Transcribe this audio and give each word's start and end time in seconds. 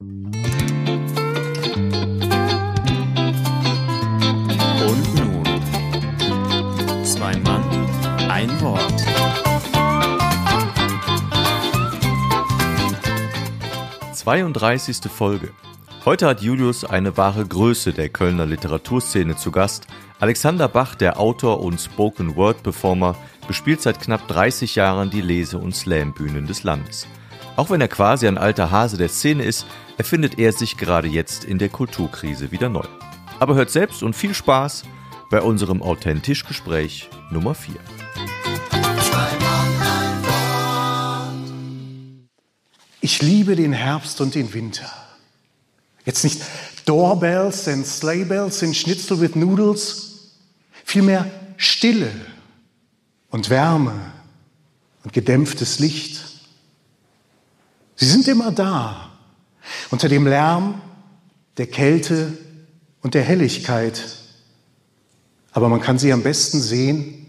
Und 0.00 0.14
nun, 5.16 5.42
zwei 7.04 7.36
Mann, 7.38 7.64
ein 8.30 8.60
Wort. 8.60 9.02
Zweiunddreißigste 14.12 15.08
Folge. 15.08 15.50
Heute 16.04 16.28
hat 16.28 16.42
Julius 16.42 16.84
eine 16.84 17.16
wahre 17.16 17.44
Größe 17.44 17.92
der 17.92 18.08
Kölner 18.08 18.46
Literaturszene 18.46 19.34
zu 19.34 19.50
Gast. 19.50 19.88
Alexander 20.20 20.68
Bach, 20.68 20.94
der 20.94 21.18
Autor 21.18 21.60
und 21.60 21.80
Spoken 21.80 22.36
Word 22.36 22.62
Performer, 22.62 23.16
bespielt 23.48 23.82
seit 23.82 23.98
knapp 23.98 24.28
30 24.28 24.76
Jahren 24.76 25.10
die 25.10 25.22
Lese- 25.22 25.58
und 25.58 25.74
Slam-Bühnen 25.74 26.46
des 26.46 26.62
Landes. 26.62 27.08
Auch 27.56 27.70
wenn 27.70 27.80
er 27.80 27.88
quasi 27.88 28.28
ein 28.28 28.38
alter 28.38 28.70
Hase 28.70 28.96
der 28.96 29.08
Szene 29.08 29.42
ist, 29.42 29.66
erfindet 29.98 30.38
er 30.38 30.52
sich 30.52 30.76
gerade 30.76 31.08
jetzt 31.08 31.44
in 31.44 31.58
der 31.58 31.68
Kulturkrise 31.68 32.52
wieder 32.52 32.68
neu. 32.68 32.86
Aber 33.40 33.56
hört 33.56 33.70
selbst 33.70 34.02
und 34.02 34.14
viel 34.14 34.32
Spaß 34.32 34.84
bei 35.30 35.42
unserem 35.42 35.82
authentisch 35.82 36.46
Gespräch 36.46 37.10
Nummer 37.30 37.54
4. 37.54 37.74
Ich 43.00 43.22
liebe 43.22 43.56
den 43.56 43.72
Herbst 43.72 44.20
und 44.20 44.34
den 44.34 44.52
Winter. 44.54 44.90
Jetzt 46.04 46.24
nicht 46.24 46.42
Doorbells 46.84 47.68
and 47.68 47.86
Sleighbells 47.86 48.62
and 48.62 48.74
Schnitzel 48.74 49.20
with 49.20 49.34
Noodles, 49.34 50.32
vielmehr 50.84 51.30
Stille 51.56 52.10
und 53.30 53.50
Wärme 53.50 54.12
und 55.04 55.12
gedämpftes 55.12 55.80
Licht. 55.80 56.24
Sie 57.96 58.06
sind 58.06 58.28
immer 58.28 58.52
da, 58.52 59.07
unter 59.90 60.08
dem 60.08 60.26
Lärm, 60.26 60.80
der 61.56 61.66
Kälte 61.66 62.36
und 63.02 63.14
der 63.14 63.22
Helligkeit. 63.22 64.18
Aber 65.52 65.68
man 65.68 65.80
kann 65.80 65.98
sie 65.98 66.12
am 66.12 66.22
besten 66.22 66.60
sehen, 66.60 67.26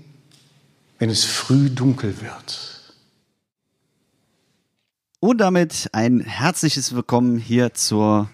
wenn 0.97 1.09
es 1.09 1.23
früh 1.23 1.69
dunkel 1.69 2.21
wird. 2.21 2.93
Und 5.21 5.39
damit 5.39 5.89
ein 5.91 6.21
herzliches 6.21 6.95
Willkommen 6.95 7.39
hier 7.39 7.73
zur 7.73 8.29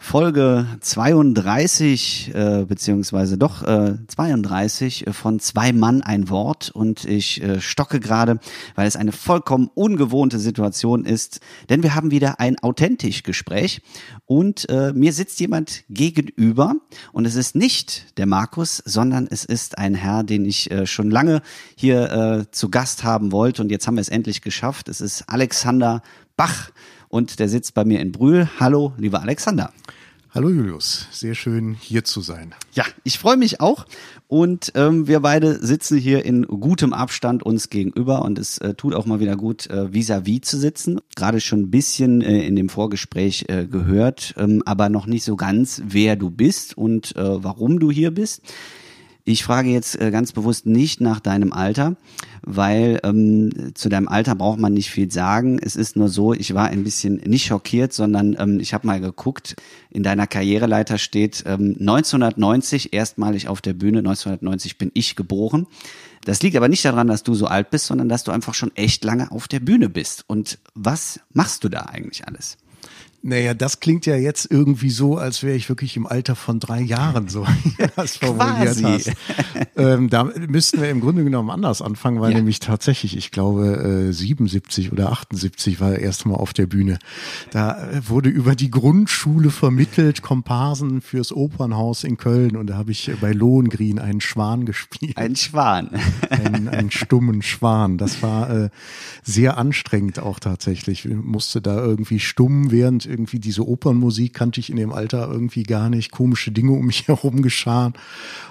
Folge 0.00 0.66
32, 0.80 2.32
äh, 2.32 2.64
beziehungsweise 2.66 3.36
doch 3.36 3.64
äh, 3.64 3.96
32 4.06 5.06
von 5.10 5.40
Zwei 5.40 5.72
Mann 5.72 6.02
ein 6.02 6.30
Wort. 6.30 6.70
Und 6.70 7.04
ich 7.04 7.42
äh, 7.42 7.60
stocke 7.60 7.98
gerade, 7.98 8.38
weil 8.76 8.86
es 8.86 8.94
eine 8.94 9.10
vollkommen 9.10 9.68
ungewohnte 9.74 10.38
Situation 10.38 11.04
ist, 11.04 11.40
denn 11.68 11.82
wir 11.82 11.96
haben 11.96 12.12
wieder 12.12 12.38
ein 12.38 12.58
authentisch 12.60 13.24
Gespräch. 13.24 13.82
Und 14.24 14.68
äh, 14.70 14.92
mir 14.92 15.12
sitzt 15.12 15.40
jemand 15.40 15.82
gegenüber. 15.90 16.76
Und 17.12 17.26
es 17.26 17.34
ist 17.34 17.56
nicht 17.56 18.16
der 18.18 18.26
Markus, 18.26 18.80
sondern 18.84 19.26
es 19.28 19.44
ist 19.44 19.78
ein 19.78 19.96
Herr, 19.96 20.22
den 20.22 20.44
ich 20.44 20.70
äh, 20.70 20.86
schon 20.86 21.10
lange 21.10 21.42
hier 21.74 22.10
äh, 22.12 22.50
zu 22.52 22.70
Gast 22.70 23.02
haben 23.02 23.32
wollte. 23.32 23.62
Und 23.62 23.70
jetzt 23.70 23.88
haben 23.88 23.96
wir 23.96 24.02
es 24.02 24.08
endlich 24.08 24.42
geschafft. 24.42 24.88
Es 24.88 25.00
ist 25.00 25.28
Alexander 25.28 26.02
Bach 26.36 26.70
und 27.08 27.38
der 27.38 27.48
sitzt 27.48 27.74
bei 27.74 27.84
mir 27.84 28.00
in 28.00 28.12
Brühl. 28.12 28.48
Hallo, 28.60 28.92
lieber 28.98 29.22
Alexander. 29.22 29.72
Hallo 30.34 30.50
Julius, 30.50 31.08
sehr 31.10 31.34
schön 31.34 31.74
hier 31.80 32.04
zu 32.04 32.20
sein. 32.20 32.54
Ja, 32.74 32.84
ich 33.02 33.18
freue 33.18 33.38
mich 33.38 33.62
auch 33.62 33.86
und 34.26 34.72
ähm, 34.74 35.08
wir 35.08 35.20
beide 35.20 35.58
sitzen 35.64 35.96
hier 35.96 36.22
in 36.26 36.42
gutem 36.42 36.92
Abstand 36.92 37.42
uns 37.42 37.70
gegenüber 37.70 38.22
und 38.22 38.38
es 38.38 38.58
äh, 38.58 38.74
tut 38.74 38.94
auch 38.94 39.06
mal 39.06 39.20
wieder 39.20 39.36
gut, 39.36 39.68
äh, 39.70 39.90
vis-à-vis 39.90 40.42
zu 40.42 40.58
sitzen. 40.58 41.00
Gerade 41.16 41.40
schon 41.40 41.62
ein 41.62 41.70
bisschen 41.70 42.20
äh, 42.20 42.46
in 42.46 42.56
dem 42.56 42.68
Vorgespräch 42.68 43.46
äh, 43.48 43.66
gehört, 43.66 44.34
ähm, 44.36 44.62
aber 44.66 44.90
noch 44.90 45.06
nicht 45.06 45.24
so 45.24 45.34
ganz, 45.34 45.80
wer 45.86 46.14
du 46.14 46.30
bist 46.30 46.76
und 46.76 47.16
äh, 47.16 47.42
warum 47.42 47.80
du 47.80 47.90
hier 47.90 48.10
bist. 48.10 48.42
Ich 49.28 49.44
frage 49.44 49.68
jetzt 49.68 50.00
äh, 50.00 50.10
ganz 50.10 50.32
bewusst 50.32 50.64
nicht 50.64 51.02
nach 51.02 51.20
deinem 51.20 51.52
Alter, 51.52 51.96
weil 52.40 52.98
ähm, 53.04 53.74
zu 53.74 53.90
deinem 53.90 54.08
Alter 54.08 54.34
braucht 54.34 54.58
man 54.58 54.72
nicht 54.72 54.90
viel 54.90 55.12
sagen. 55.12 55.58
Es 55.58 55.76
ist 55.76 55.96
nur 55.96 56.08
so, 56.08 56.32
ich 56.32 56.54
war 56.54 56.68
ein 56.68 56.82
bisschen 56.82 57.16
nicht 57.16 57.44
schockiert, 57.44 57.92
sondern 57.92 58.38
ähm, 58.38 58.58
ich 58.58 58.72
habe 58.72 58.86
mal 58.86 59.02
geguckt, 59.02 59.56
in 59.90 60.02
deiner 60.02 60.26
Karriereleiter 60.26 60.96
steht 60.96 61.44
ähm, 61.44 61.76
1990 61.78 62.94
erstmalig 62.94 63.48
auf 63.48 63.60
der 63.60 63.74
Bühne, 63.74 63.98
1990 63.98 64.78
bin 64.78 64.90
ich 64.94 65.14
geboren. 65.14 65.66
Das 66.24 66.40
liegt 66.40 66.56
aber 66.56 66.68
nicht 66.68 66.86
daran, 66.86 67.06
dass 67.06 67.22
du 67.22 67.34
so 67.34 67.48
alt 67.48 67.68
bist, 67.68 67.84
sondern 67.84 68.08
dass 68.08 68.24
du 68.24 68.32
einfach 68.32 68.54
schon 68.54 68.74
echt 68.76 69.04
lange 69.04 69.30
auf 69.30 69.46
der 69.46 69.60
Bühne 69.60 69.90
bist. 69.90 70.24
Und 70.26 70.58
was 70.74 71.20
machst 71.34 71.64
du 71.64 71.68
da 71.68 71.80
eigentlich 71.82 72.26
alles? 72.26 72.56
Naja, 73.20 73.52
das 73.52 73.80
klingt 73.80 74.06
ja 74.06 74.14
jetzt 74.14 74.48
irgendwie 74.48 74.90
so, 74.90 75.16
als 75.16 75.42
wäre 75.42 75.56
ich 75.56 75.68
wirklich 75.68 75.96
im 75.96 76.06
Alter 76.06 76.36
von 76.36 76.60
drei 76.60 76.80
Jahren, 76.80 77.28
so 77.28 77.44
das 77.96 78.18
formuliert 78.18 78.82
hast. 78.82 79.12
Ähm, 79.76 80.08
da 80.08 80.24
müssten 80.24 80.80
wir 80.80 80.88
im 80.88 81.00
Grunde 81.00 81.24
genommen 81.24 81.50
anders 81.50 81.82
anfangen, 81.82 82.20
weil 82.20 82.30
ja. 82.30 82.36
nämlich 82.36 82.60
tatsächlich, 82.60 83.16
ich 83.16 83.32
glaube, 83.32 84.08
äh, 84.08 84.12
77 84.12 84.92
oder 84.92 85.10
78 85.10 85.80
war 85.80 85.92
er 85.92 85.98
erst 85.98 86.26
mal 86.26 86.36
auf 86.36 86.52
der 86.52 86.66
Bühne. 86.66 87.00
Da 87.50 87.90
äh, 87.90 88.08
wurde 88.08 88.28
über 88.28 88.54
die 88.54 88.70
Grundschule 88.70 89.50
vermittelt, 89.50 90.22
Komparsen 90.22 91.00
fürs 91.00 91.32
Opernhaus 91.32 92.04
in 92.04 92.18
Köln 92.18 92.56
und 92.56 92.68
da 92.68 92.76
habe 92.76 92.92
ich 92.92 93.10
bei 93.20 93.32
Lohengrin 93.32 93.98
einen 93.98 94.20
Schwan 94.20 94.64
gespielt. 94.64 95.16
Ein 95.16 95.34
Schwan. 95.34 95.90
einen, 96.30 96.68
einen 96.68 96.90
stummen 96.92 97.42
Schwan. 97.42 97.98
Das 97.98 98.22
war 98.22 98.48
äh, 98.50 98.70
sehr 99.24 99.58
anstrengend 99.58 100.20
auch 100.20 100.38
tatsächlich. 100.38 101.04
Ich 101.04 101.14
musste 101.14 101.60
da 101.60 101.76
irgendwie 101.78 102.20
stumm 102.20 102.70
während 102.70 103.07
irgendwie 103.08 103.38
diese 103.38 103.66
Opernmusik 103.66 104.34
kannte 104.34 104.60
ich 104.60 104.70
in 104.70 104.76
dem 104.76 104.92
Alter 104.92 105.28
irgendwie 105.30 105.62
gar 105.62 105.88
nicht, 105.88 106.10
komische 106.10 106.52
Dinge 106.52 106.72
um 106.72 106.86
mich 106.86 107.08
herum 107.08 107.42
geschahen 107.42 107.94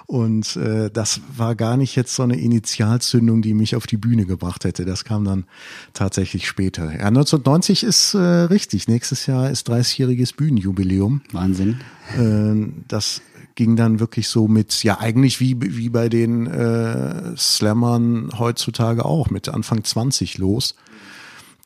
und 0.06 0.56
äh, 0.56 0.90
das 0.90 1.20
war 1.36 1.54
gar 1.54 1.76
nicht 1.76 1.94
jetzt 1.94 2.14
so 2.14 2.22
eine 2.22 2.40
Initialzündung, 2.40 3.42
die 3.42 3.52
mich 3.52 3.76
auf 3.76 3.86
die 3.86 3.98
Bühne 3.98 4.24
gebracht 4.24 4.64
hätte. 4.64 4.86
Das 4.86 5.04
kam 5.04 5.24
dann 5.24 5.44
tatsächlich 5.92 6.48
später. 6.48 6.84
Ja, 6.86 7.08
1990 7.08 7.84
ist 7.84 8.14
äh, 8.14 8.18
richtig. 8.18 8.88
Nächstes 8.88 9.26
Jahr 9.26 9.50
ist 9.50 9.68
30-jähriges 9.68 10.34
Bühnenjubiläum. 10.34 11.20
Wahnsinn. 11.32 11.80
Äh, 12.16 12.72
das 12.88 13.20
ging 13.54 13.76
dann 13.76 14.00
wirklich 14.00 14.28
so 14.28 14.48
mit, 14.48 14.82
ja 14.82 14.98
eigentlich 14.98 15.40
wie, 15.40 15.56
wie 15.60 15.90
bei 15.90 16.08
den 16.08 16.46
äh, 16.46 17.36
Slammern 17.36 18.30
heutzutage 18.38 19.04
auch, 19.04 19.28
mit 19.28 19.50
Anfang 19.50 19.84
20 19.84 20.38
los 20.38 20.74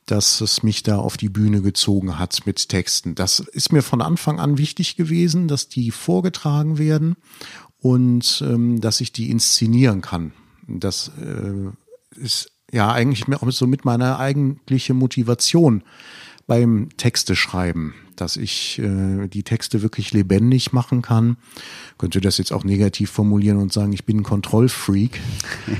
dass 0.05 0.41
es 0.41 0.63
mich 0.63 0.83
da 0.83 0.97
auf 0.97 1.17
die 1.17 1.29
Bühne 1.29 1.61
gezogen 1.61 2.19
hat 2.19 2.45
mit 2.45 2.69
Texten. 2.69 3.15
Das 3.15 3.39
ist 3.39 3.71
mir 3.71 3.81
von 3.81 4.01
Anfang 4.01 4.39
an 4.39 4.57
wichtig 4.57 4.95
gewesen, 4.95 5.47
dass 5.47 5.69
die 5.69 5.91
vorgetragen 5.91 6.77
werden 6.77 7.15
und 7.79 8.43
ähm, 8.45 8.81
dass 8.81 9.01
ich 9.01 9.11
die 9.11 9.29
inszenieren 9.29 10.01
kann. 10.01 10.33
Das 10.67 11.11
äh, 11.19 12.19
ist 12.19 12.51
ja 12.71 12.91
eigentlich 12.91 13.25
so 13.49 13.67
mit 13.67 13.85
meiner 13.85 14.19
eigentliche 14.19 14.93
Motivation 14.93 15.83
beim 16.47 16.89
Texte 16.97 17.35
schreiben 17.35 17.93
dass 18.15 18.37
ich 18.37 18.79
äh, 18.79 19.27
die 19.27 19.43
Texte 19.43 19.81
wirklich 19.81 20.11
lebendig 20.13 20.73
machen 20.73 21.01
kann. 21.01 21.37
Könnte 21.97 22.21
das 22.21 22.37
jetzt 22.37 22.51
auch 22.51 22.63
negativ 22.63 23.11
formulieren 23.11 23.57
und 23.57 23.73
sagen, 23.73 23.93
ich 23.93 24.05
bin 24.05 24.19
ein 24.19 24.23
Kontrollfreak. 24.23 25.19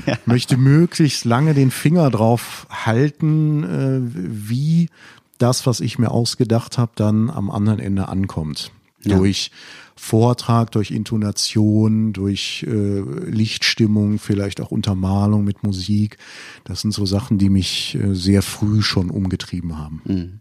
Ja. 0.05 0.17
Möchte 0.25 0.57
möglichst 0.57 1.23
lange 1.23 1.53
den 1.53 1.71
Finger 1.71 2.09
drauf 2.09 2.67
halten, 2.69 3.63
äh, 3.63 3.99
wie 4.03 4.89
das, 5.37 5.65
was 5.65 5.79
ich 5.79 5.97
mir 5.97 6.11
ausgedacht 6.11 6.77
habe, 6.77 6.91
dann 6.95 7.29
am 7.29 7.49
anderen 7.49 7.79
Ende 7.79 8.09
ankommt. 8.09 8.71
Ja. 9.03 9.17
Durch 9.17 9.51
Vortrag, 9.95 10.71
durch 10.71 10.91
Intonation, 10.91 12.13
durch 12.13 12.65
äh, 12.67 13.01
Lichtstimmung, 13.29 14.19
vielleicht 14.19 14.59
auch 14.61 14.71
Untermalung 14.71 15.43
mit 15.43 15.63
Musik. 15.63 16.17
Das 16.63 16.81
sind 16.81 16.93
so 16.93 17.05
Sachen, 17.05 17.37
die 17.37 17.49
mich 17.49 17.95
äh, 17.95 18.13
sehr 18.13 18.41
früh 18.41 18.81
schon 18.81 19.09
umgetrieben 19.09 19.77
haben. 19.77 20.01
Mhm. 20.05 20.39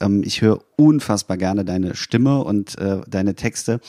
Ähm, 0.00 0.22
ich 0.24 0.42
höre 0.42 0.60
unfassbar 0.76 1.36
gerne 1.36 1.64
deine 1.64 1.94
Stimme 1.94 2.44
und 2.44 2.78
äh, 2.78 3.00
deine 3.08 3.34
Texte. 3.34 3.80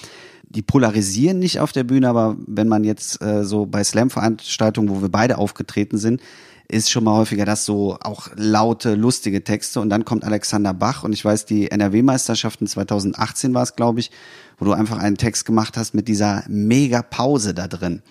Die 0.47 0.61
polarisieren 0.61 1.39
nicht 1.39 1.59
auf 1.59 1.71
der 1.71 1.83
Bühne, 1.83 2.09
aber 2.09 2.35
wenn 2.47 2.67
man 2.67 2.83
jetzt 2.83 3.21
äh, 3.21 3.43
so 3.43 3.65
bei 3.65 3.83
Slam-Veranstaltungen, 3.83 4.89
wo 4.89 5.01
wir 5.01 5.09
beide 5.09 5.37
aufgetreten 5.37 5.97
sind, 5.97 6.21
ist 6.67 6.91
schon 6.91 7.03
mal 7.03 7.15
häufiger 7.15 7.45
das 7.45 7.65
so 7.65 7.97
auch 7.99 8.29
laute, 8.35 8.93
lustige 8.93 9.43
Texte. 9.43 9.79
Und 9.79 9.89
dann 9.89 10.05
kommt 10.05 10.23
Alexander 10.23 10.73
Bach 10.73 11.03
und 11.03 11.13
ich 11.13 11.25
weiß, 11.25 11.45
die 11.45 11.71
NRW-Meisterschaften 11.71 12.67
2018 12.67 13.53
war 13.53 13.63
es, 13.63 13.75
glaube 13.75 13.99
ich, 13.99 14.11
wo 14.59 14.65
du 14.65 14.73
einfach 14.73 14.99
einen 14.99 15.17
Text 15.17 15.45
gemacht 15.45 15.77
hast 15.77 15.95
mit 15.95 16.07
dieser 16.07 16.43
mega 16.47 17.01
Pause 17.01 17.53
da 17.55 17.67
drin. 17.67 18.03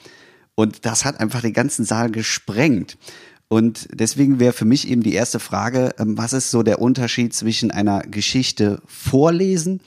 Und 0.56 0.86
das 0.86 1.04
hat 1.04 1.20
einfach 1.20 1.40
den 1.40 1.52
ganzen 1.52 1.84
Saal 1.84 2.10
gesprengt. 2.10 2.98
Und 3.48 3.88
deswegen 3.92 4.38
wäre 4.40 4.52
für 4.52 4.66
mich 4.66 4.88
eben 4.88 5.02
die 5.02 5.14
erste 5.14 5.40
Frage, 5.40 5.94
ähm, 5.98 6.18
was 6.18 6.34
ist 6.34 6.50
so 6.50 6.62
der 6.62 6.80
Unterschied 6.80 7.34
zwischen 7.34 7.70
einer 7.70 8.00
Geschichte 8.02 8.82
vorlesen 8.86 9.80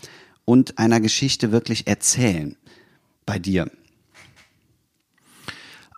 und 0.46 0.80
einer 0.80 1.00
Geschichte 1.00 1.52
wirklich 1.52 1.86
erzählen 1.88 2.58
bei 3.26 3.38
dir? 3.38 3.70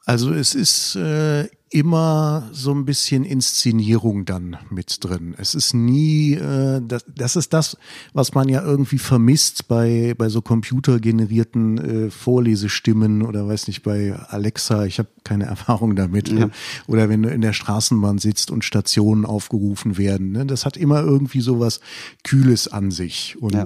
Also 0.06 0.34
es 0.34 0.54
ist 0.54 0.96
äh, 0.96 1.48
immer 1.74 2.50
so 2.52 2.72
ein 2.72 2.86
bisschen 2.86 3.26
Inszenierung 3.26 4.26
dann 4.26 4.58
mit 4.70 5.04
drin. 5.04 5.34
Es 5.40 5.56
ist 5.56 5.74
nie, 5.74 6.34
äh, 6.34 6.82
das, 6.88 7.04
das 7.16 7.36
ist 7.36 7.52
das, 7.52 7.78
was 8.14 8.36
man 8.36 8.48
ja 8.48 8.62
irgendwie 8.62 9.00
vermisst 9.00 9.68
bei, 9.68 10.14
bei 10.16 10.30
so 10.30 10.44
computergenerierten 10.44 11.78
äh, 11.78 12.12
Vorlesestimmen 12.12 13.24
oder 13.24 13.48
weiß 13.48 13.68
nicht, 13.68 13.82
bei 13.82 14.14
Alexa, 14.14 14.86
ich 14.86 15.00
habe 15.00 15.10
keine 15.24 15.46
Erfahrung 15.54 15.96
damit. 15.96 16.30
Ja. 16.30 16.50
Oder 16.86 17.10
wenn 17.10 17.24
du 17.24 17.30
in 17.30 17.42
der 17.42 17.54
Straßenbahn 17.54 18.20
sitzt 18.20 18.52
und 18.52 18.64
Stationen 18.64 19.26
aufgerufen 19.26 19.98
werden. 19.98 20.32
Ne? 20.32 20.46
Das 20.46 20.66
hat 20.66 20.78
immer 20.78 21.02
irgendwie 21.02 21.42
so 21.42 21.60
was 21.60 21.80
Kühles 22.24 22.68
an 22.68 22.92
sich. 22.92 23.36
Und 23.42 23.54
ja 23.56 23.66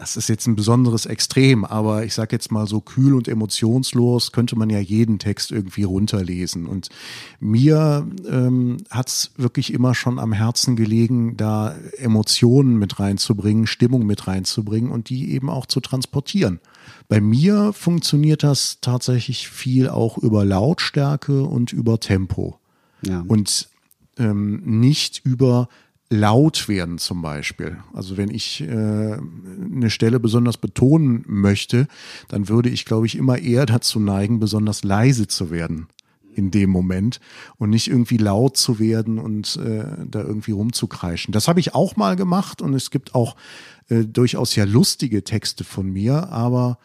das 0.00 0.16
ist 0.16 0.30
jetzt 0.30 0.46
ein 0.46 0.56
besonderes 0.56 1.04
Extrem, 1.04 1.66
aber 1.66 2.06
ich 2.06 2.14
sage 2.14 2.34
jetzt 2.34 2.50
mal 2.50 2.66
so 2.66 2.80
kühl 2.80 3.12
und 3.12 3.28
emotionslos 3.28 4.32
könnte 4.32 4.56
man 4.56 4.70
ja 4.70 4.78
jeden 4.78 5.18
Text 5.18 5.52
irgendwie 5.52 5.82
runterlesen. 5.82 6.64
Und 6.64 6.88
mir 7.38 8.08
ähm, 8.26 8.78
hat 8.88 9.08
es 9.08 9.32
wirklich 9.36 9.74
immer 9.74 9.94
schon 9.94 10.18
am 10.18 10.32
Herzen 10.32 10.74
gelegen, 10.74 11.36
da 11.36 11.76
Emotionen 11.98 12.78
mit 12.78 12.98
reinzubringen, 12.98 13.66
Stimmung 13.66 14.06
mit 14.06 14.26
reinzubringen 14.26 14.90
und 14.90 15.10
die 15.10 15.32
eben 15.32 15.50
auch 15.50 15.66
zu 15.66 15.80
transportieren. 15.80 16.60
Bei 17.08 17.20
mir 17.20 17.74
funktioniert 17.74 18.42
das 18.42 18.78
tatsächlich 18.80 19.50
viel 19.50 19.90
auch 19.90 20.16
über 20.16 20.46
Lautstärke 20.46 21.42
und 21.42 21.74
über 21.74 22.00
Tempo. 22.00 22.58
Ja. 23.06 23.22
Und 23.28 23.68
ähm, 24.16 24.62
nicht 24.64 25.20
über 25.26 25.68
laut 26.10 26.68
werden 26.68 26.98
zum 26.98 27.22
Beispiel. 27.22 27.78
Also 27.94 28.16
wenn 28.16 28.30
ich 28.30 28.60
äh, 28.62 28.66
eine 28.66 29.90
Stelle 29.90 30.18
besonders 30.18 30.56
betonen 30.56 31.24
möchte, 31.26 31.86
dann 32.28 32.48
würde 32.48 32.68
ich, 32.68 32.84
glaube 32.84 33.06
ich, 33.06 33.16
immer 33.16 33.38
eher 33.38 33.64
dazu 33.64 34.00
neigen, 34.00 34.40
besonders 34.40 34.82
leise 34.82 35.28
zu 35.28 35.50
werden 35.50 35.86
in 36.34 36.50
dem 36.50 36.70
Moment 36.70 37.20
und 37.58 37.70
nicht 37.70 37.88
irgendwie 37.88 38.16
laut 38.16 38.56
zu 38.56 38.78
werden 38.78 39.18
und 39.18 39.56
äh, 39.56 39.84
da 40.06 40.20
irgendwie 40.20 40.52
rumzukreischen. 40.52 41.32
Das 41.32 41.48
habe 41.48 41.60
ich 41.60 41.74
auch 41.74 41.96
mal 41.96 42.16
gemacht 42.16 42.60
und 42.60 42.74
es 42.74 42.90
gibt 42.90 43.14
auch 43.14 43.36
äh, 43.88 44.04
durchaus 44.04 44.54
ja 44.56 44.64
lustige 44.64 45.22
Texte 45.22 45.64
von 45.64 45.88
mir, 45.90 46.28
aber 46.30 46.78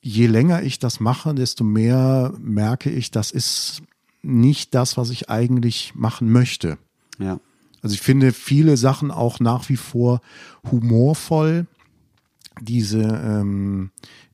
je 0.00 0.26
länger 0.26 0.62
ich 0.62 0.78
das 0.78 1.00
mache, 1.00 1.34
desto 1.34 1.64
mehr 1.64 2.34
merke 2.40 2.90
ich, 2.90 3.10
das 3.10 3.30
ist 3.30 3.82
nicht 4.22 4.74
das, 4.74 4.96
was 4.96 5.10
ich 5.10 5.28
eigentlich 5.30 5.92
machen 5.94 6.30
möchte. 6.30 6.78
Ja. 7.18 7.40
Also 7.82 7.94
ich 7.94 8.00
finde 8.00 8.32
viele 8.32 8.76
Sachen 8.76 9.10
auch 9.10 9.40
nach 9.40 9.68
wie 9.68 9.76
vor 9.76 10.20
humorvoll. 10.70 11.66
Diese 12.60 13.00
ähm, 13.00 13.90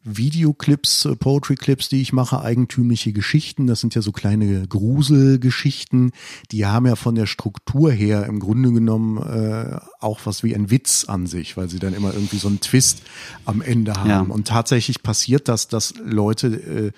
Videoclips, 0.07 1.05
äh, 1.05 1.17
Poetry-Clips, 1.17 1.89
die 1.89 2.01
ich 2.01 2.13
mache, 2.13 2.41
eigentümliche 2.41 3.13
Geschichten, 3.13 3.67
das 3.67 3.81
sind 3.81 3.95
ja 3.95 4.03
so 4.03 4.13
kleine 4.13 4.67
Gruselgeschichten, 4.67 6.13
die 6.53 6.65
haben 6.65 6.87
ja 6.87 6.97
von 6.97 7.17
der 7.17 7.27
Struktur 7.27 7.91
her 7.91 8.27
im 8.27 8.39
Grunde 8.39 8.73
genommen 8.73 9.19
äh, 9.19 9.79
auch 10.01 10.21
was 10.25 10.43
wie 10.45 10.55
ein 10.55 10.71
Witz 10.71 11.05
an 11.05 11.27
sich, 11.27 11.57
weil 11.57 11.69
sie 11.69 11.81
dann 11.81 11.93
immer 11.93 12.15
irgendwie 12.15 12.39
so 12.39 12.49
einen 12.49 12.61
Twist 12.61 13.03
am 13.45 13.61
Ende 13.61 13.95
haben. 13.95 14.09
Ja. 14.09 14.21
Und 14.21 14.47
tatsächlich 14.47 15.03
passiert 15.03 15.49
das, 15.49 15.69
dass 15.69 15.95
Leute 16.05 16.47
äh, 16.47 16.93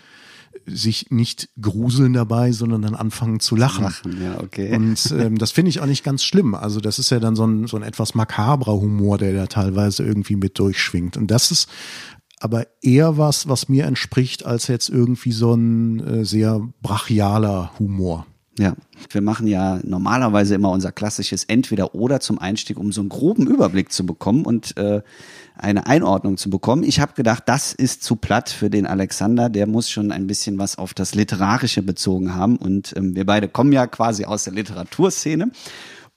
sich 0.67 1.11
nicht 1.11 1.49
gruseln 1.61 2.13
dabei, 2.13 2.53
sondern 2.53 2.83
dann 2.83 2.95
anfangen 2.95 3.41
zu 3.41 3.57
lachen. 3.57 3.85
lachen 3.85 4.23
ja, 4.23 4.41
okay. 4.41 4.75
Und 4.75 5.13
ähm, 5.19 5.39
das 5.39 5.51
finde 5.51 5.71
ich 5.71 5.81
auch 5.81 5.87
nicht 5.87 6.05
ganz 6.05 6.25
schlimm. 6.25 6.55
Also 6.55 6.81
das 6.81 6.99
ist 6.99 7.11
ja 7.11 7.21
dann 7.21 7.37
so 7.37 7.47
ein, 7.47 7.67
so 7.67 7.77
ein 7.77 7.83
etwas 7.83 8.15
makabrer 8.15 8.75
Humor, 8.75 9.19
der 9.19 9.33
da 9.33 9.47
teilweise 9.47 10.05
irgendwie 10.05 10.37
mit 10.37 10.59
durchschwingt. 10.59 11.17
Und 11.17 11.31
das 11.31 11.51
ist 11.51 11.69
aber 12.41 12.67
eher 12.83 13.19
was, 13.19 13.49
was 13.49 13.69
mir 13.69 13.87
entspricht, 13.87 14.47
als 14.47 14.69
jetzt 14.69 14.89
irgendwie 14.89 15.33
so 15.33 15.55
ein 15.55 16.01
äh, 16.01 16.25
sehr 16.25 16.61
brachialer 16.83 17.73
Humor. 17.79 18.27
Ja, 18.59 18.75
wir 19.11 19.21
machen 19.23 19.47
ja 19.47 19.79
normalerweise 19.85 20.57
immer 20.57 20.71
unser 20.71 20.91
klassisches 20.91 21.45
Entweder-Oder 21.45 22.19
zum 22.19 22.41
Einstieg, 22.41 22.77
um 22.77 22.91
so 22.91 23.01
einen 23.01 23.09
groben 23.09 23.47
Überblick 23.47 23.93
zu 23.93 24.05
bekommen 24.05 24.45
und 24.45 24.77
äh, 24.77 25.03
eine 25.59 25.87
Einordnung 25.87 26.37
zu 26.37 26.51
bekommen. 26.51 26.83
Ich 26.83 27.01
habe 27.01 27.15
gedacht, 27.15 27.45
das 27.47 27.73
ist 27.73 28.03
zu 28.03 28.17
platt 28.17 28.49
für 28.51 28.71
den 28.71 28.87
Alexander. 28.87 29.49
Der 29.49 29.67
muss 29.67 29.91
schon 29.91 30.13
ein 30.13 30.27
bisschen 30.27 30.59
was 30.59 30.79
auf 30.79 30.95
das 30.95 31.15
Literarische 31.15 31.83
bezogen 31.83 32.35
haben. 32.35 32.57
Und 32.57 32.95
ähm, 32.97 33.15
wir 33.15 33.27
beide 33.27 33.49
kommen 33.49 33.73
ja 33.73 33.87
quasi 33.87 34.25
aus 34.25 34.45
der 34.45 34.55
Literaturszene. 34.55 35.51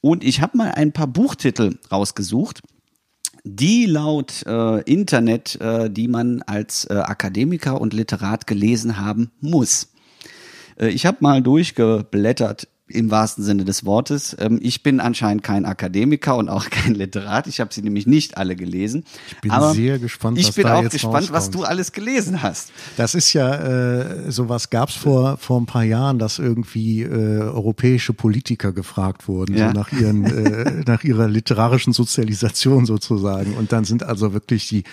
Und 0.02 0.24
ich 0.24 0.42
habe 0.42 0.58
mal 0.58 0.72
ein 0.72 0.92
paar 0.92 1.08
Buchtitel 1.08 1.78
rausgesucht, 1.92 2.62
die 3.44 3.86
laut 3.86 4.44
äh, 4.46 4.82
Internet, 4.82 5.60
äh, 5.62 5.90
die 5.90 6.08
man 6.08 6.42
als 6.44 6.86
äh, 6.86 6.94
Akademiker 6.94 7.80
und 7.80 7.94
Literat 7.94 8.48
gelesen 8.48 8.98
haben 8.98 9.32
muss. 9.40 9.92
Äh, 10.78 10.90
ich 10.90 11.06
habe 11.06 11.18
mal 11.22 11.42
durchgeblättert 11.42 12.68
im 12.92 13.12
wahrsten 13.12 13.44
Sinne 13.44 13.66
des 13.66 13.86
Wortes. 13.86 14.36
Ähm, 14.40 14.60
ich 14.62 14.84
bin 14.84 15.00
anscheinend 15.00 15.44
kein 15.44 15.66
Akademiker 15.66 16.38
und 16.38 16.50
auch 16.50 16.70
kein 16.70 16.96
Literat. 16.96 17.48
Ich 17.48 17.60
habe 17.60 17.74
sie 17.74 17.82
nämlich 17.82 18.08
nicht 18.08 18.38
alle 18.38 18.56
gelesen. 18.56 19.04
Ich 19.30 19.42
bin 19.42 19.52
Aber 19.52 19.74
sehr 19.74 20.00
gespannt. 20.00 20.38
Ich 20.38 20.54
bin 20.54 20.66
auch 20.66 20.88
gespannt, 20.90 21.16
rauskommt. 21.16 21.32
was 21.32 21.50
du 21.52 21.64
alles 21.64 21.92
gelesen 21.92 22.42
hast. 22.42 22.72
Das 22.98 23.16
ist 23.16 23.34
ja 23.34 23.56
äh, 23.56 24.32
sowas 24.32 24.70
gab 24.70 24.90
es 24.90 24.96
vor 24.96 25.38
vor 25.38 25.60
ein 25.60 25.66
paar 25.66 25.84
Jahren, 25.84 26.20
dass 26.20 26.40
irgendwie 26.40 27.02
äh, 27.02 27.40
europäische 27.40 28.14
Politiker 28.14 28.72
gefragt 28.72 29.28
wurden 29.28 29.58
ja. 29.58 29.70
so 29.70 29.74
nach 29.74 29.92
ihren 29.92 30.26
äh, 30.26 30.84
nach 30.86 31.04
ihrer 31.04 31.28
literarischen 31.28 31.94
Sozialisation 31.94 32.86
sozusagen. 32.86 33.54
Und 33.56 33.72
dann 33.72 33.86
sind 33.86 34.04
also 34.04 34.34
wirklich 34.34 34.68
die 34.68 34.84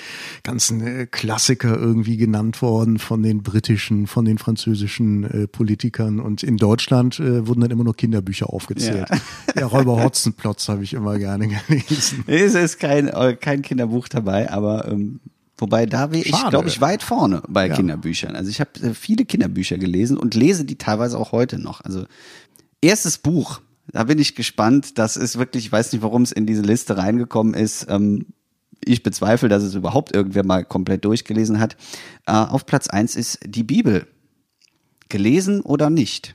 ganzen 0.43 0.87
äh, 0.87 1.07
Klassiker 1.07 1.77
irgendwie 1.77 2.17
genannt 2.17 2.63
worden 2.63 2.99
von 2.99 3.23
den 3.23 3.43
britischen, 3.43 4.07
von 4.07 4.25
den 4.25 4.39
französischen 4.39 5.25
äh, 5.25 5.47
Politikern. 5.47 6.21
Und 6.21 6.43
in 6.43 6.57
Deutschland 6.57 7.19
äh, 7.21 7.47
wurden 7.47 7.61
dann 7.61 7.71
immer 7.71 7.85
nur 7.89 7.97
Kinderbücher 7.97 8.53
aufgezählt. 8.53 9.09
Ja, 9.09 9.61
ja 9.61 9.67
Räuber 9.67 10.03
Hotzenplotz 10.03 10.69
habe 10.69 10.85
ich 10.85 10.93
immer 10.93 11.19
gerne 11.19 11.49
gelesen. 11.49 12.23
Es 12.27 12.55
ist 12.55 12.79
kein, 12.79 13.09
äh, 13.09 13.35
kein 13.35 13.63
Kinderbuch 13.63 14.09
dabei, 14.09 14.51
aber 14.51 14.89
ähm, 14.89 15.21
wobei 15.57 15.87
da 15.87 16.13
wäre 16.13 16.23
ich, 16.23 16.49
glaube 16.51 16.69
ich, 16.69 16.83
weit 16.83 17.03
vorne 17.03 17.43
bei 17.49 17.69
ja. 17.69 17.75
Kinderbüchern. 17.75 18.37
Also 18.37 18.51
ich 18.51 18.61
habe 18.61 18.71
äh, 18.83 18.93
viele 18.93 19.25
Kinderbücher 19.25 19.79
gelesen 19.79 20.19
und 20.19 20.35
lese 20.35 20.67
die 20.67 20.77
teilweise 20.77 21.19
auch 21.19 21.33
heute 21.33 21.59
noch. 21.59 21.81
Also 21.81 22.05
erstes 22.83 23.17
Buch, 23.17 23.63
da 23.91 24.05
bin 24.05 24.19
ich 24.19 24.35
gespannt. 24.35 24.99
Das 24.99 25.17
ist 25.17 25.39
wirklich, 25.39 25.65
ich 25.65 25.73
weiß 25.73 25.93
nicht, 25.93 26.03
warum 26.03 26.23
es 26.23 26.33
in 26.33 26.45
diese 26.45 26.63
Liste 26.63 26.99
reingekommen 26.99 27.55
ist. 27.55 27.87
Ähm, 27.89 28.27
ich 28.85 29.03
bezweifle, 29.03 29.49
dass 29.49 29.63
es 29.63 29.75
überhaupt 29.75 30.15
irgendwer 30.15 30.45
mal 30.45 30.63
komplett 30.63 31.07
durchgelesen 31.07 31.59
hat. 31.59 31.79
Äh, 32.27 32.33
auf 32.33 32.67
Platz 32.67 32.89
eins 32.89 33.17
ist 33.17 33.41
die 33.47 33.65
Bibel. 33.65 34.07
Gelesen 35.09 35.63
oder 35.63 35.89
nicht? 35.89 36.35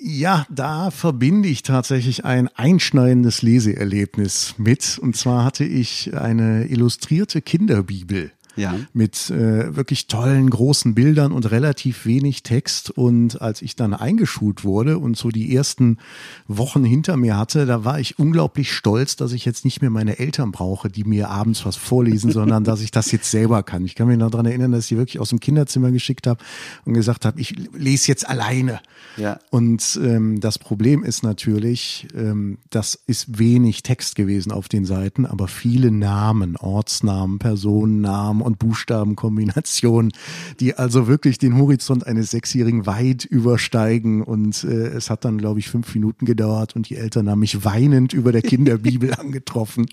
Ja, 0.00 0.46
da 0.48 0.92
verbinde 0.92 1.48
ich 1.48 1.62
tatsächlich 1.62 2.24
ein 2.24 2.48
einschneidendes 2.54 3.42
Leseerlebnis 3.42 4.54
mit. 4.56 4.98
Und 4.98 5.16
zwar 5.16 5.44
hatte 5.44 5.64
ich 5.64 6.14
eine 6.16 6.66
illustrierte 6.66 7.42
Kinderbibel 7.42 8.30
ja. 8.58 8.74
mit 8.92 9.30
äh, 9.30 9.74
wirklich 9.76 10.06
tollen 10.06 10.50
großen 10.50 10.94
Bildern 10.94 11.32
und 11.32 11.50
relativ 11.50 12.06
wenig 12.06 12.42
Text. 12.42 12.90
Und 12.90 13.40
als 13.40 13.62
ich 13.62 13.76
dann 13.76 13.94
eingeschult 13.94 14.64
wurde 14.64 14.98
und 14.98 15.16
so 15.16 15.30
die 15.30 15.54
ersten 15.54 15.98
Wochen 16.46 16.84
hinter 16.84 17.16
mir 17.16 17.36
hatte, 17.36 17.66
da 17.66 17.84
war 17.84 18.00
ich 18.00 18.18
unglaublich 18.18 18.72
stolz, 18.72 19.16
dass 19.16 19.32
ich 19.32 19.44
jetzt 19.44 19.64
nicht 19.64 19.80
mehr 19.80 19.90
meine 19.90 20.18
Eltern 20.18 20.52
brauche, 20.52 20.88
die 20.88 21.04
mir 21.04 21.30
abends 21.30 21.64
was 21.64 21.76
vorlesen, 21.76 22.30
sondern 22.38 22.64
dass 22.64 22.80
ich 22.80 22.90
das 22.90 23.10
jetzt 23.12 23.30
selber 23.30 23.62
kann. 23.62 23.84
Ich 23.84 23.94
kann 23.94 24.08
mich 24.08 24.18
noch 24.18 24.30
dran 24.30 24.46
erinnern, 24.46 24.72
dass 24.72 24.90
ich 24.90 24.96
wirklich 24.96 25.20
aus 25.20 25.30
dem 25.30 25.40
Kinderzimmer 25.40 25.90
geschickt 25.90 26.26
habe 26.26 26.42
und 26.84 26.94
gesagt 26.94 27.24
habe, 27.24 27.40
ich 27.40 27.54
lese 27.72 28.08
jetzt 28.08 28.28
alleine. 28.28 28.80
Ja. 29.16 29.38
Und 29.50 29.98
ähm, 30.02 30.40
das 30.40 30.58
Problem 30.58 31.02
ist 31.04 31.22
natürlich, 31.22 32.06
ähm, 32.14 32.58
das 32.70 32.94
ist 32.94 33.38
wenig 33.38 33.82
Text 33.82 34.14
gewesen 34.14 34.52
auf 34.52 34.68
den 34.68 34.84
Seiten, 34.84 35.26
aber 35.26 35.48
viele 35.48 35.90
Namen, 35.90 36.56
Ortsnamen, 36.56 37.38
Personennamen 37.38 38.42
und 38.48 38.58
Buchstabenkombinationen, 38.58 40.12
die 40.58 40.74
also 40.74 41.06
wirklich 41.06 41.38
den 41.38 41.56
Horizont 41.56 42.06
eines 42.06 42.32
Sechsjährigen 42.32 42.86
weit 42.86 43.24
übersteigen. 43.24 44.22
Und 44.22 44.64
äh, 44.64 44.88
es 44.88 45.10
hat 45.10 45.24
dann, 45.24 45.38
glaube 45.38 45.60
ich, 45.60 45.68
fünf 45.68 45.94
Minuten 45.94 46.26
gedauert 46.26 46.74
und 46.74 46.88
die 46.88 46.96
Eltern 46.96 47.30
haben 47.30 47.40
mich 47.40 47.64
weinend 47.64 48.12
über 48.12 48.32
der 48.32 48.42
Kinderbibel 48.42 49.14
angetroffen. 49.18 49.86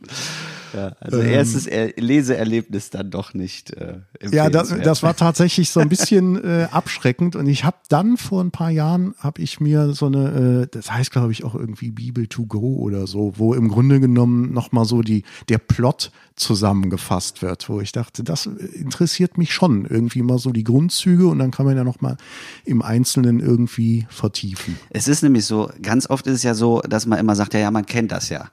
Ja, 0.75 0.95
also 0.99 1.21
ähm, 1.21 1.29
erstes 1.29 1.67
er 1.67 1.93
Leseerlebnis 1.95 2.89
dann 2.89 3.09
doch 3.09 3.33
nicht. 3.33 3.71
Äh, 3.71 3.99
ja, 4.31 4.49
das, 4.49 4.69
das 4.83 5.03
war 5.03 5.15
tatsächlich 5.15 5.69
so 5.69 5.79
ein 5.79 5.89
bisschen 5.89 6.43
äh, 6.43 6.67
abschreckend 6.69 7.35
und 7.35 7.47
ich 7.47 7.63
habe 7.63 7.77
dann 7.87 8.17
vor 8.17 8.43
ein 8.43 8.51
paar 8.51 8.71
Jahren 8.71 9.15
habe 9.19 9.41
ich 9.41 9.59
mir 9.59 9.93
so 9.93 10.07
eine, 10.07 10.63
äh, 10.63 10.67
das 10.69 10.91
heißt 10.91 11.11
glaube 11.11 11.31
ich 11.31 11.43
auch 11.43 11.55
irgendwie 11.55 11.91
Bibel 11.91 12.27
to 12.27 12.45
go 12.45 12.75
oder 12.77 13.07
so, 13.07 13.33
wo 13.37 13.53
im 13.53 13.69
Grunde 13.69 13.99
genommen 13.99 14.51
nochmal 14.51 14.85
so 14.85 15.01
die 15.01 15.23
der 15.47 15.59
Plot 15.59 16.11
zusammengefasst 16.35 17.41
wird, 17.41 17.69
wo 17.69 17.79
ich 17.79 17.93
dachte, 17.93 18.23
das 18.23 18.45
interessiert 18.45 19.37
mich 19.37 19.53
schon 19.53 19.85
irgendwie 19.85 20.21
mal 20.21 20.37
so 20.37 20.51
die 20.51 20.65
Grundzüge 20.65 21.27
und 21.27 21.39
dann 21.39 21.51
kann 21.51 21.65
man 21.65 21.77
ja 21.77 21.85
nochmal 21.85 22.17
im 22.65 22.81
Einzelnen 22.81 23.39
irgendwie 23.39 24.05
vertiefen. 24.09 24.77
Es 24.89 25.07
ist 25.07 25.23
nämlich 25.23 25.45
so, 25.45 25.71
ganz 25.81 26.09
oft 26.09 26.27
ist 26.27 26.35
es 26.35 26.43
ja 26.43 26.53
so, 26.53 26.81
dass 26.81 27.05
man 27.05 27.19
immer 27.19 27.35
sagt, 27.35 27.53
ja, 27.53 27.61
ja, 27.61 27.71
man 27.71 27.85
kennt 27.85 28.11
das 28.11 28.27
ja 28.27 28.49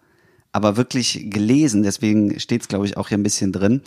aber 0.52 0.76
wirklich 0.76 1.26
gelesen, 1.30 1.82
deswegen 1.82 2.38
steht 2.38 2.62
es, 2.62 2.68
glaube 2.68 2.86
ich, 2.86 2.96
auch 2.96 3.08
hier 3.08 3.18
ein 3.18 3.22
bisschen 3.22 3.52
drin, 3.52 3.82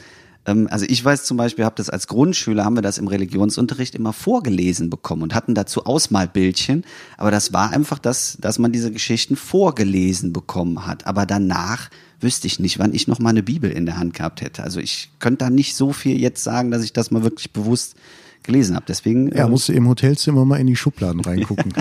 Ähm, 0.46 0.68
also 0.70 0.86
ich 0.88 1.04
weiß 1.04 1.26
zum 1.26 1.38
Beispiel, 1.38 1.66
habe 1.66 1.76
das 1.76 1.90
als 1.90 2.08
Grundschüler, 2.08 2.64
haben 2.66 2.76
wir 2.76 2.82
das 2.82 2.98
im 2.98 3.08
Religionsunterricht 3.08 3.96
immer 3.96 4.14
vorgelesen 4.14 4.90
bekommen 4.90 5.24
und 5.24 5.34
hatten 5.34 5.56
dazu 5.56 5.86
Ausmalbildchen. 5.86 6.86
Aber 7.18 7.32
das 7.32 7.52
war 7.52 7.72
einfach 7.72 8.00
das, 8.00 8.38
dass 8.40 8.60
man 8.60 8.72
diese 8.72 8.92
Geschichten 8.92 9.36
vorgelesen 9.36 10.34
bekommen 10.34 10.86
hat. 10.86 11.08
Aber 11.08 11.26
danach 11.26 11.90
wüsste 12.20 12.48
ich 12.48 12.60
nicht, 12.60 12.80
wann 12.80 12.94
ich 12.94 13.08
noch 13.08 13.20
mal 13.20 13.30
eine 13.30 13.44
Bibel 13.44 13.72
in 13.72 13.86
der 13.86 13.98
Hand 13.98 14.14
gehabt 14.14 14.42
hätte. 14.42 14.64
Also 14.64 14.80
ich 14.80 15.10
könnte 15.20 15.46
da 15.46 15.50
nicht 15.50 15.76
so 15.76 15.92
viel 15.94 16.20
jetzt 16.20 16.44
sagen, 16.44 16.72
dass 16.72 16.84
ich 16.84 16.94
das 16.94 17.12
mal 17.12 17.24
wirklich 17.24 17.52
bewusst 17.52 17.96
gelesen 18.44 18.76
habe. 18.76 18.86
Deswegen. 18.88 19.36
Ja, 19.36 19.46
äh, 19.46 19.50
musst 19.50 19.70
du 19.70 19.74
im 19.74 19.88
Hotelzimmer 19.88 20.46
mal 20.46 20.58
in 20.58 20.68
die 20.68 20.76
Schubladen 20.76 21.22
reingucken. 21.22 21.74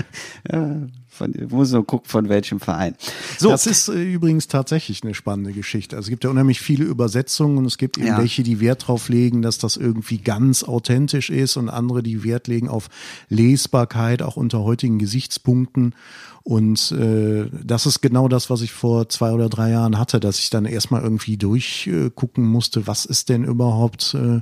ja, 0.51 0.77
von, 1.15 1.33
muss 1.49 1.71
nur 1.71 1.85
gucken, 1.85 2.09
von 2.09 2.29
welchem 2.29 2.59
Verein. 2.59 2.95
So. 3.37 3.49
Das 3.49 3.65
ist 3.65 3.87
äh, 3.87 4.03
übrigens 4.03 4.47
tatsächlich 4.47 5.03
eine 5.03 5.13
spannende 5.15 5.51
Geschichte. 5.53 5.95
Also 5.95 6.07
es 6.07 6.09
gibt 6.09 6.23
ja 6.23 6.29
unheimlich 6.29 6.59
viele 6.61 6.83
Übersetzungen 6.85 7.57
und 7.57 7.65
es 7.65 7.77
gibt 7.77 7.97
eben 7.97 8.07
Ja. 8.07 8.17
welche, 8.17 8.43
die 8.43 8.59
Wert 8.59 8.87
drauf 8.87 9.09
legen, 9.09 9.41
dass 9.41 9.57
das 9.57 9.77
irgendwie 9.77 10.17
ganz 10.19 10.63
authentisch 10.63 11.29
ist 11.29 11.57
und 11.57 11.69
andere, 11.69 12.03
die 12.03 12.23
Wert 12.23 12.47
legen 12.47 12.67
auf 12.69 12.89
Lesbarkeit, 13.29 14.21
auch 14.21 14.35
unter 14.35 14.63
heutigen 14.63 14.99
Gesichtspunkten. 14.99 15.95
Und 16.43 16.91
äh, 16.91 17.49
das 17.63 17.87
ist 17.87 18.01
genau 18.01 18.27
das, 18.27 18.51
was 18.51 18.61
ich 18.61 18.71
vor 18.71 19.09
zwei 19.09 19.31
oder 19.31 19.49
drei 19.49 19.71
Jahren 19.71 19.97
hatte, 19.97 20.19
dass 20.19 20.37
ich 20.37 20.51
dann 20.51 20.65
erstmal 20.65 21.01
irgendwie 21.01 21.37
durchgucken 21.37 22.45
musste, 22.45 22.85
was 22.85 23.05
ist 23.05 23.29
denn 23.29 23.43
überhaupt, 23.43 24.13
äh, 24.13 24.41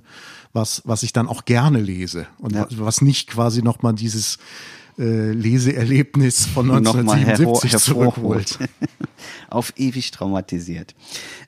was, 0.51 0.81
was 0.85 1.03
ich 1.03 1.13
dann 1.13 1.27
auch 1.29 1.45
gerne 1.45 1.79
lese 1.79 2.27
und 2.39 2.55
Ja. 2.55 2.67
was 2.71 3.01
nicht 3.01 3.29
quasi 3.29 3.61
nochmal 3.61 3.93
dieses 3.93 4.37
äh, 4.97 5.31
Leseerlebnis 5.31 6.45
von 6.45 6.67
Nochmal 6.67 7.19
hervor- 7.19 7.61
1977 7.63 7.77
zurückholt. 7.77 8.59
Auf 9.49 9.73
ewig 9.77 10.11
traumatisiert. 10.11 10.95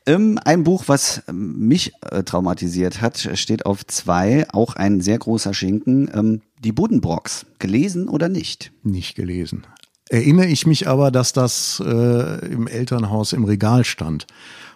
Ähm, 0.06 0.40
ein 0.44 0.64
Buch, 0.64 0.84
was 0.88 1.24
ähm, 1.28 1.68
mich 1.68 1.92
äh, 2.02 2.24
traumatisiert 2.24 3.02
hat, 3.02 3.30
steht 3.34 3.66
auf 3.66 3.86
zwei, 3.86 4.48
auch 4.52 4.76
ein 4.76 5.02
sehr 5.02 5.18
großer 5.18 5.54
Schinken. 5.54 6.10
Ähm, 6.14 6.42
die 6.64 6.72
Buddenbrocks. 6.72 7.46
Gelesen 7.60 8.08
oder 8.08 8.30
nicht? 8.30 8.72
Nicht 8.84 9.16
gelesen. 9.16 9.66
Erinnere 10.10 10.48
ich 10.48 10.68
mich 10.68 10.88
aber, 10.88 11.10
dass 11.12 11.34
das 11.34 11.82
äh, 11.84 12.46
im 12.48 12.68
Elternhaus 12.68 13.34
im 13.34 13.44
Regal 13.44 13.84
stand. 13.84 14.28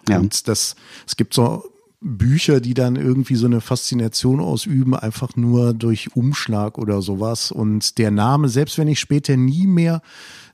Ja. 0.08 0.18
Und 0.18 0.48
das, 0.48 0.74
es 1.06 1.16
gibt 1.16 1.34
so 1.34 1.64
Bücher, 2.00 2.60
die 2.60 2.74
dann 2.74 2.96
irgendwie 2.96 3.34
so 3.34 3.46
eine 3.46 3.60
Faszination 3.60 4.40
ausüben, 4.40 4.94
einfach 4.94 5.36
nur 5.36 5.74
durch 5.74 6.16
Umschlag 6.16 6.78
oder 6.78 7.02
sowas. 7.02 7.52
Und 7.52 7.98
der 7.98 8.10
Name, 8.10 8.48
selbst 8.48 8.78
wenn 8.78 8.88
ich 8.88 9.00
später 9.00 9.36
nie 9.36 9.66
mehr 9.66 10.00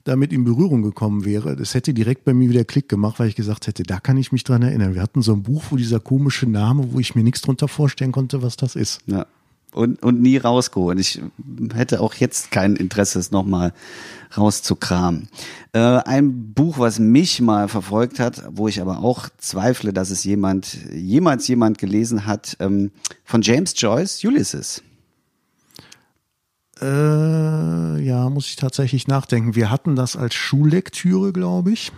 damit 0.03 0.33
in 0.33 0.45
Berührung 0.45 0.83
gekommen 0.83 1.25
wäre, 1.25 1.57
das 1.57 1.75
hätte 1.75 1.95
direkt 1.95 2.25
bei 2.25 2.35
mir 2.35 2.49
wieder 2.49 2.65
Klick 2.65 2.88
gemacht, 2.88 3.19
weil 3.19 3.29
ich 3.29 3.37
gesagt 3.37 3.67
hätte, 3.67 3.85
da 3.85 4.00
kann 4.00 4.17
ich 4.17 4.33
mich 4.33 4.45
dran 4.45 4.62
erinnern. 4.62 4.95
Wir 4.95 5.03
hatten 5.03 5.23
so 5.23 5.33
ein 5.33 5.43
Buch, 5.43 5.65
wo 5.71 5.76
dieser 5.76 6.00
komische 6.00 6.47
Name, 6.47 6.93
wo 6.93 7.00
ich 7.00 7.15
mir 7.15 7.23
nichts 7.23 7.43
drunter 7.43 7.69
vorstellen 7.69 8.12
konnte, 8.12 8.43
was 8.43 8.57
das 8.57 8.75
ist. 8.75 9.00
Ja. 9.07 9.26
Und, 9.76 10.02
und 10.02 10.23
nie 10.23 10.38
rausgeholt. 10.38 10.99
Ich 10.99 11.21
hätte 11.75 12.00
auch 12.00 12.14
jetzt 12.14 12.50
kein 12.50 12.76
Interesse, 12.76 13.18
es 13.18 13.30
nochmal 13.30 13.75
rauszukramen. 14.37 15.28
Äh, 15.73 15.78
ein 15.78 16.54
Buch, 16.54 16.78
was 16.78 16.99
mich 16.99 17.42
mal 17.42 17.68
verfolgt 17.68 18.18
hat, 18.18 18.42
wo 18.50 18.68
ich 18.68 18.80
aber 18.80 19.00
auch 19.00 19.28
zweifle, 19.37 19.92
dass 19.92 20.09
es 20.09 20.25
jemand, 20.25 20.78
jemals 20.92 21.47
jemand 21.47 21.76
gelesen 21.76 22.25
hat, 22.25 22.56
ähm, 22.59 22.90
von 23.25 23.42
James 23.42 23.75
Joyce, 23.76 24.25
Ulysses. 24.25 24.83
Äh, 26.80 28.00
ja, 28.02 28.30
muss 28.30 28.47
ich 28.47 28.56
tatsächlich 28.56 29.09
nachdenken. 29.09 29.54
Wir 29.54 29.71
hatten 29.71 29.95
das 29.95 30.16
als 30.16 30.35
Schullektüre, 30.35 31.33
glaube 31.35 31.73
ich. 31.73 31.92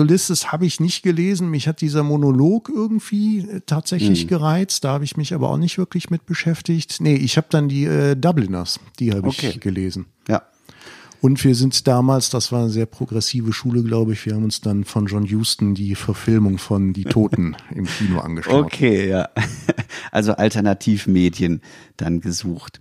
Ulysses 0.00 0.52
habe 0.52 0.66
ich 0.66 0.80
nicht 0.80 1.02
gelesen. 1.02 1.50
Mich 1.50 1.68
hat 1.68 1.80
dieser 1.80 2.02
Monolog 2.02 2.70
irgendwie 2.74 3.40
äh, 3.40 3.60
tatsächlich 3.66 4.28
gereizt. 4.28 4.84
Da 4.84 4.90
habe 4.94 5.04
ich 5.04 5.16
mich 5.16 5.34
aber 5.34 5.50
auch 5.50 5.58
nicht 5.58 5.78
wirklich 5.78 6.10
mit 6.10 6.26
beschäftigt. 6.26 6.96
Nee, 7.00 7.16
ich 7.16 7.36
habe 7.36 7.46
dann 7.50 7.68
die 7.68 7.84
äh, 7.84 8.16
Dubliners, 8.16 8.80
die 8.98 9.12
habe 9.12 9.28
Okay. 9.28 9.50
ich 9.50 9.60
gelesen. 9.60 10.06
Ja. 10.28 10.42
Und 11.20 11.42
wir 11.42 11.54
sind 11.54 11.86
damals, 11.86 12.28
das 12.28 12.52
war 12.52 12.60
eine 12.60 12.70
sehr 12.70 12.84
progressive 12.84 13.54
Schule, 13.54 13.82
glaube 13.82 14.12
ich, 14.12 14.26
wir 14.26 14.34
haben 14.34 14.44
uns 14.44 14.60
dann 14.60 14.84
von 14.84 15.06
John 15.06 15.24
Huston 15.26 15.74
die 15.74 15.94
Verfilmung 15.94 16.58
von 16.58 16.92
Die 16.92 17.04
Toten 17.04 17.56
im 17.74 17.86
Kino 17.86 18.20
angeschaut. 18.20 18.66
Okay, 18.66 19.08
ja. 19.08 19.28
Also 20.10 20.32
Alternativmedien 20.32 21.62
dann 21.96 22.20
gesucht. 22.20 22.78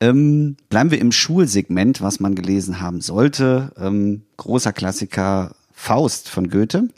Ähm, 0.00 0.56
bleiben 0.68 0.90
wir 0.90 1.00
im 1.00 1.10
Schulsegment, 1.10 2.00
was 2.02 2.20
man 2.20 2.34
gelesen 2.34 2.80
haben 2.80 3.00
sollte. 3.00 3.72
Ähm, 3.78 4.22
großer 4.36 4.72
Klassiker 4.72 5.54
Faust 5.76 6.28
von 6.30 6.48
Goethe. 6.48 6.88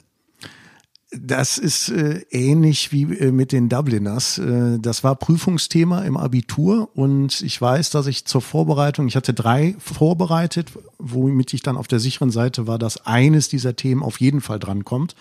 Das 1.10 1.58
ist 1.58 1.88
äh, 1.88 2.24
ähnlich 2.30 2.92
wie 2.92 3.02
äh, 3.02 3.32
mit 3.32 3.52
den 3.52 3.68
Dubliners. 3.68 4.38
Äh, 4.38 4.78
das 4.78 5.02
war 5.02 5.16
Prüfungsthema 5.16 6.02
im 6.02 6.16
Abitur 6.16 6.88
und 6.94 7.40
ich 7.42 7.60
weiß, 7.60 7.90
dass 7.90 8.06
ich 8.06 8.24
zur 8.24 8.40
Vorbereitung, 8.40 9.08
ich 9.08 9.16
hatte 9.16 9.34
drei 9.34 9.74
vorbereitet, 9.78 10.68
womit 10.98 11.52
ich 11.54 11.62
dann 11.62 11.76
auf 11.76 11.88
der 11.88 11.98
sicheren 11.98 12.30
Seite 12.30 12.66
war, 12.66 12.78
dass 12.78 13.04
eines 13.04 13.48
dieser 13.48 13.74
Themen 13.74 14.02
auf 14.02 14.20
jeden 14.20 14.40
Fall 14.40 14.58
drankommt. 14.58 15.16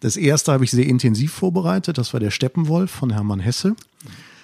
Das 0.00 0.16
erste 0.16 0.52
habe 0.52 0.64
ich 0.64 0.70
sehr 0.70 0.86
intensiv 0.86 1.32
vorbereitet, 1.32 1.98
das 1.98 2.12
war 2.12 2.20
der 2.20 2.30
Steppenwolf 2.30 2.90
von 2.90 3.10
Hermann 3.10 3.40
Hesse. 3.40 3.74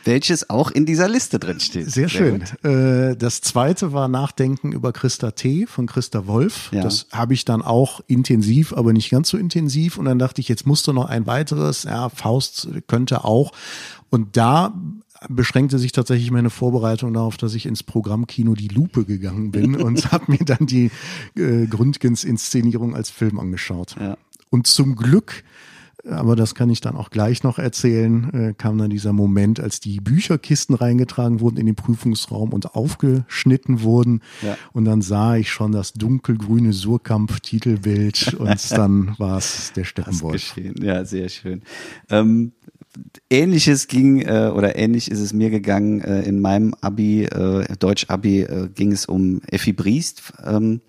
Welches 0.08 0.48
auch 0.48 0.70
in 0.70 0.86
dieser 0.86 1.06
Liste 1.06 1.38
drin 1.38 1.60
steht. 1.60 1.90
Sehr 1.90 2.08
schön. 2.08 2.40
gut. 2.40 2.64
Äh, 2.64 3.14
das 3.14 3.42
zweite 3.42 3.92
war 3.92 4.08
Nachdenken 4.08 4.72
über 4.72 4.92
Christa 4.92 5.32
T. 5.32 5.66
von 5.66 5.86
Christa 5.86 6.26
Wolf. 6.26 6.70
Ja. 6.72 6.82
Das 6.82 7.06
habe 7.12 7.34
ich 7.34 7.44
dann 7.44 7.60
auch 7.60 8.00
intensiv, 8.06 8.72
aber 8.72 8.94
nicht 8.94 9.10
ganz 9.10 9.28
so 9.28 9.36
intensiv. 9.36 9.98
Und 9.98 10.06
dann 10.06 10.18
dachte 10.18 10.40
ich, 10.40 10.48
jetzt 10.48 10.66
musst 10.66 10.86
du 10.86 10.94
noch 10.94 11.04
ein 11.06 11.26
weiteres. 11.26 11.82
Ja, 11.82 12.08
Faust 12.08 12.68
könnte 12.86 13.24
auch. 13.24 13.52
Und 14.08 14.36
da 14.38 14.72
beschränkte 15.28 15.78
sich 15.78 15.92
tatsächlich 15.92 16.30
meine 16.30 16.50
Vorbereitung 16.50 17.12
darauf, 17.12 17.36
dass 17.36 17.54
ich 17.54 17.66
ins 17.66 17.82
Programm 17.82 18.26
Kino 18.26 18.54
Die 18.54 18.68
Lupe 18.68 19.04
gegangen 19.04 19.50
bin 19.50 19.76
und 19.82 20.10
habe 20.10 20.32
mir 20.32 20.44
dann 20.44 20.66
die 20.66 20.90
äh, 21.36 21.66
Gründgens 21.66 22.24
Inszenierung 22.24 22.94
als 22.94 23.10
Film 23.10 23.38
angeschaut. 23.38 23.96
Ja. 24.00 24.16
Und 24.50 24.66
zum 24.66 24.96
Glück 24.96 25.44
aber 26.04 26.36
das 26.36 26.54
kann 26.54 26.70
ich 26.70 26.80
dann 26.80 26.96
auch 26.96 27.10
gleich 27.10 27.42
noch 27.42 27.58
erzählen, 27.58 28.32
äh, 28.32 28.54
kam 28.54 28.78
dann 28.78 28.90
dieser 28.90 29.12
Moment, 29.12 29.60
als 29.60 29.80
die 29.80 30.00
Bücherkisten 30.00 30.74
reingetragen 30.74 31.40
wurden 31.40 31.56
in 31.56 31.66
den 31.66 31.74
Prüfungsraum 31.74 32.52
und 32.52 32.74
aufgeschnitten 32.74 33.82
wurden. 33.82 34.22
Ja. 34.42 34.56
Und 34.72 34.84
dann 34.84 35.02
sah 35.02 35.36
ich 35.36 35.50
schon 35.50 35.72
das 35.72 35.92
dunkelgrüne 35.92 36.72
Surkamp-Titelbild 36.72 38.34
und 38.38 38.70
dann 38.72 39.14
war 39.18 39.38
es 39.38 39.72
der 39.74 39.84
Steppenwolf. 39.84 40.54
Ja, 40.80 41.04
sehr 41.04 41.28
schön. 41.28 41.62
Ähm, 42.10 42.52
Ähnliches 43.30 43.86
ging 43.86 44.22
äh, 44.22 44.50
oder 44.54 44.76
ähnlich 44.76 45.10
ist 45.10 45.20
es 45.20 45.32
mir 45.32 45.50
gegangen 45.50 46.00
äh, 46.00 46.22
in 46.22 46.40
meinem 46.40 46.74
Abi, 46.80 47.24
äh, 47.24 47.76
Deutsch-Abi, 47.78 48.40
äh, 48.40 48.68
ging 48.74 48.92
es 48.92 49.06
um 49.06 49.40
Effi 49.46 49.72
Briest. 49.72 50.32
Ähm, 50.44 50.80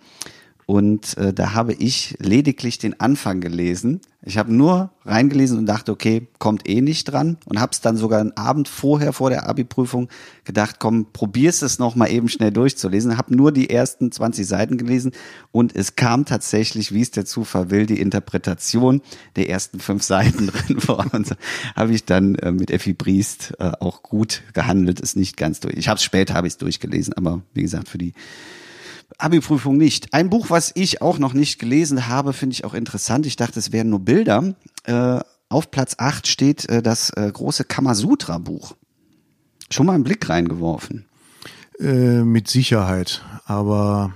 und 0.69 1.17
äh, 1.17 1.33
da 1.33 1.55
habe 1.55 1.73
ich 1.73 2.15
lediglich 2.19 2.77
den 2.77 2.99
Anfang 2.99 3.41
gelesen. 3.41 4.01
Ich 4.21 4.37
habe 4.37 4.53
nur 4.53 4.91
reingelesen 5.03 5.57
und 5.57 5.65
dachte, 5.65 5.91
okay, 5.91 6.27
kommt 6.37 6.69
eh 6.69 6.81
nicht 6.81 7.05
dran. 7.05 7.37
Und 7.45 7.59
habe 7.59 7.71
es 7.71 7.81
dann 7.81 7.97
sogar 7.97 8.19
einen 8.19 8.37
Abend 8.37 8.67
vorher, 8.67 9.11
vor 9.11 9.31
der 9.31 9.49
Abi-Prüfung, 9.49 10.09
gedacht, 10.43 10.75
komm, 10.77 11.07
probier's 11.11 11.63
es 11.63 11.79
noch 11.79 11.95
mal 11.95 12.11
eben 12.11 12.29
schnell 12.29 12.51
durchzulesen. 12.51 13.17
Habe 13.17 13.35
nur 13.35 13.51
die 13.51 13.71
ersten 13.71 14.11
20 14.11 14.45
Seiten 14.45 14.77
gelesen 14.77 15.13
und 15.51 15.75
es 15.75 15.95
kam 15.95 16.25
tatsächlich, 16.25 16.93
wie 16.93 17.01
es 17.01 17.09
der 17.09 17.25
Zufall 17.25 17.71
will, 17.71 17.87
die 17.87 17.99
Interpretation 17.99 19.01
der 19.37 19.49
ersten 19.49 19.79
fünf 19.79 20.03
Seiten 20.03 20.47
drin 20.67 20.79
vor. 20.79 21.03
Und 21.11 21.25
so 21.25 21.35
habe 21.75 21.95
ich 21.95 22.05
dann 22.05 22.35
äh, 22.35 22.51
mit 22.51 22.69
Effi 22.69 22.93
Briest 22.93 23.55
äh, 23.57 23.71
auch 23.79 24.03
gut 24.03 24.43
gehandelt, 24.53 24.99
ist 24.99 25.15
nicht 25.15 25.35
ganz 25.35 25.61
durch. 25.61 25.73
Ich 25.77 25.87
habe 25.87 25.97
es 25.97 26.03
später, 26.03 26.35
habe 26.35 26.45
ich 26.45 26.53
es 26.53 26.57
durchgelesen, 26.59 27.15
aber 27.15 27.41
wie 27.55 27.63
gesagt, 27.63 27.89
für 27.89 27.97
die 27.97 28.13
Abi-Prüfung 29.17 29.77
nicht. 29.77 30.13
Ein 30.13 30.29
Buch, 30.29 30.49
was 30.49 30.71
ich 30.75 31.01
auch 31.01 31.19
noch 31.19 31.33
nicht 31.33 31.59
gelesen 31.59 32.07
habe, 32.07 32.33
finde 32.33 32.53
ich 32.53 32.63
auch 32.65 32.73
interessant. 32.73 33.25
Ich 33.25 33.35
dachte, 33.35 33.59
es 33.59 33.71
wären 33.71 33.89
nur 33.89 33.99
Bilder. 33.99 34.55
Äh, 34.83 35.19
auf 35.49 35.71
Platz 35.71 35.95
8 35.97 36.27
steht 36.27 36.69
äh, 36.69 36.81
das 36.81 37.09
äh, 37.11 37.29
große 37.31 37.63
Kamasutra-Buch. 37.63 38.75
Schon 39.71 39.85
mal 39.85 39.93
einen 39.93 40.03
Blick 40.03 40.29
reingeworfen. 40.29 41.05
Äh, 41.79 42.23
mit 42.23 42.47
Sicherheit, 42.49 43.21
aber 43.45 44.13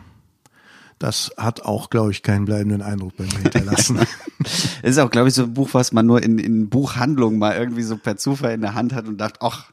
das 0.99 1.31
hat 1.37 1.63
auch, 1.63 1.89
glaube 1.89 2.11
ich, 2.11 2.23
keinen 2.23 2.45
bleibenden 2.45 2.81
Eindruck 2.81 3.17
bei 3.17 3.23
mir 3.23 3.39
hinterlassen. 3.41 3.99
Es 4.43 4.67
ist 4.83 4.99
auch, 4.99 5.09
glaube 5.09 5.29
ich, 5.29 5.33
so 5.33 5.43
ein 5.43 5.53
Buch, 5.53 5.69
was 5.73 5.91
man 5.91 6.05
nur 6.05 6.23
in, 6.23 6.39
in 6.39 6.69
Buchhandlungen 6.69 7.39
mal 7.39 7.55
irgendwie 7.55 7.83
so 7.83 7.97
per 7.97 8.17
Zufall 8.17 8.53
in 8.53 8.61
der 8.61 8.73
Hand 8.73 8.93
hat 8.93 9.07
und 9.07 9.17
dachte, 9.17 9.39
ach, 9.41 9.71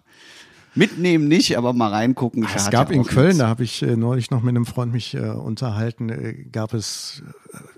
mitnehmen 0.75 1.29
nicht, 1.29 1.57
aber 1.59 1.73
mal 1.73 1.89
reingucken. 1.89 2.45
Es 2.45 2.50
schadet 2.53 2.71
gab 2.73 2.91
in 2.91 3.05
Köln, 3.05 3.27
nichts. 3.27 3.39
da 3.39 3.49
habe 3.49 3.65
ich 3.65 3.83
äh, 3.83 3.97
neulich 3.97 4.31
noch 4.31 4.43
mit 4.43 4.50
einem 4.50 4.67
Freund 4.67 4.93
mich 4.93 5.15
äh, 5.15 5.21
unterhalten, 5.21 6.09
äh, 6.09 6.35
gab 6.50 6.75
es 6.75 7.23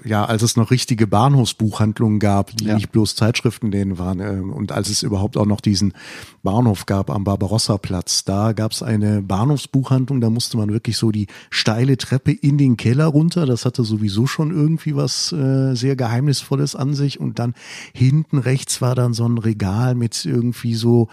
ja, 0.05 0.25
als 0.25 0.43
es 0.43 0.57
noch 0.57 0.71
richtige 0.71 1.07
Bahnhofsbuchhandlungen 1.07 2.19
gab, 2.19 2.57
die 2.57 2.65
Ja. 2.65 2.75
nicht 2.75 2.93
bloß 2.93 3.15
Zeitschriften 3.17 3.71
denen 3.71 3.99
waren, 3.99 4.21
ähm, 4.21 4.53
und 4.53 4.73
als 4.73 4.91
es 4.91 5.03
überhaupt 5.03 5.37
auch 5.37 5.47
noch 5.47 5.61
diesen 5.61 5.95
Bahnhof 6.43 6.87
gab 6.87 7.11
am 7.11 7.25
Barbarossa-Platz, 7.25 8.25
da 8.25 8.53
gab 8.53 8.73
es 8.73 8.83
eine 8.83 9.23
Bahnhofsbuchhandlung, 9.23 10.21
da 10.21 10.29
musste 10.29 10.57
man 10.57 10.73
wirklich 10.73 10.97
so 10.97 11.11
die 11.11 11.29
steile 11.51 11.97
Treppe 11.97 12.33
in 12.33 12.59
den 12.59 12.77
Keller 12.77 13.07
runter. 13.07 13.47
Das 13.47 13.65
hatte 13.65 13.85
sowieso 13.85 14.27
schon 14.27 14.51
irgendwie 14.51 14.95
was 14.97 15.33
äh, 15.33 15.75
sehr 15.75 15.97
Geheimnisvolles 15.97 16.77
an 16.77 16.95
sich. 16.95 17.21
Und 17.21 17.39
dann 17.39 17.55
hinten 17.95 18.39
rechts 18.39 18.83
war 18.83 18.95
dann 18.95 19.15
so 19.15 19.27
ein 19.27 19.39
Regal 19.39 19.95
mit 19.95 20.25
irgendwie 20.25 20.75
so 20.75 21.09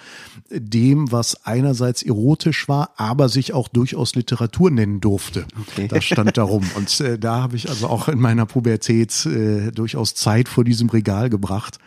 dem, 0.52 1.12
was 1.12 1.46
einerseits 1.46 2.02
erotisch 2.04 2.68
war, 2.68 2.92
aber 2.98 3.30
sich 3.30 3.54
auch 3.54 3.68
durchaus 3.68 4.16
Literatur 4.16 4.72
nennen 4.72 5.00
durfte. 5.00 5.46
Okay. 5.62 5.88
Das 5.88 6.04
stand 6.04 6.38
da 6.38 6.44
rum. 6.44 6.64
Und 6.76 7.00
äh, 7.02 7.18
da 7.20 7.42
habe 7.42 7.56
ich 7.56 7.70
also 7.70 7.88
auch 7.88 8.08
in 8.08 8.20
meiner 8.20 8.49
Pubertät 8.50 9.26
äh, 9.26 9.72
durchaus 9.72 10.16
Zeit 10.16 10.50
vor 10.50 10.66
diesem 10.66 10.90
Regal 10.90 11.30
gebracht. 11.30 11.80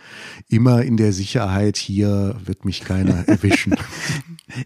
Immer 0.49 0.83
in 0.83 0.97
der 0.97 1.13
Sicherheit, 1.13 1.77
hier 1.77 2.37
wird 2.43 2.65
mich 2.65 2.81
keiner 2.81 3.25
erwischen. 3.29 3.75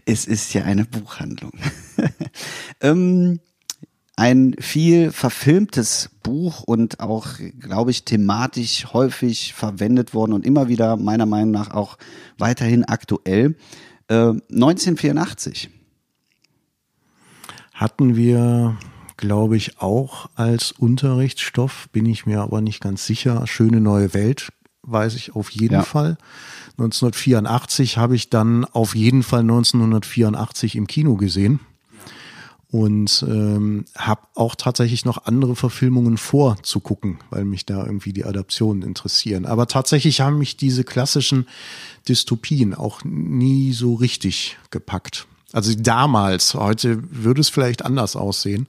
Es 0.05 0.25
ist 0.25 0.53
ja 0.53 0.63
eine 0.63 0.85
Buchhandlung. 0.85 1.51
ähm, 2.81 3.39
ein 4.15 4.55
viel 4.59 5.11
verfilmtes 5.11 6.09
Buch 6.23 6.63
und 6.63 6.99
auch, 6.99 7.27
glaube 7.59 7.91
ich, 7.91 8.03
thematisch 8.03 8.87
häufig 8.91 9.53
verwendet 9.53 10.13
worden 10.13 10.33
und 10.33 10.45
immer 10.45 10.69
wieder 10.69 10.97
meiner 10.97 11.27
Meinung 11.27 11.51
nach 11.51 11.71
auch 11.71 11.97
weiterhin 12.37 12.83
aktuell. 12.83 13.55
Äh, 14.07 14.33
1984. 14.49 15.69
Hatten 17.73 18.15
wir, 18.15 18.75
glaube 19.17 19.57
ich, 19.57 19.79
auch 19.81 20.29
als 20.35 20.71
Unterrichtsstoff, 20.71 21.89
bin 21.91 22.05
ich 22.05 22.25
mir 22.25 22.41
aber 22.41 22.61
nicht 22.61 22.81
ganz 22.81 23.05
sicher. 23.05 23.45
Schöne 23.47 23.81
neue 23.81 24.13
Welt, 24.13 24.49
weiß 24.83 25.15
ich 25.15 25.35
auf 25.35 25.49
jeden 25.49 25.73
Ja. 25.75 25.83
Fall. 25.83 26.17
1984 26.77 27.97
habe 27.97 28.15
ich 28.15 28.29
dann 28.29 28.63
auf 28.65 28.95
jeden 28.95 29.23
Fall 29.23 29.41
1984 29.41 30.75
im 30.75 30.85
Kino 30.87 31.15
gesehen 31.15 31.59
und 32.69 33.25
ähm, 33.27 33.85
habe 33.97 34.21
auch 34.35 34.55
tatsächlich 34.55 35.05
noch 35.05 35.25
andere 35.25 35.55
Verfilmungen 35.55 36.17
vorzugucken, 36.17 37.19
weil 37.29 37.45
mich 37.45 37.65
da 37.65 37.85
irgendwie 37.85 38.13
die 38.13 38.25
Adaptionen 38.25 38.83
interessieren. 38.83 39.45
Aber 39.45 39.67
tatsächlich 39.67 40.21
haben 40.21 40.37
mich 40.37 40.57
diese 40.57 40.83
klassischen 40.83 41.47
Dystopien 42.07 42.73
auch 42.75 43.03
nie 43.03 43.71
so 43.73 43.95
richtig 43.95 44.57
gepackt. 44.69 45.27
Also 45.53 45.73
damals, 45.77 46.53
heute 46.55 47.01
würde 47.09 47.41
es 47.41 47.49
vielleicht 47.49 47.85
anders 47.85 48.15
aussehen, 48.15 48.67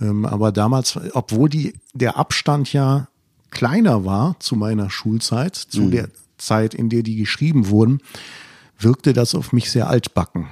ähm, 0.00 0.24
aber 0.24 0.52
damals, 0.52 0.98
obwohl 1.12 1.48
die 1.48 1.74
der 1.92 2.16
Abstand 2.16 2.72
ja 2.72 3.08
kleiner 3.50 4.04
war 4.04 4.36
zu 4.38 4.56
meiner 4.56 4.90
Schulzeit, 4.90 5.56
zu 5.56 5.90
der 5.90 6.08
Zeit, 6.36 6.74
in 6.74 6.88
der 6.88 7.02
die 7.02 7.16
geschrieben 7.16 7.68
wurden, 7.68 8.00
wirkte 8.78 9.12
das 9.12 9.34
auf 9.34 9.52
mich 9.52 9.70
sehr 9.70 9.88
altbacken. 9.88 10.46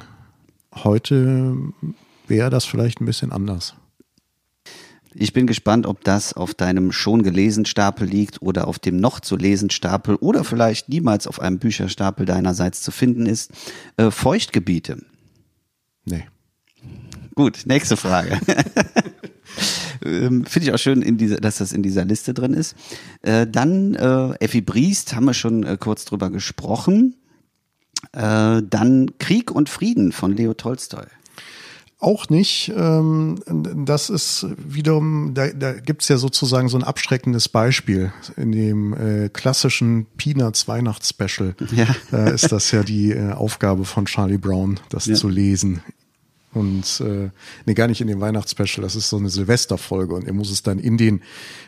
Heute 0.74 1.56
wäre 2.26 2.50
das 2.50 2.64
vielleicht 2.64 3.00
ein 3.00 3.06
bisschen 3.06 3.32
anders. 3.32 3.74
Ich 5.18 5.32
bin 5.32 5.46
gespannt, 5.46 5.86
ob 5.86 6.04
das 6.04 6.34
auf 6.34 6.52
deinem 6.52 6.92
schon 6.92 7.22
gelesen 7.22 7.64
Stapel 7.64 8.06
liegt 8.06 8.42
oder 8.42 8.68
auf 8.68 8.78
dem 8.78 8.98
noch 8.98 9.20
zu 9.20 9.36
lesen 9.36 9.70
Stapel 9.70 10.16
oder 10.16 10.44
vielleicht 10.44 10.90
niemals 10.90 11.26
auf 11.26 11.40
einem 11.40 11.58
Bücherstapel 11.58 12.26
deinerseits 12.26 12.82
zu 12.82 12.90
finden 12.90 13.24
ist. 13.24 13.50
Äh, 13.96 14.10
Feuchtgebiete. 14.10 14.98
Nee. 16.06 16.24
Gut, 17.34 17.64
nächste 17.66 17.96
Frage. 17.96 18.40
ähm, 20.04 20.46
Finde 20.46 20.68
ich 20.68 20.72
auch 20.72 20.78
schön, 20.78 21.02
dieser, 21.18 21.36
dass 21.36 21.58
das 21.58 21.72
in 21.72 21.82
dieser 21.82 22.04
Liste 22.04 22.32
drin 22.32 22.54
ist. 22.54 22.74
Äh, 23.22 23.46
dann 23.46 23.94
äh, 23.94 24.34
Effi 24.42 24.62
Briest, 24.62 25.14
haben 25.14 25.26
wir 25.26 25.34
schon 25.34 25.64
äh, 25.64 25.76
kurz 25.78 26.06
drüber 26.06 26.30
gesprochen. 26.30 27.16
Äh, 28.12 28.62
dann 28.62 29.10
Krieg 29.18 29.50
und 29.50 29.68
Frieden 29.68 30.12
von 30.12 30.34
Leo 30.34 30.54
Tolstoi. 30.54 31.06
Auch 31.98 32.28
nicht. 32.28 32.70
Ähm, 32.76 33.36
das 33.86 34.10
ist 34.10 34.46
wiederum, 34.58 35.32
da, 35.32 35.48
da 35.48 35.72
gibt's 35.72 36.08
ja 36.08 36.18
sozusagen 36.18 36.68
so 36.68 36.76
ein 36.76 36.84
abschreckendes 36.84 37.48
Beispiel. 37.48 38.12
In 38.36 38.52
dem 38.52 38.92
äh, 38.92 39.28
klassischen 39.30 40.06
Peanuts 40.18 40.68
Weihnachtsspecial 40.68 41.54
Ja. 41.74 41.86
Da 42.10 42.28
ist 42.28 42.52
das 42.52 42.70
ja 42.70 42.82
die 42.82 43.12
äh, 43.12 43.32
Aufgabe 43.32 43.84
von 43.86 44.04
Charlie 44.04 44.36
Brown, 44.38 44.78
das 44.90 45.06
Ja. 45.06 45.14
zu 45.14 45.28
lesen. 45.30 45.80
Und 46.56 47.02
äh, 47.02 47.28
nee, 47.66 47.74
gar 47.74 47.86
nicht 47.86 48.00
in 48.00 48.06
dem 48.06 48.20
Weihnachtsspecial, 48.20 48.82
das 48.82 48.96
ist 48.96 49.10
so 49.10 49.18
eine 49.18 49.28
Silvesterfolge 49.28 50.14
und 50.14 50.26
er 50.26 50.32
muss 50.32 50.50
es 50.50 50.62
dann 50.62 50.78
in 50.78 50.96
den 50.96 51.20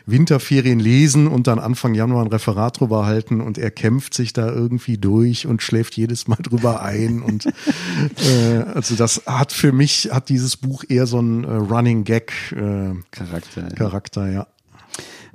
Winterferien 0.07 0.79
lesen 0.79 1.27
und 1.27 1.45
dann 1.45 1.59
Anfang 1.59 1.93
Januar 1.93 2.25
ein 2.25 2.31
Referat 2.31 2.79
drüber 2.79 3.05
halten 3.05 3.39
und 3.39 3.59
er 3.59 3.69
kämpft 3.69 4.15
sich 4.15 4.33
da 4.33 4.51
irgendwie 4.51 4.97
durch 4.97 5.45
und 5.45 5.61
schläft 5.61 5.95
jedes 5.95 6.27
Mal 6.27 6.39
drüber 6.41 6.81
ein 6.81 7.21
und 7.21 7.45
äh, 8.17 8.63
also 8.73 8.95
das 8.95 9.21
hat 9.27 9.53
für 9.53 9.71
mich, 9.71 10.09
hat 10.11 10.29
dieses 10.29 10.57
Buch 10.57 10.83
eher 10.89 11.05
so 11.05 11.19
einen 11.19 11.43
äh, 11.43 11.51
Running 11.51 12.03
Gag 12.03 12.33
äh, 12.51 12.95
Charakter. 13.11 13.69
Charakter, 13.75 14.31
ja. 14.31 14.47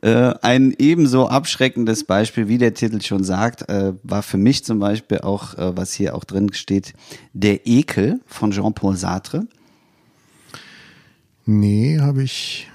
Äh, 0.03 0.35
ein 0.43 0.75
ebenso 0.79 1.29
abschreckendes 1.29 2.05
Beispiel, 2.05 2.49
wie 2.49 2.59
der 2.59 2.75
Titel 2.75 3.01
schon 3.01 3.25
sagt, 3.25 3.69
äh, 3.69 3.95
war 4.03 4.23
für 4.23 4.37
mich 4.39 4.65
zum 4.65 4.79
Beispiel 4.79 5.19
auch, 5.19 5.55
äh, 5.55 5.77
was 5.77 5.93
hier 5.93 6.15
auch 6.15 6.25
drin 6.25 6.53
steht, 6.53 6.93
Der 7.33 7.67
Ekel 7.67 8.21
von 8.27 8.51
Jean-Paul 8.51 8.97
Sartre. 8.97 9.47
Nee, 11.47 11.99
habe 12.01 12.23
ich 12.23 12.69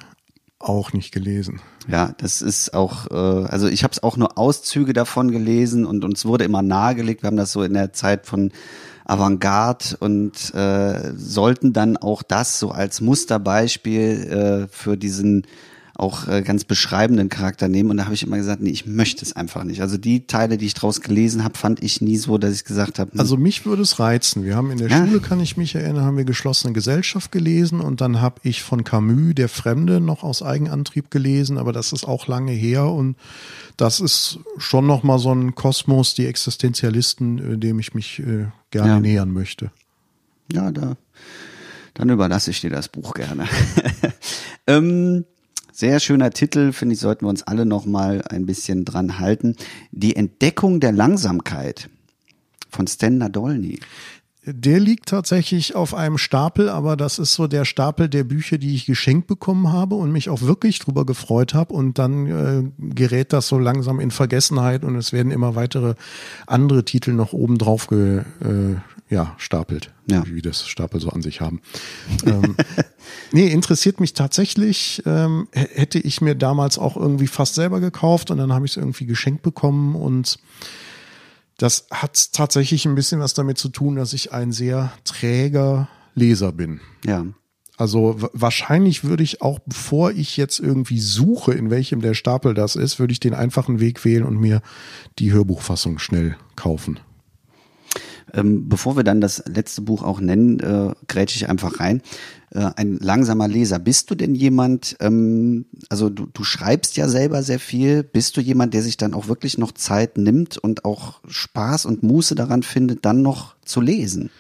auch 0.60 0.94
nicht 0.94 1.12
gelesen. 1.14 1.62
Ja, 1.88 2.14
das 2.18 2.42
ist 2.42 2.74
auch, 2.74 3.10
äh, 3.10 3.48
also 3.48 3.68
ich 3.68 3.84
habe 3.84 3.94
es 3.94 4.04
auch 4.04 4.18
nur 4.18 4.38
Auszüge 4.38 4.94
davon 4.94 5.32
gelesen 5.32 5.86
und 5.86 6.04
uns 6.04 6.26
wurde 6.26 6.44
immer 6.44 6.62
nahegelegt, 6.62 7.24
wir 7.24 7.28
haben 7.28 7.38
das 7.38 7.52
so 7.52 7.64
in 7.64 7.74
der 7.74 7.94
Zeit 7.94 8.26
von 8.28 8.52
Avantgarde 9.06 9.98
und 10.00 10.54
äh, 10.54 11.14
sollten 11.16 11.74
dann 11.74 11.98
auch 11.98 12.22
das 12.22 12.60
so 12.60 12.70
als 12.70 13.02
Musterbeispiel 13.02 14.68
äh, 14.68 14.68
für 14.70 14.98
diesen 14.98 15.48
auch 16.00 16.28
äh, 16.28 16.42
ganz 16.42 16.64
beschreibenden 16.64 17.30
Charakter 17.30 17.68
nehmen. 17.68 17.90
Und 17.92 17.98
da 17.98 18.06
habe 18.06 18.14
ich 18.14 18.24
immer 18.24 18.38
gesagt, 18.38 18.62
nee, 18.62 18.70
ich 18.70 18.86
möchte 18.86 19.24
es 19.26 19.34
einfach 19.36 19.64
nicht. 19.64 19.82
Also 19.82 19.98
die 19.98 20.26
Teile, 20.28 20.58
die 20.58 20.66
ich 20.66 20.74
draus 20.74 21.02
gelesen 21.02 21.44
habe, 21.44 21.58
fand 21.58 21.84
ich 21.84 22.00
nie 22.02 22.18
so, 22.18 22.38
dass 22.38 22.54
ich 22.56 22.64
gesagt 22.64 23.00
habe, 23.00 23.12
hm, 23.12 23.20
Also 23.20 23.36
mich 23.38 23.66
würde 23.66 23.82
es 23.82 24.00
reizen. 24.00 24.44
Wir 24.44 24.56
haben 24.56 24.72
in 24.72 24.78
der 24.78 24.88
Ja. 24.90 25.06
Schule, 25.06 25.20
kann 25.20 25.40
ich 25.40 25.58
mich 25.58 25.76
erinnern, 25.76 26.06
haben 26.06 26.18
wir 26.18 26.24
geschlossene 26.24 26.74
Gesellschaft 26.74 27.32
gelesen 27.32 27.82
und 27.82 28.02
dann 28.02 28.22
habe 28.22 28.40
ich 28.44 28.64
von 28.64 28.84
Camus 28.84 29.36
Der 29.36 29.50
Fremde 29.50 30.00
noch 30.00 30.24
aus 30.24 30.42
Eigenantrieb 30.42 31.12
gelesen, 31.12 31.58
aber 31.58 31.74
das 31.74 31.92
ist 31.92 32.06
auch 32.06 32.28
lange 32.28 32.52
her 32.54 32.86
und 32.86 33.16
das 33.78 34.00
ist 34.00 34.40
schon 34.58 34.86
noch 34.88 35.04
mal 35.04 35.20
so 35.20 35.34
ein 35.34 35.56
Kosmos, 35.56 36.14
die 36.14 36.26
Existenzialisten, 36.28 37.56
äh, 37.56 37.58
dem 37.58 37.80
ich 37.80 37.94
mich 37.94 38.20
äh, 38.20 38.46
gerne 38.72 38.90
Ja. 38.94 39.00
nähern 39.00 39.32
möchte. 39.32 39.72
Ja, 40.52 40.72
da, 40.72 40.96
dann 41.96 42.10
überlasse 42.10 42.52
ich 42.52 42.62
dir 42.62 42.70
das 42.70 42.88
Buch 42.88 43.14
gerne. 43.14 43.46
ähm, 44.68 45.26
sehr 45.80 46.02
schöner 46.02 46.32
Titel, 46.32 46.74
finde 46.74 46.96
ich, 46.96 47.00
sollten 47.00 47.26
wir 47.26 47.30
uns 47.30 47.44
alle 47.44 47.66
noch 47.66 47.86
mal 47.86 48.22
ein 48.24 48.46
bisschen 48.46 48.84
dran 48.84 49.18
halten. 49.18 49.56
Die 49.92 50.16
Entdeckung 50.16 50.82
der 50.82 50.92
Langsamkeit 50.92 51.90
von 52.70 52.86
Stan 52.86 53.18
Nadolny. 53.18 53.80
Der 54.46 54.80
liegt 54.80 55.08
tatsächlich 55.08 55.76
auf 55.76 55.94
einem 55.94 56.18
Stapel, 56.18 56.70
aber 56.70 56.98
das 56.98 57.18
ist 57.18 57.34
so 57.34 57.48
der 57.48 57.64
Stapel 57.64 58.10
der 58.10 58.26
Bücher, 58.26 58.58
die 58.58 58.76
ich 58.76 58.86
geschenkt 58.88 59.28
bekommen 59.28 59.72
habe 59.72 59.96
und 59.96 60.12
mich 60.12 60.30
auch 60.30 60.42
wirklich 60.42 60.80
drüber 60.80 61.06
gefreut 61.06 61.54
habe. 61.54 61.74
Und 61.74 61.98
dann 61.98 62.28
äh, 62.28 62.94
gerät 62.94 63.32
das 63.32 63.48
so 63.48 63.58
langsam 63.58 64.02
in 64.02 64.12
Vergessenheit 64.12 64.84
und 64.84 64.96
es 64.96 65.14
werden 65.14 65.32
immer 65.32 65.56
weitere 65.56 65.96
andere 66.46 66.84
Titel 66.84 67.12
noch 67.14 67.32
oben 67.32 67.58
drauf 67.58 67.88
ge, 67.88 68.24
äh, 68.42 68.76
ja, 69.10 69.34
stapelt, 69.38 69.92
Ja. 70.08 70.24
wie 70.28 70.42
das 70.42 70.68
Stapel 70.68 71.00
so 71.02 71.10
an 71.10 71.22
sich 71.22 71.42
haben. 71.42 71.62
ähm, 72.26 72.56
nee, 73.32 73.48
interessiert 73.48 74.00
mich 74.00 74.14
tatsächlich. 74.14 75.02
Ähm, 75.06 75.48
hätte 75.52 76.00
ich 76.00 76.22
mir 76.22 76.36
damals 76.36 76.78
auch 76.78 76.96
irgendwie 76.96 77.28
fast 77.28 77.56
selber 77.56 77.80
gekauft 77.80 78.30
und 78.32 78.38
dann 78.38 78.54
habe 78.54 78.66
ich 78.66 78.74
es 78.74 78.78
irgendwie 78.78 79.06
geschenkt 79.06 79.42
bekommen 79.42 79.96
und 79.96 80.38
das 81.58 81.88
hat 81.92 82.32
tatsächlich 82.34 82.86
ein 82.86 82.96
bisschen 82.96 83.20
was 83.20 83.34
damit 83.34 83.58
zu 83.58 83.70
tun, 83.70 83.96
dass 83.96 84.14
ich 84.14 84.32
ein 84.32 84.52
sehr 84.52 84.92
träger 85.04 85.90
Leser 86.16 86.52
bin. 86.52 86.80
Ja. 87.06 87.26
Also 87.78 88.22
wa- 88.22 88.30
wahrscheinlich 88.34 89.04
würde 89.04 89.24
ich 89.24 89.42
auch, 89.42 89.60
bevor 89.66 90.12
ich 90.12 90.38
jetzt 90.38 90.60
irgendwie 90.60 91.00
suche, 91.00 91.54
in 91.54 91.70
welchem 91.70 92.02
der 92.02 92.14
Stapel 92.14 92.54
das 92.54 92.76
ist, 92.76 93.00
würde 93.00 93.12
ich 93.14 93.20
den 93.20 93.34
einfachen 93.34 93.80
Weg 93.80 94.04
wählen 94.06 94.24
und 94.26 94.38
mir 94.40 94.62
die 95.18 95.32
Hörbuchfassung 95.32 95.98
schnell 96.00 96.36
kaufen. 96.56 97.00
Ähm, 98.34 98.70
bevor 98.70 98.96
wir 98.96 99.04
dann 99.04 99.22
das 99.22 99.44
letzte 99.48 99.82
Buch 99.82 100.04
auch 100.04 100.20
nennen, 100.20 100.60
äh, 100.60 100.94
grätsche 101.08 101.38
ich 101.38 101.50
einfach 101.50 101.80
rein. 101.80 102.02
Äh, 102.52 102.72
ein 102.76 102.98
langsamer 102.98 103.48
Leser. 103.48 103.80
Bist 103.80 104.10
du 104.10 104.16
denn 104.16 104.34
jemand, 104.36 104.96
ähm, 105.00 105.66
also 105.90 106.10
du, 106.10 106.28
du 106.32 106.44
schreibst 106.44 106.98
ja 106.98 107.08
selber 107.08 107.44
sehr 107.44 107.60
viel, 107.60 108.04
bist 108.04 108.38
du 108.38 108.42
jemand, 108.42 108.74
der 108.74 108.82
sich 108.82 108.98
dann 108.98 109.14
auch 109.14 109.28
wirklich 109.28 109.58
noch 109.58 109.72
Zeit 109.72 110.18
nimmt 110.18 110.58
und 110.58 110.86
auch 110.86 111.20
Spaß 111.28 111.86
und 111.86 112.04
Muße 112.04 112.36
daran 112.36 112.64
findet, 112.64 113.06
dann 113.06 113.22
noch 113.22 113.56
zu 113.66 113.82
lesen? 113.82 114.32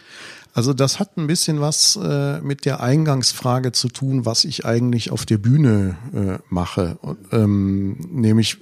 Also 0.53 0.73
das 0.73 0.99
hat 0.99 1.17
ein 1.17 1.27
bisschen 1.27 1.61
was 1.61 1.97
äh, 2.01 2.41
mit 2.41 2.65
der 2.65 2.81
Eingangsfrage 2.81 3.71
zu 3.71 3.87
tun, 3.87 4.25
was 4.25 4.43
ich 4.45 4.65
eigentlich 4.65 5.11
auf 5.11 5.25
der 5.25 5.37
Bühne 5.37 5.97
äh, 6.13 6.39
mache. 6.49 6.97
Ähm, 7.31 7.97
nämlich 8.11 8.57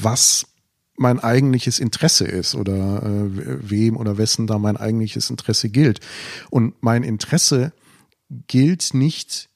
was 0.00 0.46
mein 1.02 1.20
eigentliches 1.20 1.78
Interesse 1.78 2.24
ist 2.24 2.54
oder 2.54 3.02
äh, 3.02 3.70
wem 3.70 3.96
oder 3.96 4.16
wessen 4.16 4.46
da 4.46 4.58
mein 4.58 4.78
eigentliches 4.78 5.28
Interesse 5.28 5.68
gilt. 5.68 6.00
Und 6.48 6.82
mein 6.82 7.02
Interesse 7.02 7.72
gilt 8.46 8.94
nicht 8.94 9.50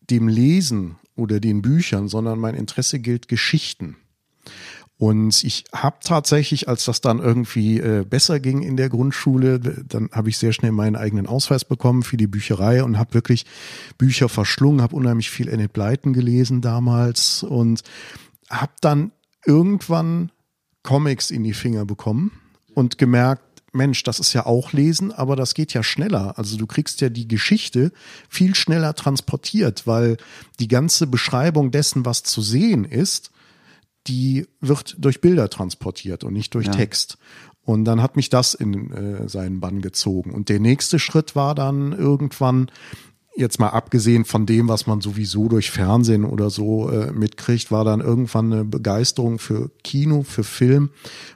dem 0.00 0.28
Lesen 0.28 0.96
oder 1.14 1.40
den 1.40 1.62
Büchern, 1.62 2.08
sondern 2.08 2.38
mein 2.38 2.54
Interesse 2.54 2.98
gilt 2.98 3.28
Geschichten. 3.28 3.96
Und 4.98 5.44
ich 5.44 5.64
habe 5.72 5.98
tatsächlich, 6.02 6.68
als 6.68 6.84
das 6.84 7.00
dann 7.00 7.20
irgendwie 7.20 7.78
äh, 7.78 8.04
besser 8.04 8.40
ging 8.40 8.62
in 8.62 8.76
der 8.76 8.88
Grundschule, 8.88 9.60
dann 9.60 10.10
habe 10.12 10.28
ich 10.28 10.38
sehr 10.38 10.52
schnell 10.52 10.72
meinen 10.72 10.96
eigenen 10.96 11.28
Ausweis 11.28 11.64
bekommen 11.64 12.02
für 12.02 12.16
die 12.16 12.26
Bücherei 12.26 12.82
und 12.82 12.98
habe 12.98 13.14
wirklich 13.14 13.46
Bücher 13.96 14.28
verschlungen, 14.28 14.82
habe 14.82 14.96
unheimlich 14.96 15.30
viel 15.30 15.48
Enid 15.48 15.72
Blyton 15.72 16.12
gelesen 16.12 16.62
damals 16.62 17.44
und 17.44 17.82
habe 18.50 18.72
dann 18.80 19.12
irgendwann 19.46 20.32
Comics 20.82 21.30
in 21.30 21.44
die 21.44 21.54
Finger 21.54 21.84
bekommen 21.84 22.32
und 22.74 22.98
gemerkt, 22.98 23.42
Mensch, 23.72 24.02
das 24.02 24.18
ist 24.18 24.32
ja 24.32 24.46
auch 24.46 24.72
lesen, 24.72 25.12
aber 25.12 25.36
das 25.36 25.54
geht 25.54 25.74
ja 25.74 25.82
schneller. 25.82 26.38
Also 26.38 26.56
du 26.56 26.66
kriegst 26.66 27.00
ja 27.00 27.10
die 27.10 27.28
Geschichte 27.28 27.92
viel 28.28 28.54
schneller 28.54 28.94
transportiert, 28.94 29.86
weil 29.86 30.16
die 30.58 30.68
ganze 30.68 31.06
Beschreibung 31.06 31.70
dessen, 31.70 32.04
was 32.06 32.22
zu 32.22 32.40
sehen 32.40 32.84
ist, 32.84 33.30
die 34.06 34.46
wird 34.60 34.96
durch 34.98 35.20
Bilder 35.20 35.50
transportiert 35.50 36.24
und 36.24 36.32
nicht 36.32 36.54
durch 36.54 36.66
ja. 36.66 36.72
Text. 36.72 37.18
Und 37.62 37.84
dann 37.84 38.00
hat 38.00 38.16
mich 38.16 38.30
das 38.30 38.54
in 38.54 38.90
äh, 38.92 39.28
seinen 39.28 39.60
Bann 39.60 39.82
gezogen. 39.82 40.32
Und 40.32 40.48
der 40.48 40.58
nächste 40.58 40.98
Schritt 40.98 41.36
war 41.36 41.54
dann 41.54 41.92
irgendwann, 41.92 42.70
jetzt 43.38 43.60
mal 43.60 43.68
abgesehen 43.68 44.24
von 44.24 44.46
dem, 44.46 44.68
was 44.68 44.86
man 44.86 45.00
sowieso 45.00 45.48
durch 45.48 45.70
Fernsehen 45.70 46.24
oder 46.24 46.50
so 46.50 46.90
äh, 46.90 47.12
mitkriegt, 47.12 47.70
war 47.70 47.84
dann 47.84 48.00
irgendwann 48.00 48.52
eine 48.52 48.64
Begeisterung 48.64 49.38
für 49.38 49.70
Kino, 49.84 50.22
für 50.22 50.44
Film, 50.44 50.90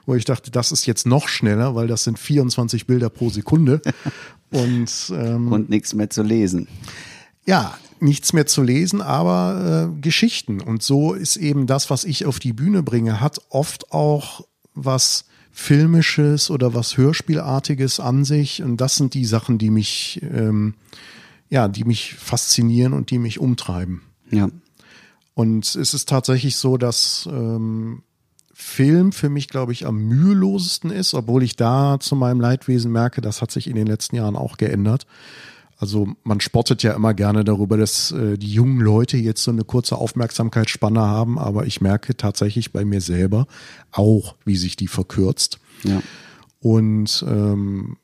wo 0.05 0.15
ich 0.15 0.25
dachte, 0.25 0.51
das 0.51 0.71
ist 0.71 0.85
jetzt 0.85 1.07
noch 1.07 1.27
schneller, 1.27 1.75
weil 1.75 1.87
das 1.87 2.03
sind 2.03 2.19
24 2.19 2.87
Bilder 2.87 3.09
pro 3.09 3.29
Sekunde. 3.29 3.81
und, 4.51 5.13
ähm, 5.15 5.51
und 5.51 5.69
nichts 5.69 5.93
mehr 5.93 6.09
zu 6.09 6.23
lesen. 6.23 6.67
Ja, 7.45 7.77
nichts 7.99 8.33
mehr 8.33 8.45
zu 8.45 8.61
lesen, 8.61 9.01
aber 9.01 9.89
äh, 9.95 10.01
Geschichten. 10.01 10.61
Und 10.61 10.83
so 10.83 11.13
ist 11.13 11.37
eben 11.37 11.67
das, 11.67 11.89
was 11.89 12.03
ich 12.03 12.25
auf 12.25 12.39
die 12.39 12.53
Bühne 12.53 12.83
bringe, 12.83 13.21
hat 13.21 13.41
oft 13.49 13.91
auch 13.91 14.45
was 14.73 15.25
Filmisches 15.51 16.49
oder 16.49 16.73
was 16.73 16.97
Hörspielartiges 16.97 17.99
an 17.99 18.25
sich. 18.25 18.63
Und 18.63 18.77
das 18.77 18.95
sind 18.95 19.13
die 19.13 19.25
Sachen, 19.25 19.57
die 19.57 19.69
mich, 19.69 20.19
ähm, 20.23 20.73
ja, 21.49 21.67
die 21.67 21.83
mich 21.83 22.15
faszinieren 22.15 22.93
und 22.93 23.11
die 23.11 23.19
mich 23.19 23.39
umtreiben. 23.39 24.01
Ja. 24.31 24.49
Und 25.33 25.75
es 25.75 25.93
ist 25.93 26.09
tatsächlich 26.09 26.57
so, 26.57 26.77
dass 26.77 27.27
ähm, 27.31 28.03
Film 28.53 29.11
für 29.11 29.29
mich, 29.29 29.47
glaube 29.47 29.71
ich, 29.71 29.85
am 29.85 29.97
mühelosesten 29.97 30.91
ist, 30.91 31.13
obwohl 31.13 31.43
ich 31.43 31.55
da 31.55 31.97
zu 31.99 32.15
meinem 32.15 32.39
Leidwesen 32.39 32.91
merke, 32.91 33.21
das 33.21 33.41
hat 33.41 33.51
sich 33.51 33.67
in 33.67 33.75
den 33.75 33.87
letzten 33.87 34.15
Jahren 34.15 34.35
auch 34.35 34.57
geändert. 34.57 35.07
Also 35.77 36.07
man 36.23 36.39
spottet 36.39 36.83
ja 36.83 36.93
immer 36.93 37.13
gerne 37.13 37.43
darüber, 37.43 37.77
dass 37.77 38.11
äh, 38.11 38.37
die 38.37 38.53
jungen 38.53 38.79
Leute 38.79 39.17
jetzt 39.17 39.43
so 39.43 39.51
eine 39.51 39.63
kurze 39.63 39.97
Aufmerksamkeitsspanne 39.97 41.01
haben, 41.01 41.37
aber 41.39 41.65
ich 41.65 41.81
merke 41.81 42.15
tatsächlich 42.15 42.71
bei 42.71 42.85
mir 42.85 43.01
selber 43.01 43.47
auch, 43.91 44.35
wie 44.45 44.55
sich 44.55 44.75
die 44.75 44.87
verkürzt. 44.87 45.59
Ja. 45.83 46.01
Und 46.59 47.25
ähm, 47.27 47.97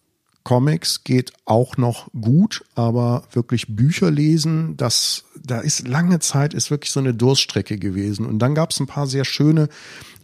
Comics 0.49 1.03
geht 1.03 1.31
auch 1.45 1.77
noch 1.77 2.07
gut, 2.19 2.65
aber 2.73 3.21
wirklich 3.33 3.67
Bücher 3.75 4.09
lesen, 4.09 4.75
das, 4.77 5.25
da 5.39 5.59
ist 5.59 5.87
lange 5.87 6.17
Zeit 6.21 6.55
ist 6.55 6.71
wirklich 6.71 6.89
so 6.89 6.99
eine 6.99 7.13
Durststrecke 7.13 7.77
gewesen. 7.77 8.25
Und 8.25 8.39
dann 8.39 8.55
gab 8.55 8.71
es 8.71 8.79
ein 8.79 8.87
paar 8.87 9.05
sehr 9.05 9.25
schöne 9.25 9.69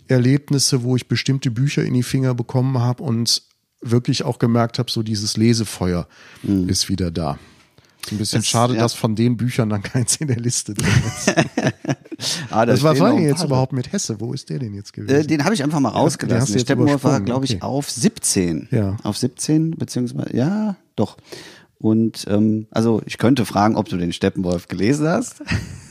Erlebnisse, 0.08 0.82
wo 0.82 0.96
ich 0.96 1.08
bestimmte 1.08 1.52
Bücher 1.52 1.84
in 1.84 1.94
die 1.94 2.02
Finger 2.02 2.34
bekommen 2.34 2.80
habe 2.80 3.04
und 3.04 3.44
wirklich 3.82 4.24
auch 4.24 4.40
gemerkt 4.40 4.80
habe, 4.80 4.90
so 4.90 5.04
dieses 5.04 5.38
Lesefeuer 5.38 6.08
mhm. 6.42 6.70
ist 6.70 6.90
wieder 6.90 7.12
da. 7.12 7.38
Ist 8.06 8.12
ein 8.12 8.18
bisschen 8.20 8.40
das, 8.42 8.48
schade, 8.48 8.76
ja. 8.76 8.82
dass 8.82 8.94
von 8.94 9.16
den 9.16 9.36
Büchern 9.36 9.70
dann 9.70 9.82
keins 9.84 10.18
in 10.18 10.28
der 10.28 10.38
Liste 10.38 10.76
drin 10.76 10.88
ist. 11.08 11.34
ah, 12.52 12.66
das 12.66 12.84
was 12.84 13.00
war 13.00 13.14
denn 13.14 13.24
jetzt 13.24 13.44
überhaupt 13.44 13.74
mit 13.74 13.92
Hesse? 13.92 14.20
Wo 14.20 14.32
ist 14.34 14.50
der 14.50 14.60
denn 14.60 14.76
jetzt 14.76 14.94
gewesen? 14.94 15.16
Äh, 15.16 15.26
den 15.26 15.44
habe 15.44 15.56
ich 15.56 15.64
einfach 15.64 15.80
mal 15.80 15.90
rausgelassen. 15.90 16.54
Der 16.54 16.60
Steppenwolf 16.60 17.04
war, 17.04 17.20
glaube 17.22 17.46
ich, 17.46 17.56
okay. 17.56 17.64
auf 17.64 17.90
17. 17.90 18.70
Ja. 18.72 18.98
Auf 19.02 19.18
17, 19.18 19.72
beziehungsweise, 19.72 20.36
ja, 20.36 20.76
doch. 20.96 21.18
Und 21.80 22.26
ähm, 22.30 22.68
also 22.72 23.02
ich 23.06 23.18
könnte 23.18 23.46
fragen, 23.46 23.76
ob 23.76 23.90
du 23.90 23.98
den 23.98 24.14
Steppenwolf 24.14 24.68
gelesen 24.68 25.08
hast. 25.08 25.42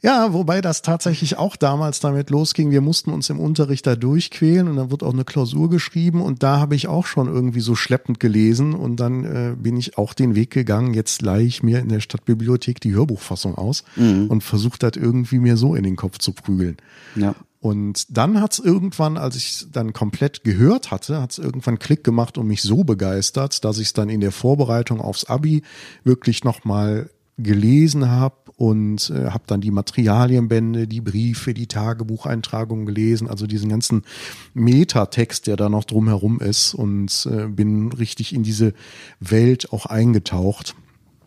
Ja, 0.00 0.32
wobei 0.32 0.60
das 0.60 0.82
tatsächlich 0.82 1.38
auch 1.38 1.56
damals 1.56 1.98
damit 1.98 2.30
losging. 2.30 2.70
Wir 2.70 2.80
mussten 2.80 3.12
uns 3.12 3.30
im 3.30 3.40
Unterricht 3.40 3.84
da 3.84 3.96
durchquälen 3.96 4.68
und 4.68 4.76
dann 4.76 4.92
wird 4.92 5.02
auch 5.02 5.12
eine 5.12 5.24
Klausur 5.24 5.68
geschrieben 5.70 6.22
und 6.22 6.44
da 6.44 6.60
habe 6.60 6.76
ich 6.76 6.86
auch 6.86 7.06
schon 7.06 7.26
irgendwie 7.26 7.60
so 7.60 7.74
schleppend 7.74 8.20
gelesen 8.20 8.74
und 8.74 9.00
dann 9.00 9.24
äh, 9.24 9.56
bin 9.56 9.76
ich 9.76 9.98
auch 9.98 10.14
den 10.14 10.36
Weg 10.36 10.52
gegangen. 10.52 10.94
Jetzt 10.94 11.22
leihe 11.22 11.44
ich 11.44 11.64
mir 11.64 11.80
in 11.80 11.88
der 11.88 11.98
Stadtbibliothek 11.98 12.80
die 12.80 12.94
Hörbuchfassung 12.94 13.56
aus 13.56 13.82
mhm. 13.96 14.26
und 14.28 14.44
versuche 14.44 14.78
das 14.78 14.92
irgendwie 14.94 15.40
mir 15.40 15.56
so 15.56 15.74
in 15.74 15.82
den 15.82 15.96
Kopf 15.96 16.18
zu 16.18 16.32
prügeln. 16.32 16.76
Ja. 17.16 17.34
Und 17.60 18.16
dann 18.16 18.40
hat's 18.40 18.60
irgendwann, 18.60 19.16
als 19.16 19.34
ich 19.34 19.66
dann 19.72 19.92
komplett 19.92 20.44
gehört 20.44 20.92
hatte, 20.92 21.20
hat's 21.20 21.38
irgendwann 21.38 21.80
Klick 21.80 22.04
gemacht 22.04 22.38
und 22.38 22.46
mich 22.46 22.62
so 22.62 22.84
begeistert, 22.84 23.64
dass 23.64 23.78
ich 23.78 23.88
es 23.88 23.92
dann 23.94 24.08
in 24.08 24.20
der 24.20 24.30
Vorbereitung 24.30 25.00
aufs 25.00 25.24
Abi 25.24 25.62
wirklich 26.04 26.44
nochmal 26.44 27.10
gelesen 27.38 28.10
habe 28.10 28.36
und 28.56 29.10
äh, 29.10 29.30
habe 29.30 29.44
dann 29.46 29.60
die 29.60 29.70
Materialienbände, 29.70 30.88
die 30.88 31.00
Briefe, 31.00 31.54
die 31.54 31.68
Tagebucheintragungen 31.68 32.86
gelesen, 32.86 33.28
also 33.28 33.46
diesen 33.46 33.70
ganzen 33.70 34.02
Metatext, 34.52 35.46
der 35.46 35.56
da 35.56 35.68
noch 35.68 35.84
drumherum 35.84 36.40
ist 36.40 36.74
und 36.74 37.28
äh, 37.30 37.46
bin 37.46 37.92
richtig 37.92 38.34
in 38.34 38.42
diese 38.42 38.74
Welt 39.20 39.72
auch 39.72 39.86
eingetaucht. 39.86 40.74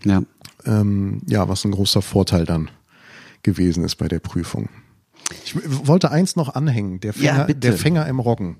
Ja. 0.04 0.24
Ähm, 0.66 1.22
ja, 1.28 1.48
was 1.48 1.64
ein 1.64 1.72
großer 1.72 2.02
Vorteil 2.02 2.46
dann 2.46 2.70
gewesen 3.44 3.84
ist 3.86 3.96
bei 3.96 4.10
der 4.10 4.20
Prüfung. 4.20 4.70
Ich 5.46 5.56
wollte 5.88 6.12
eins 6.12 6.36
noch 6.36 6.54
anhängen, 6.54 7.00
der 7.00 7.14
Fänger, 7.14 7.48
ja, 7.48 7.54
der 7.54 7.74
Fänger 7.74 8.06
im 8.08 8.20
Roggen. 8.20 8.58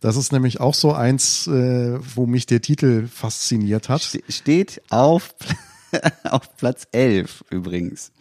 Das 0.00 0.16
ist 0.16 0.32
nämlich 0.32 0.60
auch 0.60 0.74
so 0.74 0.92
eins, 0.92 1.46
äh, 1.46 1.98
wo 2.14 2.26
mich 2.26 2.46
der 2.46 2.60
Titel 2.60 3.06
fasziniert 3.08 3.88
hat. 3.88 4.18
Steht 4.28 4.82
auf 4.90 5.34
auf 6.30 6.56
Platz 6.56 6.86
11 6.92 7.44
übrigens. 7.50 8.12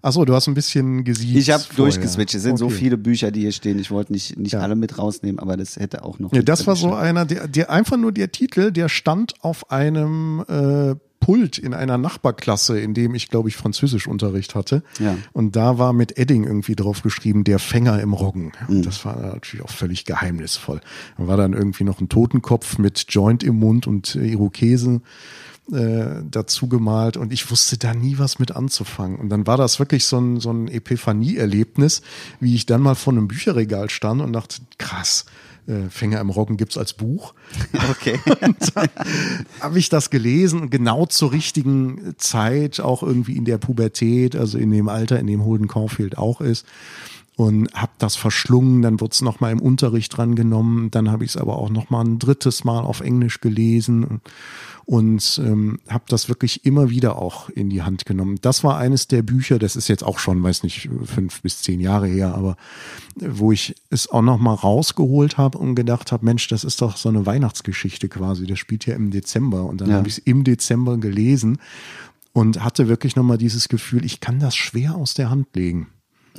Achso, 0.00 0.24
du 0.24 0.34
hast 0.34 0.46
ein 0.46 0.54
bisschen 0.54 1.02
gesiezt. 1.02 1.36
Ich 1.36 1.50
habe 1.50 1.64
durchgeswitcht. 1.74 2.34
Es 2.34 2.42
sind 2.42 2.52
okay. 2.52 2.58
so 2.60 2.70
viele 2.70 2.96
Bücher, 2.96 3.30
die 3.30 3.40
hier 3.40 3.52
stehen. 3.52 3.78
Ich 3.78 3.90
wollte 3.90 4.12
nicht, 4.12 4.38
nicht 4.38 4.52
ja. 4.52 4.60
alle 4.60 4.76
mit 4.76 4.96
rausnehmen, 4.96 5.40
aber 5.40 5.56
das 5.56 5.76
hätte 5.76 6.04
auch 6.04 6.18
noch. 6.18 6.32
Ja, 6.32 6.42
das 6.42 6.66
war 6.66 6.76
so 6.76 6.94
einer, 6.94 7.24
der, 7.24 7.48
der 7.48 7.70
einfach 7.70 7.96
nur 7.96 8.12
der 8.12 8.30
Titel, 8.30 8.70
der 8.70 8.88
stand 8.88 9.34
auf 9.42 9.72
einem 9.72 10.44
äh, 10.48 10.94
Pult 11.20 11.58
in 11.58 11.74
einer 11.74 11.98
Nachbarklasse, 11.98 12.78
in 12.78 12.94
dem 12.94 13.14
ich, 13.14 13.28
glaube 13.28 13.48
ich, 13.48 13.56
Französischunterricht 13.56 14.54
hatte. 14.54 14.82
Ja. 15.00 15.16
Und 15.32 15.56
da 15.56 15.78
war 15.78 15.92
mit 15.92 16.16
Edding 16.16 16.44
irgendwie 16.44 16.76
drauf 16.76 17.02
geschrieben, 17.02 17.42
der 17.42 17.58
Fänger 17.58 18.00
im 18.00 18.12
Roggen. 18.12 18.52
Mhm. 18.68 18.82
Das 18.82 19.04
war 19.04 19.20
natürlich 19.20 19.64
auch 19.64 19.70
völlig 19.70 20.04
geheimnisvoll. 20.04 20.80
Da 21.16 21.26
war 21.26 21.36
dann 21.36 21.54
irgendwie 21.54 21.84
noch 21.84 22.00
ein 22.00 22.08
Totenkopf 22.08 22.78
mit 22.78 23.06
Joint 23.08 23.42
im 23.42 23.58
Mund 23.58 23.86
und 23.86 24.14
Irokesen 24.14 25.02
äh, 25.72 26.22
dazu 26.30 26.68
gemalt 26.68 27.16
und 27.16 27.32
ich 27.32 27.50
wusste 27.50 27.76
da 27.76 27.94
nie 27.94 28.18
was 28.18 28.38
mit 28.38 28.56
anzufangen. 28.56 29.18
Und 29.18 29.28
dann 29.28 29.46
war 29.46 29.56
das 29.56 29.78
wirklich 29.78 30.04
so 30.04 30.18
ein, 30.18 30.40
so 30.40 30.50
ein 30.50 30.68
Epiphanie-Erlebnis, 30.68 32.02
wie 32.40 32.54
ich 32.54 32.66
dann 32.66 32.80
mal 32.80 32.94
vor 32.94 33.12
einem 33.12 33.28
Bücherregal 33.28 33.90
stand 33.90 34.22
und 34.22 34.32
dachte, 34.32 34.62
krass, 34.78 35.26
äh, 35.66 35.90
Fänger 35.90 36.20
im 36.20 36.30
Roggen 36.30 36.56
gibt's 36.56 36.78
als 36.78 36.94
Buch. 36.94 37.34
Okay. 37.90 38.18
habe 39.60 39.78
ich 39.78 39.88
das 39.88 40.10
gelesen 40.10 40.60
und 40.60 40.70
genau 40.70 41.06
zur 41.06 41.32
richtigen 41.32 42.14
Zeit, 42.18 42.80
auch 42.80 43.02
irgendwie 43.02 43.36
in 43.36 43.44
der 43.44 43.58
Pubertät, 43.58 44.36
also 44.36 44.58
in 44.58 44.70
dem 44.70 44.88
Alter, 44.88 45.18
in 45.18 45.26
dem 45.26 45.44
Holden 45.44 45.68
Caulfield 45.68 46.16
auch 46.16 46.40
ist 46.40 46.66
und 47.36 47.72
habe 47.72 47.92
das 47.98 48.16
verschlungen. 48.16 48.82
Dann 48.82 49.00
wurde 49.00 49.12
es 49.12 49.22
nochmal 49.22 49.52
im 49.52 49.60
Unterricht 49.60 50.16
dran 50.16 50.34
genommen. 50.34 50.90
Dann 50.90 51.10
habe 51.10 51.24
ich 51.24 51.30
es 51.30 51.36
aber 51.36 51.56
auch 51.56 51.70
nochmal 51.70 52.04
ein 52.04 52.18
drittes 52.18 52.64
Mal 52.64 52.80
auf 52.80 53.00
Englisch 53.00 53.40
gelesen 53.40 54.20
und 54.88 55.38
ähm, 55.44 55.80
habe 55.86 56.04
das 56.08 56.30
wirklich 56.30 56.64
immer 56.64 56.88
wieder 56.88 57.18
auch 57.18 57.50
in 57.50 57.68
die 57.68 57.82
Hand 57.82 58.06
genommen. 58.06 58.38
Das 58.40 58.64
war 58.64 58.78
eines 58.78 59.06
der 59.06 59.20
Bücher, 59.20 59.58
das 59.58 59.76
ist 59.76 59.86
jetzt 59.88 60.02
auch 60.02 60.18
schon, 60.18 60.42
weiß 60.42 60.62
nicht, 60.62 60.88
fünf 61.04 61.42
bis 61.42 61.60
zehn 61.60 61.78
Jahre 61.78 62.06
her, 62.06 62.34
aber 62.34 62.56
wo 63.16 63.52
ich 63.52 63.74
es 63.90 64.08
auch 64.08 64.22
nochmal 64.22 64.54
rausgeholt 64.54 65.36
habe 65.36 65.58
und 65.58 65.74
gedacht 65.74 66.10
habe, 66.10 66.24
Mensch, 66.24 66.48
das 66.48 66.64
ist 66.64 66.80
doch 66.80 66.96
so 66.96 67.10
eine 67.10 67.26
Weihnachtsgeschichte 67.26 68.08
quasi. 68.08 68.46
Das 68.46 68.58
spielt 68.58 68.86
ja 68.86 68.94
im 68.94 69.10
Dezember 69.10 69.66
und 69.66 69.82
dann 69.82 69.90
ja. 69.90 69.96
habe 69.96 70.08
ich 70.08 70.16
es 70.16 70.24
im 70.24 70.42
Dezember 70.42 70.96
gelesen 70.96 71.58
und 72.32 72.64
hatte 72.64 72.88
wirklich 72.88 73.14
nochmal 73.14 73.36
dieses 73.36 73.68
Gefühl, 73.68 74.06
ich 74.06 74.20
kann 74.20 74.40
das 74.40 74.56
schwer 74.56 74.94
aus 74.94 75.12
der 75.12 75.28
Hand 75.28 75.48
legen. 75.54 75.88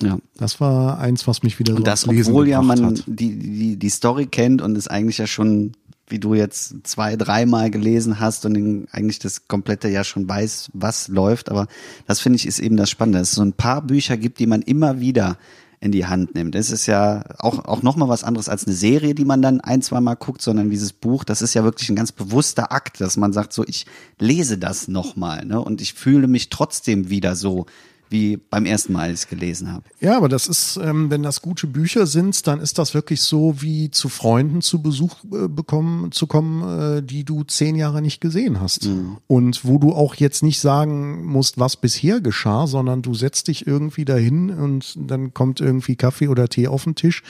Ja. 0.01 0.17
Das 0.37 0.59
war 0.59 0.97
eins, 0.97 1.27
was 1.27 1.43
mich 1.43 1.59
wieder 1.59 1.73
und 1.73 1.81
so 1.81 1.83
das, 1.83 2.07
obwohl 2.07 2.47
ja 2.47 2.63
man 2.63 2.99
die, 3.05 3.37
die, 3.37 3.75
die 3.75 3.89
Story 3.89 4.25
kennt 4.25 4.63
und 4.63 4.75
es 4.75 4.87
eigentlich 4.87 5.19
ja 5.19 5.27
schon 5.27 5.73
wie 6.11 6.19
du 6.19 6.33
jetzt 6.33 6.75
zwei, 6.83 7.15
dreimal 7.15 7.69
gelesen 7.69 8.19
hast 8.19 8.45
und 8.45 8.87
eigentlich 8.91 9.19
das 9.19 9.47
komplette 9.47 9.89
ja 9.89 10.03
schon 10.03 10.27
weiß, 10.27 10.69
was 10.73 11.07
läuft. 11.07 11.49
Aber 11.49 11.67
das 12.07 12.19
finde 12.19 12.37
ich 12.37 12.45
ist 12.45 12.59
eben 12.59 12.77
das 12.77 12.89
Spannende, 12.89 13.19
dass 13.19 13.29
es 13.29 13.35
so 13.35 13.41
ein 13.41 13.53
paar 13.53 13.81
Bücher 13.81 14.17
gibt, 14.17 14.39
die 14.39 14.47
man 14.47 14.61
immer 14.61 14.99
wieder 14.99 15.37
in 15.81 15.91
die 15.91 16.05
Hand 16.05 16.35
nimmt. 16.35 16.55
Es 16.55 16.71
ist 16.71 16.87
ja 16.87 17.23
auch, 17.37 17.63
auch 17.65 17.83
nochmal 17.83 18.09
was 18.09 18.25
anderes 18.25 18.49
als 18.49 18.65
eine 18.65 18.75
Serie, 18.75 19.15
die 19.15 19.23
man 19.23 19.41
dann 19.41 19.61
ein, 19.61 19.81
zwei 19.81 20.01
Mal 20.01 20.15
guckt, 20.15 20.41
sondern 20.41 20.69
dieses 20.69 20.91
Buch, 20.91 21.23
das 21.23 21.41
ist 21.41 21.53
ja 21.53 21.63
wirklich 21.63 21.89
ein 21.89 21.95
ganz 21.95 22.11
bewusster 22.11 22.73
Akt, 22.73 22.99
dass 22.99 23.15
man 23.15 23.31
sagt, 23.31 23.53
so, 23.53 23.63
ich 23.65 23.85
lese 24.19 24.57
das 24.57 24.89
nochmal, 24.89 25.45
ne, 25.45 25.61
und 25.61 25.79
ich 25.79 25.93
fühle 25.93 26.27
mich 26.27 26.49
trotzdem 26.49 27.09
wieder 27.09 27.35
so, 27.35 27.65
wie 28.09 28.37
beim 28.37 28.65
ersten 28.65 28.93
Mal, 28.93 29.09
als 29.09 29.19
ich 29.19 29.25
es 29.25 29.27
gelesen 29.27 29.71
habe. 29.71 29.83
Ja, 29.99 30.17
aber 30.17 30.29
das 30.29 30.47
ist, 30.47 30.79
ähm, 30.81 31.11
wenn 31.11 31.21
das 31.23 31.41
gute 31.41 31.67
Bücher 31.67 32.07
sind, 32.07 32.47
dann 32.47 32.59
ist 32.59 32.79
das 32.79 32.93
wirklich 32.93 33.21
so, 33.21 33.61
wie 33.61 33.91
zu 33.91 34.09
Freunden 34.09 34.61
zu 34.61 34.81
Besuch 34.81 35.23
äh, 35.25 35.47
bekommen, 35.47 36.11
zu 36.11 36.25
kommen, 36.25 36.97
äh, 36.97 37.03
die 37.03 37.23
du 37.23 37.43
zehn 37.43 37.75
Jahre 37.75 38.01
nicht 38.01 38.19
gesehen 38.19 38.59
hast. 38.59 38.85
Mhm. 38.85 39.17
Und 39.27 39.63
wo 39.63 39.77
du 39.77 39.93
auch 39.93 40.15
jetzt 40.15 40.41
nicht 40.41 40.59
sagen 40.59 41.25
musst, 41.25 41.59
was 41.59 41.77
bisher 41.77 42.19
geschah, 42.19 42.65
sondern 42.65 43.01
du 43.01 43.13
setzt 43.13 43.47
dich 43.47 43.67
irgendwie 43.67 44.05
dahin 44.05 44.49
und 44.49 44.95
dann 44.97 45.33
kommt 45.33 45.61
irgendwie 45.61 45.95
Kaffee 45.95 46.27
oder 46.27 46.47
Tee 46.47 46.67
auf 46.67 46.85
den 46.85 46.95
Tisch 46.95 47.21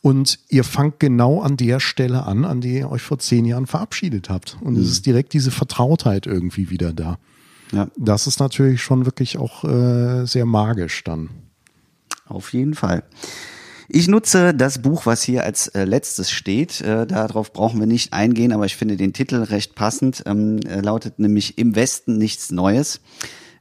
und 0.00 0.38
ihr 0.48 0.64
fangt 0.64 1.00
genau 1.00 1.40
an 1.40 1.56
der 1.56 1.80
Stelle 1.80 2.24
an, 2.24 2.44
an 2.44 2.60
der 2.60 2.72
ihr 2.72 2.90
euch 2.90 3.02
vor 3.02 3.18
zehn 3.18 3.44
Jahren 3.44 3.66
verabschiedet 3.66 4.30
habt. 4.30 4.56
Und 4.60 4.74
mhm. 4.74 4.80
es 4.80 4.90
ist 4.90 5.06
direkt 5.06 5.32
diese 5.32 5.50
Vertrautheit 5.50 6.26
irgendwie 6.26 6.70
wieder 6.70 6.92
da. 6.92 7.18
Ja. 7.72 7.88
Das 7.96 8.26
ist 8.26 8.40
natürlich 8.40 8.82
schon 8.82 9.06
wirklich 9.06 9.38
auch 9.38 9.64
äh, 9.64 10.26
sehr 10.26 10.46
magisch 10.46 11.04
dann. 11.04 11.30
Auf 12.26 12.52
jeden 12.52 12.74
Fall. 12.74 13.04
Ich 13.88 14.06
nutze 14.06 14.54
das 14.54 14.82
Buch, 14.82 15.04
was 15.04 15.22
hier 15.22 15.42
als 15.42 15.66
äh, 15.68 15.84
letztes 15.84 16.30
steht. 16.30 16.80
Äh, 16.80 17.06
darauf 17.06 17.52
brauchen 17.52 17.80
wir 17.80 17.88
nicht 17.88 18.12
eingehen, 18.12 18.52
aber 18.52 18.64
ich 18.64 18.76
finde 18.76 18.96
den 18.96 19.12
Titel 19.12 19.42
recht 19.42 19.74
passend. 19.74 20.22
Ähm, 20.26 20.60
lautet 20.60 21.18
nämlich 21.18 21.58
Im 21.58 21.74
Westen 21.74 22.16
nichts 22.16 22.52
Neues. 22.52 23.00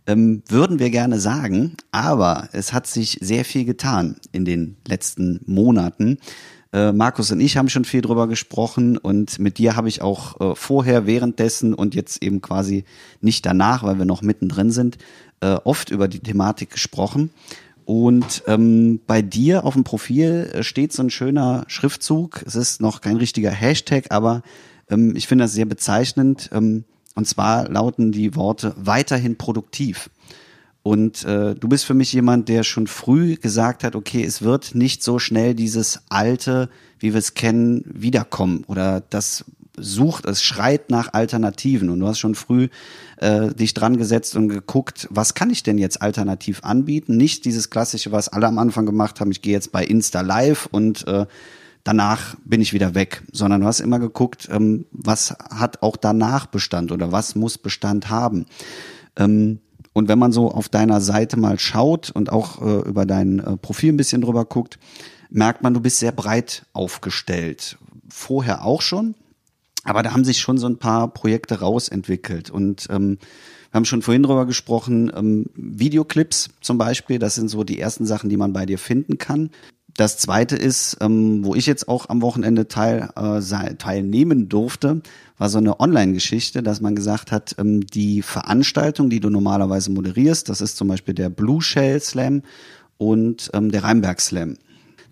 Ähm, 0.06 0.44
würden 0.48 0.80
wir 0.80 0.92
gerne 0.92 1.20
sagen, 1.20 1.78
aber 1.92 2.50
es 2.52 2.74
hat 2.74 2.86
sich 2.86 3.18
sehr 3.22 3.44
viel 3.44 3.66
getan 3.66 4.18
in 4.32 4.46
den 4.46 4.78
letzten 4.88 5.42
Monaten. 5.46 6.20
Äh, 6.72 6.92
Markus 6.92 7.32
und 7.32 7.40
ich 7.40 7.58
haben 7.58 7.70
schon 7.70 7.86
viel 7.86 8.02
drüber 8.02 8.28
gesprochen 8.28 8.98
und 8.98 9.40
mit 9.40 9.58
dir 9.58 9.76
habe 9.76 9.90
ich 9.90 10.02
auch 10.02 10.40
äh, 10.40 10.56
vorher, 10.56 11.08
währenddessen 11.08 11.74
und 11.74 11.96
jetzt 11.96 12.22
eben 12.22 12.42
quasi 12.42 12.84
nicht 13.22 13.46
danach, 13.46 13.84
weil 13.84 13.98
wir 13.98 14.06
noch 14.06 14.22
mittendrin 14.22 14.72
sind, 14.72 14.98
äh, 15.42 15.54
oft 15.64 15.90
über 15.90 16.08
die 16.08 16.20
Thematik 16.20 16.72
gesprochen. 16.72 17.32
Und 17.86 18.44
ähm, 18.46 19.00
bei 19.08 19.24
dir 19.24 19.66
auf 19.66 19.74
dem 19.74 19.84
Profil 19.84 20.52
äh, 20.54 20.62
steht 20.62 20.94
so 20.94 21.02
ein 21.02 21.10
schöner 21.10 21.64
Schriftzug. 21.68 22.44
Es 22.46 22.54
ist 22.54 22.82
noch 22.82 23.02
kein 23.02 23.18
richtiger 23.18 23.50
Hashtag, 23.50 24.12
aber 24.12 24.44
ähm, 24.92 25.16
ich 25.16 25.28
finde 25.28 25.46
das 25.46 25.54
sehr 25.54 25.66
bezeichnend. 25.66 26.52
Ähm, 26.54 26.84
und 27.16 27.28
zwar 27.28 27.68
lauten 27.68 28.12
die 28.12 28.36
Worte 28.36 28.76
weiterhin 28.78 29.38
produktiv. 29.38 30.12
Und 30.82 31.26
äh, 31.26 31.56
du 31.56 31.68
bist 31.68 31.86
für 31.86 31.94
mich 31.94 32.14
jemand, 32.14 32.48
der 32.48 32.64
schon 32.64 32.88
früh 32.88 33.36
gesagt 33.36 33.84
hat, 33.84 33.96
okay, 33.96 34.24
es 34.24 34.42
wird 34.42 34.76
nicht 34.76 35.04
so 35.04 35.20
schnell 35.20 35.54
dieses 35.54 36.02
alte, 36.10 36.70
wie 37.00 37.14
wir 37.14 37.20
es 37.20 37.34
kennen, 37.34 37.84
wiederkommen 37.86 38.64
oder 38.66 39.02
das 39.02 39.46
sucht, 39.82 40.26
es 40.26 40.44
schreit 40.44 40.90
nach 40.90 41.14
Alternativen. 41.14 41.90
Und 41.90 42.00
du 42.00 42.08
hast 42.08 42.20
schon 42.20 42.36
früh 42.36 42.70
äh, 43.18 43.54
dich 43.54 43.74
dran 43.74 43.98
gesetzt 43.98 44.36
und 44.36 44.50
geguckt, 44.50 45.08
was 45.10 45.34
kann 45.34 45.50
ich 45.50 45.64
denn 45.64 45.78
jetzt 45.78 46.02
alternativ 46.02 46.64
anbieten? 46.64 47.18
Nicht 47.18 47.46
dieses 47.46 47.70
klassische, 47.70 48.12
was 48.12 48.30
alle 48.30 48.48
am 48.48 48.58
Anfang 48.58 48.86
gemacht 48.86 49.20
haben, 49.20 49.32
ich 49.32 49.42
gehe 49.42 49.54
jetzt 49.54 49.72
bei 49.72 49.84
Insta 49.84 50.22
Live 50.22 50.68
und 50.72 51.08
äh, 51.08 51.26
danach 51.84 52.36
bin 52.46 52.62
ich 52.62 52.74
wieder 52.74 52.96
weg, 52.96 53.24
sondern 53.32 53.62
du 53.62 53.68
hast 53.68 53.80
immer 53.80 54.00
geguckt, 54.00 54.48
ähm, 54.52 54.86
was 54.92 55.32
hat 55.50 55.82
auch 55.82 55.98
danach 55.98 56.46
Bestand 56.46 56.92
oder 56.92 57.12
was 57.12 57.36
muss 57.36 57.58
Bestand 57.58 58.10
haben. 58.10 58.46
Ähm, 59.16 59.60
und 60.00 60.08
wenn 60.08 60.18
man 60.18 60.32
so 60.32 60.50
auf 60.50 60.70
deiner 60.70 61.02
Seite 61.02 61.38
mal 61.38 61.60
schaut 61.60 62.10
und 62.10 62.32
auch 62.32 62.62
äh, 62.62 62.88
über 62.88 63.06
dein 63.06 63.40
äh, 63.40 63.58
Profil 63.58 63.92
ein 63.92 63.98
bisschen 63.98 64.22
drüber 64.22 64.46
guckt, 64.46 64.80
merkt 65.30 65.62
man, 65.62 65.74
du 65.74 65.82
bist 65.82 66.00
sehr 66.00 66.14
breit 66.14 66.66
aufgestellt. 66.72 67.78
Vorher 68.08 68.64
auch 68.64 68.82
schon, 68.82 69.14
aber 69.84 70.02
da 70.02 70.14
haben 70.14 70.24
sich 70.24 70.40
schon 70.40 70.58
so 70.58 70.68
ein 70.68 70.78
paar 70.78 71.10
Projekte 71.10 71.60
rausentwickelt. 71.60 72.50
Und 72.50 72.88
ähm, 72.90 73.18
wir 73.72 73.78
haben 73.78 73.86
schon 73.86 74.02
vorhin 74.02 74.24
drüber 74.24 74.46
gesprochen, 74.46 75.12
ähm, 75.14 75.48
Videoclips 75.54 76.50
zum 76.62 76.78
Beispiel, 76.78 77.20
das 77.20 77.36
sind 77.36 77.50
so 77.50 77.66
die 77.66 77.80
ersten 77.80 78.06
Sachen, 78.06 78.30
die 78.30 78.38
man 78.38 78.54
bei 78.54 78.66
dir 78.66 78.80
finden 78.80 79.18
kann. 79.18 79.52
Das 80.00 80.18
zweite 80.18 80.56
ist, 80.56 80.96
ähm, 81.02 81.44
wo 81.44 81.56
ich 81.56 81.66
jetzt 81.66 81.90
auch 81.90 82.08
am 82.08 82.22
Wochenende 82.22 82.70
teil, 82.70 83.10
äh, 83.18 83.76
teilnehmen 83.76 84.48
durfte, 84.48 85.02
war 85.38 85.50
so 85.50 85.58
eine 85.58 85.82
Online-Geschichte, 85.82 86.64
dass 86.64 86.80
man 86.80 86.96
gesagt 86.96 87.34
hat, 87.34 87.58
ähm, 87.58 87.86
die 87.86 88.22
Veranstaltung, 88.22 89.10
die 89.10 89.20
du 89.20 89.30
normalerweise 89.30 89.92
moderierst, 89.92 90.48
das 90.48 90.62
ist 90.62 90.78
zum 90.78 90.88
Beispiel 90.88 91.16
der 91.16 91.28
Blue 91.28 91.62
Shell 91.62 92.00
Slam 92.00 92.44
und 92.98 93.52
ähm, 93.54 93.74
der 93.74 93.84
Rheinberg 93.84 94.22
Slam. 94.22 94.56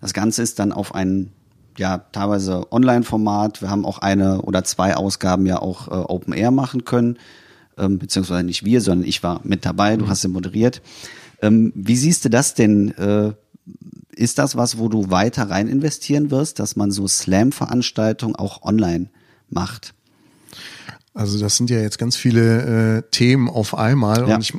Das 0.00 0.14
Ganze 0.14 0.40
ist 0.42 0.58
dann 0.58 0.72
auf 0.72 0.94
ein 0.94 1.32
ja 1.76 1.98
teilweise 1.98 2.72
Online-Format. 2.72 3.60
Wir 3.60 3.68
haben 3.68 3.84
auch 3.84 3.98
eine 3.98 4.40
oder 4.40 4.64
zwei 4.64 4.96
Ausgaben 4.96 5.44
ja 5.44 5.60
auch 5.60 5.88
äh, 5.88 5.90
Open 5.90 6.32
Air 6.32 6.50
machen 6.50 6.86
können, 6.86 7.18
ähm, 7.76 7.98
beziehungsweise 7.98 8.42
nicht 8.42 8.64
wir, 8.64 8.80
sondern 8.80 9.06
ich 9.06 9.22
war 9.22 9.42
mit 9.44 9.66
dabei. 9.66 9.98
Du 9.98 10.06
mhm. 10.06 10.08
hast 10.08 10.22
sie 10.22 10.28
moderiert. 10.28 10.80
Ähm, 11.42 11.74
wie 11.74 11.96
siehst 11.96 12.24
du 12.24 12.30
das 12.30 12.54
denn? 12.54 12.96
Äh, 12.96 13.32
ist 14.18 14.38
das 14.38 14.56
was, 14.56 14.78
wo 14.78 14.88
du 14.88 15.10
weiter 15.10 15.48
rein 15.48 15.68
investieren 15.68 16.30
wirst, 16.30 16.58
dass 16.58 16.76
man 16.76 16.90
so 16.90 17.06
Slam-Veranstaltungen 17.06 18.36
auch 18.36 18.62
online 18.62 19.10
macht? 19.48 19.94
Also 21.14 21.40
das 21.40 21.56
sind 21.56 21.70
ja 21.70 21.80
jetzt 21.80 21.98
ganz 21.98 22.16
viele 22.16 22.98
äh, 22.98 23.02
Themen 23.10 23.48
auf 23.48 23.76
einmal 23.76 24.28
ja. 24.28 24.34
und 24.34 24.40
ich 24.40 24.54
äh, 24.54 24.58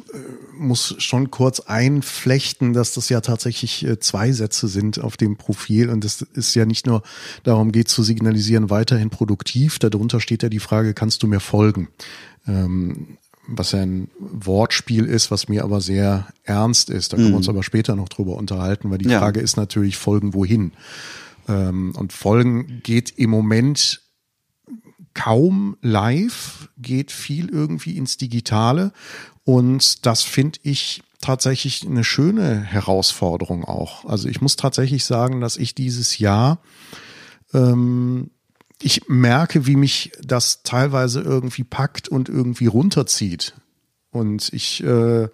muss 0.58 0.95
schon 0.98 1.32
kurz 1.32 1.62
einflechten, 1.62 2.74
dass 2.74 2.93
das 2.93 3.08
ja 3.08 3.22
tatsächlich 3.22 3.86
äh, 3.86 4.00
zwei 4.00 4.34
Sätze 4.34 4.67
sind 4.67 5.00
auf 5.00 5.15
dem 5.15 5.38
Profil 5.38 5.89
und 5.89 6.04
es 6.04 6.22
ist 6.22 6.56
ja 6.56 6.65
nicht 6.65 6.86
nur 6.86 7.02
darum 7.43 7.72
geht 7.72 7.88
zu 7.88 8.04
signalisieren 8.04 8.69
weiterhin 8.69 9.10
produktiv, 9.10 9.80
darunter 9.80 10.19
steht 10.19 10.43
ja 10.43 10.50
die 10.50 10.60
Frage, 10.60 10.93
kannst 10.93 11.24
du 11.24 11.28
mir 11.28 11.39
folgen? 11.39 11.88
Ähm, 12.45 13.18
was 13.51 13.71
ja 13.71 13.81
ein 13.81 14.09
Wortspiel 14.19 15.05
ist, 15.05 15.31
was 15.31 15.47
mir 15.47 15.63
aber 15.63 15.81
sehr 15.81 16.27
ernst 16.43 16.89
ist. 16.89 17.13
Da 17.13 17.17
können 17.17 17.29
wir 17.29 17.38
uns 17.38 17.47
mhm. 17.47 17.55
aber 17.55 17.63
später 17.63 17.95
noch 17.95 18.09
drüber 18.09 18.35
unterhalten, 18.35 18.89
weil 18.91 18.99
die 18.99 19.09
ja. 19.09 19.19
Frage 19.19 19.39
ist 19.39 19.57
natürlich, 19.57 19.97
folgen 19.97 20.33
wohin? 20.33 20.73
Ähm, 21.47 21.93
und 21.95 22.13
folgen 22.13 22.81
geht 22.83 23.12
im 23.17 23.29
Moment 23.29 24.01
kaum 25.13 25.75
live, 25.81 26.69
geht 26.77 27.12
viel 27.12 27.49
irgendwie 27.49 27.97
ins 27.97 28.17
Digitale. 28.17 28.91
Und 29.43 30.05
das 30.05 30.23
finde 30.23 30.59
ich 30.63 31.01
tatsächlich 31.21 31.85
eine 31.85 32.03
schöne 32.03 32.62
Herausforderung 32.62 33.65
auch. 33.65 34.05
Also 34.05 34.29
ich 34.29 34.41
muss 34.41 34.55
tatsächlich 34.55 35.05
sagen, 35.05 35.41
dass 35.41 35.57
ich 35.57 35.75
dieses 35.75 36.19
Jahr 36.19 36.62
ähm, 37.53 38.31
ich 38.81 39.07
merke, 39.07 39.65
wie 39.65 39.75
mich 39.75 40.11
das 40.21 40.63
teilweise 40.63 41.21
irgendwie 41.21 41.63
packt 41.63 42.07
und 42.07 42.29
irgendwie 42.29 42.67
runterzieht. 42.67 43.53
Und 44.11 44.51
ich 44.53 44.83
äh, 44.83 45.27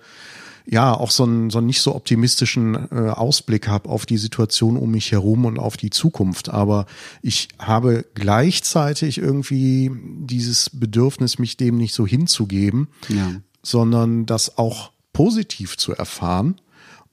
ja 0.65 0.93
auch 0.93 1.12
so 1.12 1.23
einen, 1.23 1.49
so 1.49 1.60
einen 1.60 1.67
nicht 1.67 1.81
so 1.81 1.95
optimistischen 1.95 2.75
äh, 2.91 3.10
Ausblick 3.10 3.67
habe 3.67 3.89
auf 3.89 4.05
die 4.05 4.17
Situation 4.17 4.77
um 4.77 4.91
mich 4.91 5.12
herum 5.12 5.45
und 5.45 5.60
auf 5.60 5.77
die 5.77 5.91
Zukunft. 5.91 6.49
Aber 6.49 6.86
ich 7.21 7.49
habe 7.60 8.05
gleichzeitig 8.15 9.19
irgendwie 9.19 9.91
dieses 9.93 10.69
Bedürfnis, 10.71 11.39
mich 11.39 11.58
dem 11.58 11.77
nicht 11.77 11.93
so 11.93 12.08
hinzugeben, 12.08 12.88
ja. 13.10 13.41
sondern 13.62 14.25
das 14.25 14.58
auch 14.58 14.91
positiv 15.13 15.77
zu 15.77 15.93
erfahren 15.93 16.60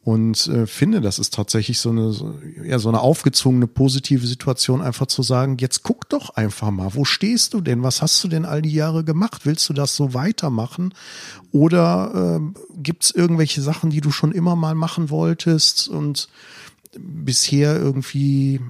und 0.05 0.49
äh, 0.49 0.67
finde, 0.67 1.01
das 1.01 1.21
ist 1.21 1.33
tatsächlich 1.33 1.79
so 1.79 1.91
eine, 1.91 2.13
so, 2.13 2.35
ja, 2.65 2.81
so 2.81 2.89
eine 2.89 3.01
aufgezwungene 3.01 3.69
positive 3.69 4.27
Situation, 4.27 4.83
einfach 4.83 5.07
zu 5.07 5.23
sagen, 5.23 5.59
jetzt 5.61 5.85
guck 5.85 6.09
doch 6.09 6.31
einfach 6.31 6.73
mal, 6.73 6.95
wo 6.95 7.05
stehst 7.05 7.55
du 7.55 7.61
denn? 7.61 7.85
Was 7.85 8.03
hast 8.03 8.23
du 8.25 8.29
denn 8.29 8.45
all 8.45 8.63
die 8.63 8.73
Jahre 8.73 9.05
gemacht? 9.05 9.47
Willst 9.47 9.69
du 9.69 9.73
das 9.73 9.95
so 9.95 10.13
weitermachen? 10.13 10.93
Oder 11.53 12.41
äh, 12.41 12.61
gibt 12.83 13.05
es 13.05 13.11
irgendwelche 13.13 13.63
Sachen, 13.63 13.91
die 13.91 14.01
du 14.01 14.11
schon 14.11 14.33
immer 14.33 14.57
mal 14.57 14.75
machen 14.75 15.09
wolltest 15.09 15.89
und 15.89 16.29
bisher 16.99 17.77
irgendwie 17.77 18.61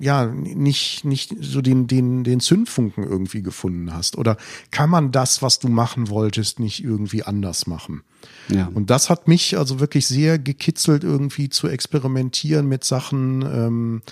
ja 0.00 0.26
nicht 0.26 1.04
nicht 1.04 1.34
so 1.40 1.60
den 1.60 1.86
den 1.86 2.24
den 2.24 2.40
Zündfunken 2.40 3.04
irgendwie 3.04 3.42
gefunden 3.42 3.92
hast 3.92 4.16
oder 4.16 4.36
kann 4.70 4.90
man 4.90 5.12
das 5.12 5.42
was 5.42 5.58
du 5.58 5.68
machen 5.68 6.08
wolltest 6.08 6.58
nicht 6.58 6.82
irgendwie 6.82 7.22
anders 7.22 7.66
machen 7.66 8.02
ja. 8.48 8.70
und 8.74 8.90
das 8.90 9.10
hat 9.10 9.28
mich 9.28 9.56
also 9.58 9.80
wirklich 9.80 10.06
sehr 10.06 10.38
gekitzelt 10.38 11.04
irgendwie 11.04 11.48
zu 11.48 11.68
experimentieren 11.68 12.66
mit 12.66 12.84
Sachen 12.84 13.42
ähm, 13.42 14.02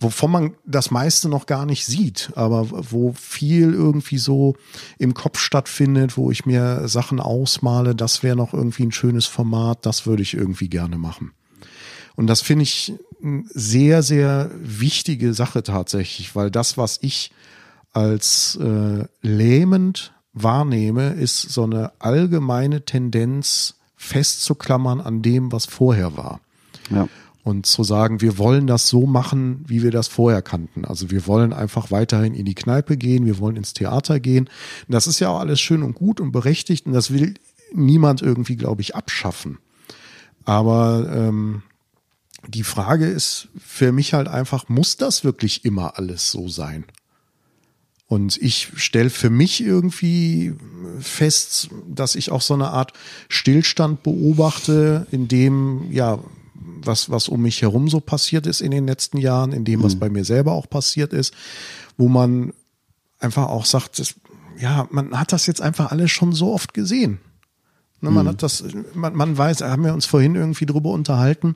wovon 0.00 0.30
man 0.30 0.54
das 0.64 0.90
meiste 0.90 1.28
noch 1.28 1.44
gar 1.44 1.66
nicht 1.66 1.84
sieht, 1.84 2.32
aber 2.34 2.66
wo 2.70 3.12
viel 3.12 3.74
irgendwie 3.74 4.16
so 4.16 4.56
im 4.98 5.12
Kopf 5.12 5.38
stattfindet, 5.38 6.16
wo 6.16 6.30
ich 6.30 6.46
mir 6.46 6.88
Sachen 6.88 7.20
ausmale, 7.20 7.94
das 7.94 8.22
wäre 8.22 8.34
noch 8.34 8.54
irgendwie 8.54 8.84
ein 8.84 8.92
schönes 8.92 9.26
Format, 9.26 9.84
das 9.84 10.06
würde 10.06 10.22
ich 10.22 10.34
irgendwie 10.34 10.70
gerne 10.70 10.96
machen. 10.96 11.32
Und 12.20 12.26
das 12.26 12.42
finde 12.42 12.64
ich 12.64 12.92
eine 13.22 13.44
sehr, 13.48 14.02
sehr 14.02 14.50
wichtige 14.60 15.32
Sache 15.32 15.62
tatsächlich, 15.62 16.36
weil 16.36 16.50
das, 16.50 16.76
was 16.76 16.98
ich 17.00 17.32
als 17.94 18.58
äh, 18.60 19.06
lähmend 19.22 20.12
wahrnehme, 20.34 21.14
ist 21.14 21.40
so 21.40 21.64
eine 21.64 21.92
allgemeine 21.98 22.84
Tendenz 22.84 23.76
festzuklammern 23.96 25.00
an 25.00 25.22
dem, 25.22 25.50
was 25.50 25.64
vorher 25.64 26.18
war. 26.18 26.40
Ja. 26.90 27.08
Und 27.42 27.64
zu 27.64 27.84
sagen, 27.84 28.20
wir 28.20 28.36
wollen 28.36 28.66
das 28.66 28.86
so 28.86 29.06
machen, 29.06 29.64
wie 29.66 29.82
wir 29.82 29.90
das 29.90 30.08
vorher 30.08 30.42
kannten. 30.42 30.84
Also 30.84 31.10
wir 31.10 31.26
wollen 31.26 31.54
einfach 31.54 31.90
weiterhin 31.90 32.34
in 32.34 32.44
die 32.44 32.54
Kneipe 32.54 32.98
gehen, 32.98 33.24
wir 33.24 33.38
wollen 33.38 33.56
ins 33.56 33.72
Theater 33.72 34.20
gehen. 34.20 34.44
Und 34.86 34.92
das 34.92 35.06
ist 35.06 35.20
ja 35.20 35.30
auch 35.30 35.40
alles 35.40 35.58
schön 35.58 35.82
und 35.82 35.94
gut 35.94 36.20
und 36.20 36.32
berechtigt 36.32 36.84
und 36.84 36.92
das 36.92 37.14
will 37.14 37.32
niemand 37.72 38.20
irgendwie, 38.20 38.56
glaube 38.56 38.82
ich, 38.82 38.94
abschaffen. 38.94 39.56
Aber 40.44 41.10
ähm, 41.10 41.62
die 42.46 42.64
Frage 42.64 43.06
ist 43.06 43.48
für 43.58 43.92
mich 43.92 44.14
halt 44.14 44.28
einfach, 44.28 44.68
muss 44.68 44.96
das 44.96 45.24
wirklich 45.24 45.64
immer 45.64 45.98
alles 45.98 46.30
so 46.30 46.48
sein? 46.48 46.84
Und 48.06 48.36
ich 48.42 48.72
stelle 48.74 49.10
für 49.10 49.30
mich 49.30 49.62
irgendwie 49.62 50.54
fest, 50.98 51.68
dass 51.88 52.16
ich 52.16 52.32
auch 52.32 52.42
so 52.42 52.54
eine 52.54 52.70
Art 52.70 52.92
Stillstand 53.28 54.02
beobachte, 54.02 55.06
in 55.12 55.28
dem, 55.28 55.92
ja, 55.92 56.18
was, 56.54 57.10
was 57.10 57.28
um 57.28 57.42
mich 57.42 57.62
herum 57.62 57.88
so 57.88 58.00
passiert 58.00 58.46
ist 58.48 58.62
in 58.62 58.72
den 58.72 58.86
letzten 58.86 59.18
Jahren, 59.18 59.52
in 59.52 59.64
dem, 59.64 59.82
was 59.82 59.96
bei 59.96 60.10
mir 60.10 60.24
selber 60.24 60.52
auch 60.52 60.68
passiert 60.68 61.12
ist, 61.12 61.34
wo 61.96 62.08
man 62.08 62.52
einfach 63.20 63.46
auch 63.46 63.64
sagt, 63.64 63.98
das, 63.98 64.14
ja, 64.58 64.88
man 64.90 65.18
hat 65.18 65.32
das 65.32 65.46
jetzt 65.46 65.60
einfach 65.60 65.92
alles 65.92 66.10
schon 66.10 66.32
so 66.32 66.52
oft 66.52 66.74
gesehen. 66.74 67.20
Ne, 68.02 68.10
man 68.10 68.26
hat 68.26 68.42
das, 68.42 68.64
man, 68.94 69.14
man 69.14 69.36
weiß, 69.36 69.60
haben 69.60 69.84
wir 69.84 69.92
uns 69.92 70.06
vorhin 70.06 70.34
irgendwie 70.34 70.64
drüber 70.64 70.90
unterhalten, 70.90 71.54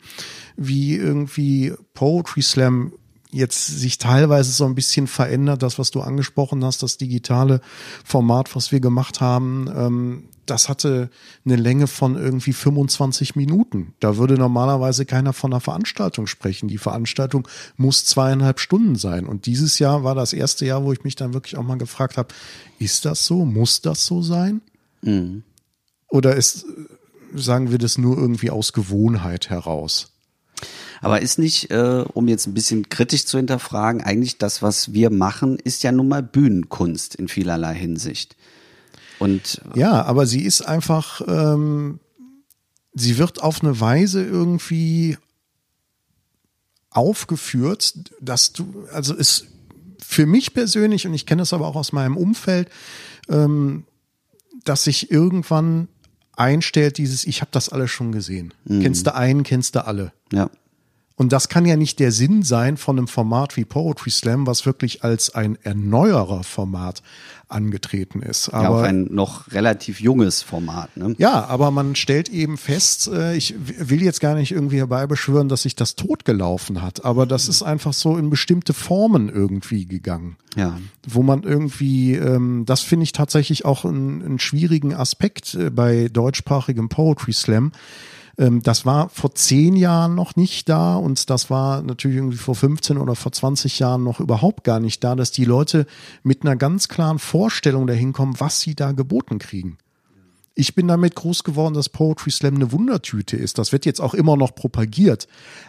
wie 0.56 0.94
irgendwie 0.94 1.72
Poetry 1.94 2.42
Slam 2.42 2.92
jetzt 3.30 3.66
sich 3.66 3.98
teilweise 3.98 4.52
so 4.52 4.64
ein 4.64 4.74
bisschen 4.74 5.06
verändert, 5.06 5.62
das, 5.62 5.78
was 5.78 5.90
du 5.90 6.00
angesprochen 6.02 6.64
hast, 6.64 6.82
das 6.82 6.98
digitale 6.98 7.60
Format, 8.04 8.54
was 8.54 8.72
wir 8.72 8.80
gemacht 8.80 9.20
haben, 9.20 9.68
ähm, 9.74 10.24
das 10.46 10.68
hatte 10.68 11.10
eine 11.44 11.56
Länge 11.56 11.86
von 11.86 12.16
irgendwie 12.16 12.52
25 12.52 13.34
Minuten. 13.34 13.94
Da 14.00 14.16
würde 14.16 14.34
normalerweise 14.34 15.06
keiner 15.06 15.32
von 15.32 15.52
einer 15.52 15.60
Veranstaltung 15.60 16.26
sprechen. 16.26 16.68
Die 16.68 16.78
Veranstaltung 16.78 17.48
muss 17.76 18.04
zweieinhalb 18.04 18.60
Stunden 18.60 18.96
sein. 18.96 19.26
Und 19.26 19.46
dieses 19.46 19.78
Jahr 19.78 20.04
war 20.04 20.14
das 20.14 20.32
erste 20.32 20.66
Jahr, 20.66 20.84
wo 20.84 20.92
ich 20.92 21.02
mich 21.02 21.16
dann 21.16 21.32
wirklich 21.34 21.56
auch 21.56 21.62
mal 21.62 21.78
gefragt 21.78 22.18
habe, 22.18 22.28
ist 22.78 23.04
das 23.04 23.24
so? 23.24 23.44
Muss 23.44 23.80
das 23.80 24.04
so 24.06 24.22
sein? 24.22 24.60
Mhm. 25.02 25.44
Oder 26.14 26.36
ist, 26.36 26.64
sagen 27.34 27.72
wir 27.72 27.78
das 27.78 27.98
nur 27.98 28.16
irgendwie 28.16 28.50
aus 28.50 28.72
Gewohnheit 28.72 29.50
heraus? 29.50 30.12
Aber 31.00 31.20
ist 31.20 31.40
nicht, 31.40 31.72
äh, 31.72 32.04
um 32.12 32.28
jetzt 32.28 32.46
ein 32.46 32.54
bisschen 32.54 32.88
kritisch 32.88 33.26
zu 33.26 33.36
hinterfragen, 33.36 34.00
eigentlich 34.00 34.38
das, 34.38 34.62
was 34.62 34.92
wir 34.92 35.10
machen, 35.10 35.58
ist 35.58 35.82
ja 35.82 35.90
nun 35.90 36.06
mal 36.06 36.22
Bühnenkunst 36.22 37.16
in 37.16 37.26
vielerlei 37.26 37.74
Hinsicht. 37.74 38.36
Und 39.18 39.60
Ja, 39.74 40.04
aber 40.04 40.26
sie 40.26 40.42
ist 40.42 40.62
einfach, 40.62 41.20
ähm, 41.26 41.98
sie 42.92 43.18
wird 43.18 43.42
auf 43.42 43.64
eine 43.64 43.80
Weise 43.80 44.24
irgendwie 44.24 45.18
aufgeführt, 46.90 48.12
dass 48.20 48.52
du, 48.52 48.86
also 48.92 49.14
ist 49.14 49.48
für 49.98 50.26
mich 50.26 50.54
persönlich, 50.54 51.08
und 51.08 51.14
ich 51.14 51.26
kenne 51.26 51.42
das 51.42 51.52
aber 51.52 51.66
auch 51.66 51.74
aus 51.74 51.90
meinem 51.90 52.16
Umfeld, 52.16 52.70
ähm, 53.28 53.84
dass 54.62 54.84
sich 54.84 55.10
irgendwann 55.10 55.88
einstellt 56.36 56.98
dieses, 56.98 57.24
ich 57.24 57.40
habe 57.40 57.50
das 57.52 57.68
alles 57.68 57.90
schon 57.90 58.12
gesehen. 58.12 58.52
Kennst 58.66 59.06
du 59.06 59.14
einen, 59.14 59.42
kennst 59.42 59.74
du 59.74 59.86
alle. 59.86 60.12
ja, 60.32 60.50
Und 61.16 61.32
das 61.32 61.48
kann 61.48 61.64
ja 61.64 61.76
nicht 61.76 62.00
der 62.00 62.10
Sinn 62.10 62.42
sein 62.42 62.76
von 62.76 62.98
einem 62.98 63.06
Format 63.06 63.56
wie 63.56 63.64
Poetry 63.64 64.10
Slam, 64.10 64.48
was 64.48 64.66
wirklich 64.66 65.04
als 65.04 65.32
ein 65.32 65.56
Erneuerer-Format 65.62 67.02
angetreten 67.48 68.20
ist. 68.20 68.48
ja, 68.48 68.58
auf 68.58 68.64
Aber 68.64 68.82
ein 68.82 69.06
noch 69.14 69.52
relativ 69.52 70.00
junges 70.00 70.42
Format. 70.42 70.96
Ne? 70.96 71.14
ja, 71.18 71.44
aber 71.44 71.70
man 71.70 71.94
stellt 71.94 72.28
eben 72.28 72.56
fest, 72.56 73.08
äh, 73.08 73.36
ich 73.36 73.54
will 73.58 74.02
jetzt 74.02 74.20
gar 74.20 74.34
nicht 74.34 74.50
irgendwie 74.50 74.78
herbeibeschwören, 74.78 75.48
dass 75.48 75.62
sich 75.62 75.76
das 75.76 75.94
totgelaufen 75.94 76.82
hat, 76.82 77.04
aber 77.04 77.26
das 77.26 77.48
ist 77.48 77.62
einfach 77.62 77.92
so 77.92 78.16
in 78.16 78.28
bestimmte 78.28 78.72
Formen 78.72 79.28
irgendwie 79.28 79.86
gegangen. 79.86 80.36
Ja. 80.56 80.78
Wo 81.06 81.22
man 81.22 81.44
irgendwie, 81.44 82.14
ähm, 82.14 82.64
das 82.66 82.80
finde 82.80 83.04
ich 83.04 83.12
tatsächlich 83.12 83.64
auch 83.64 83.84
einen, 83.84 84.22
einen 84.24 84.38
schwierigen 84.40 84.94
Aspekt 84.94 85.54
äh, 85.54 85.70
bei 85.70 86.08
deutschsprachigem 86.08 86.88
Poetry 86.88 87.32
Slam. 87.32 87.72
Ähm, 88.38 88.62
das 88.62 88.86
war 88.86 89.08
vor 89.08 89.34
zehn 89.34 89.76
Jahren 89.76 90.14
noch 90.14 90.36
nicht 90.36 90.68
da 90.68 90.96
und 90.96 91.30
das 91.30 91.50
war 91.50 91.82
natürlich 91.82 92.16
irgendwie 92.16 92.36
vor 92.36 92.54
15 92.54 92.98
oder 92.98 93.14
vor 93.14 93.32
20 93.32 93.78
Jahren 93.78 94.04
noch 94.04 94.20
überhaupt 94.20 94.64
gar 94.64 94.80
nicht 94.80 95.02
da, 95.04 95.14
dass 95.14 95.30
die 95.30 95.44
Leute 95.44 95.86
mit 96.22 96.42
einer 96.42 96.56
ganz 96.56 96.88
klaren 96.88 97.18
Vorstellung 97.18 97.86
dahin 97.86 98.12
kommen, 98.12 98.38
was 98.38 98.60
sie 98.60 98.74
da 98.74 98.92
geboten 98.92 99.38
kriegen. 99.38 99.78
Ich 100.54 100.74
bin 100.74 100.86
damit 100.86 101.16
groß 101.16 101.42
geworden, 101.42 101.74
dass 101.74 101.88
Poetry 101.88 102.30
Slam 102.30 102.54
eine 102.54 102.70
Wundertüte 102.70 103.36
ist. 103.36 103.58
Das 103.58 103.72
wird 103.72 103.86
jetzt 103.86 104.00
auch 104.00 104.14
immer 104.14 104.36
noch 104.36 104.54
propagiert, 104.54 105.26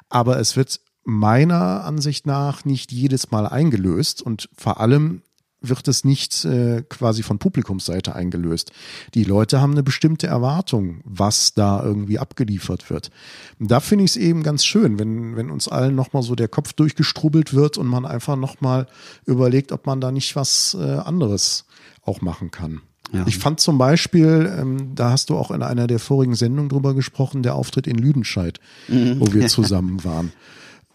aber 0.10 0.40
es 0.40 0.56
wird 0.56 0.80
meiner 1.04 1.84
Ansicht 1.84 2.26
nach 2.26 2.66
nicht 2.66 2.92
jedes 2.92 3.32
Mal 3.32 3.48
eingelöst 3.48 4.22
und 4.22 4.50
vor 4.56 4.80
allem 4.80 5.22
wird 5.70 5.88
es 5.88 6.04
nicht 6.04 6.46
äh, 6.46 6.84
quasi 6.90 7.24
von 7.24 7.40
Publikumsseite 7.40 8.16
eingelöst. 8.16 8.72
Die 9.14 9.24
Leute 9.24 9.62
haben 9.62 9.72
eine 9.72 9.84
bestimmte 9.84 10.28
Erwartung, 10.28 11.02
was 11.04 11.54
da 11.54 11.84
irgendwie 11.84 12.20
abgeliefert 12.20 12.90
wird. 12.90 13.12
Und 13.60 13.72
da 13.72 13.80
finde 13.80 14.06
ich 14.06 14.12
es 14.12 14.18
eben 14.18 14.44
ganz 14.44 14.66
schön, 14.66 15.00
wenn, 15.00 15.36
wenn 15.36 15.52
uns 15.52 15.68
allen 15.68 15.96
nochmal 15.96 16.24
so 16.24 16.36
der 16.36 16.48
Kopf 16.48 16.74
durchgestrubbelt 16.74 17.54
wird 17.54 17.78
und 17.78 17.88
man 17.88 18.06
einfach 18.06 18.36
nochmal 18.36 18.88
überlegt, 19.26 19.72
ob 19.72 19.86
man 19.86 20.02
da 20.02 20.12
nicht 20.12 20.36
was 20.36 20.76
äh, 20.80 20.84
anderes 20.84 21.66
auch 22.02 22.22
machen 22.22 22.52
kann. 22.52 22.82
Ja. 23.12 23.26
Ich 23.28 23.38
fand 23.38 23.60
zum 23.60 23.78
Beispiel, 23.78 24.52
ähm, 24.60 24.96
da 24.96 25.12
hast 25.12 25.30
du 25.30 25.38
auch 25.38 25.52
in 25.52 25.62
einer 25.62 25.88
der 25.88 26.00
vorigen 26.00 26.36
Sendungen 26.36 26.70
drüber 26.70 26.94
gesprochen, 26.94 27.44
der 27.44 27.56
Auftritt 27.56 27.88
in 27.88 27.98
Lüdenscheid, 27.98 28.60
wo 28.88 29.32
wir 29.34 29.48
zusammen 29.48 30.04
waren. 30.04 30.32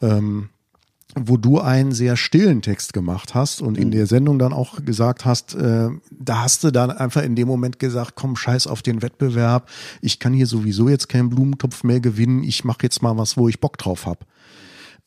Ähm, 0.03 0.49
wo 1.18 1.37
du 1.37 1.61
einen 1.61 1.92
sehr 1.92 2.16
stillen 2.16 2.62
Text 2.62 2.92
gemacht 2.92 3.35
hast 3.35 3.62
und 3.62 3.77
in 3.77 3.90
der 3.90 4.07
Sendung 4.07 4.38
dann 4.38 4.53
auch 4.53 4.85
gesagt 4.85 5.25
hast, 5.25 5.55
äh, 5.55 5.88
da 6.11 6.42
hast 6.42 6.64
du 6.64 6.70
dann 6.70 6.90
einfach 6.90 7.23
in 7.23 7.37
dem 7.37 7.49
Moment 7.49 7.79
gesagt, 7.79 8.12
komm, 8.14 8.37
scheiß 8.37 8.66
auf 8.66 8.83
den 8.83 9.03
Wettbewerb, 9.03 9.68
ich 10.01 10.18
kann 10.18 10.33
hier 10.33 10.46
sowieso 10.46 10.88
jetzt 10.88 11.09
keinen 11.09 11.31
Blumentopf 11.31 11.85
mehr 11.85 12.01
gewinnen, 12.01 12.44
ich 12.44 12.64
mache 12.64 12.83
jetzt 12.83 13.03
mal 13.03 13.16
was, 13.16 13.37
wo 13.37 13.49
ich 13.49 13.61
Bock 13.61 13.79
drauf 13.79 14.07
hab. 14.07 14.27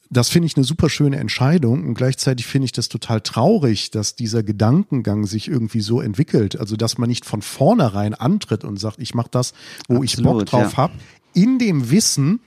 Das 0.09 0.29
finde 0.29 0.45
ich 0.45 0.55
eine 0.55 0.65
super 0.65 0.89
schöne 0.89 1.17
Entscheidung 1.17 1.87
und 1.87 1.95
gleichzeitig 1.95 2.45
finde 2.45 2.65
ich 2.65 2.71
das 2.71 2.87
total 2.87 3.21
traurig, 3.21 3.89
dass 3.89 4.15
dieser 4.15 4.43
Gedankengang 4.43 5.25
sich 5.25 5.47
irgendwie 5.47 5.81
so 5.81 6.01
entwickelt. 6.01 6.59
Also, 6.59 6.75
dass 6.75 6.99
man 6.99 7.09
nicht 7.09 7.25
von 7.25 7.41
vornherein 7.41 8.13
antritt 8.13 8.63
und 8.63 8.79
sagt, 8.79 8.99
ich 8.99 9.15
mache 9.15 9.29
das, 9.31 9.53
wo 9.87 10.03
ich 10.03 10.17
Bock 10.17 10.41
Absolut, 10.41 10.51
drauf 10.51 10.71
ja. 10.73 10.77
hab, 10.77 10.91
in 11.33 11.57
dem 11.57 11.89
Wissen, 11.89 12.41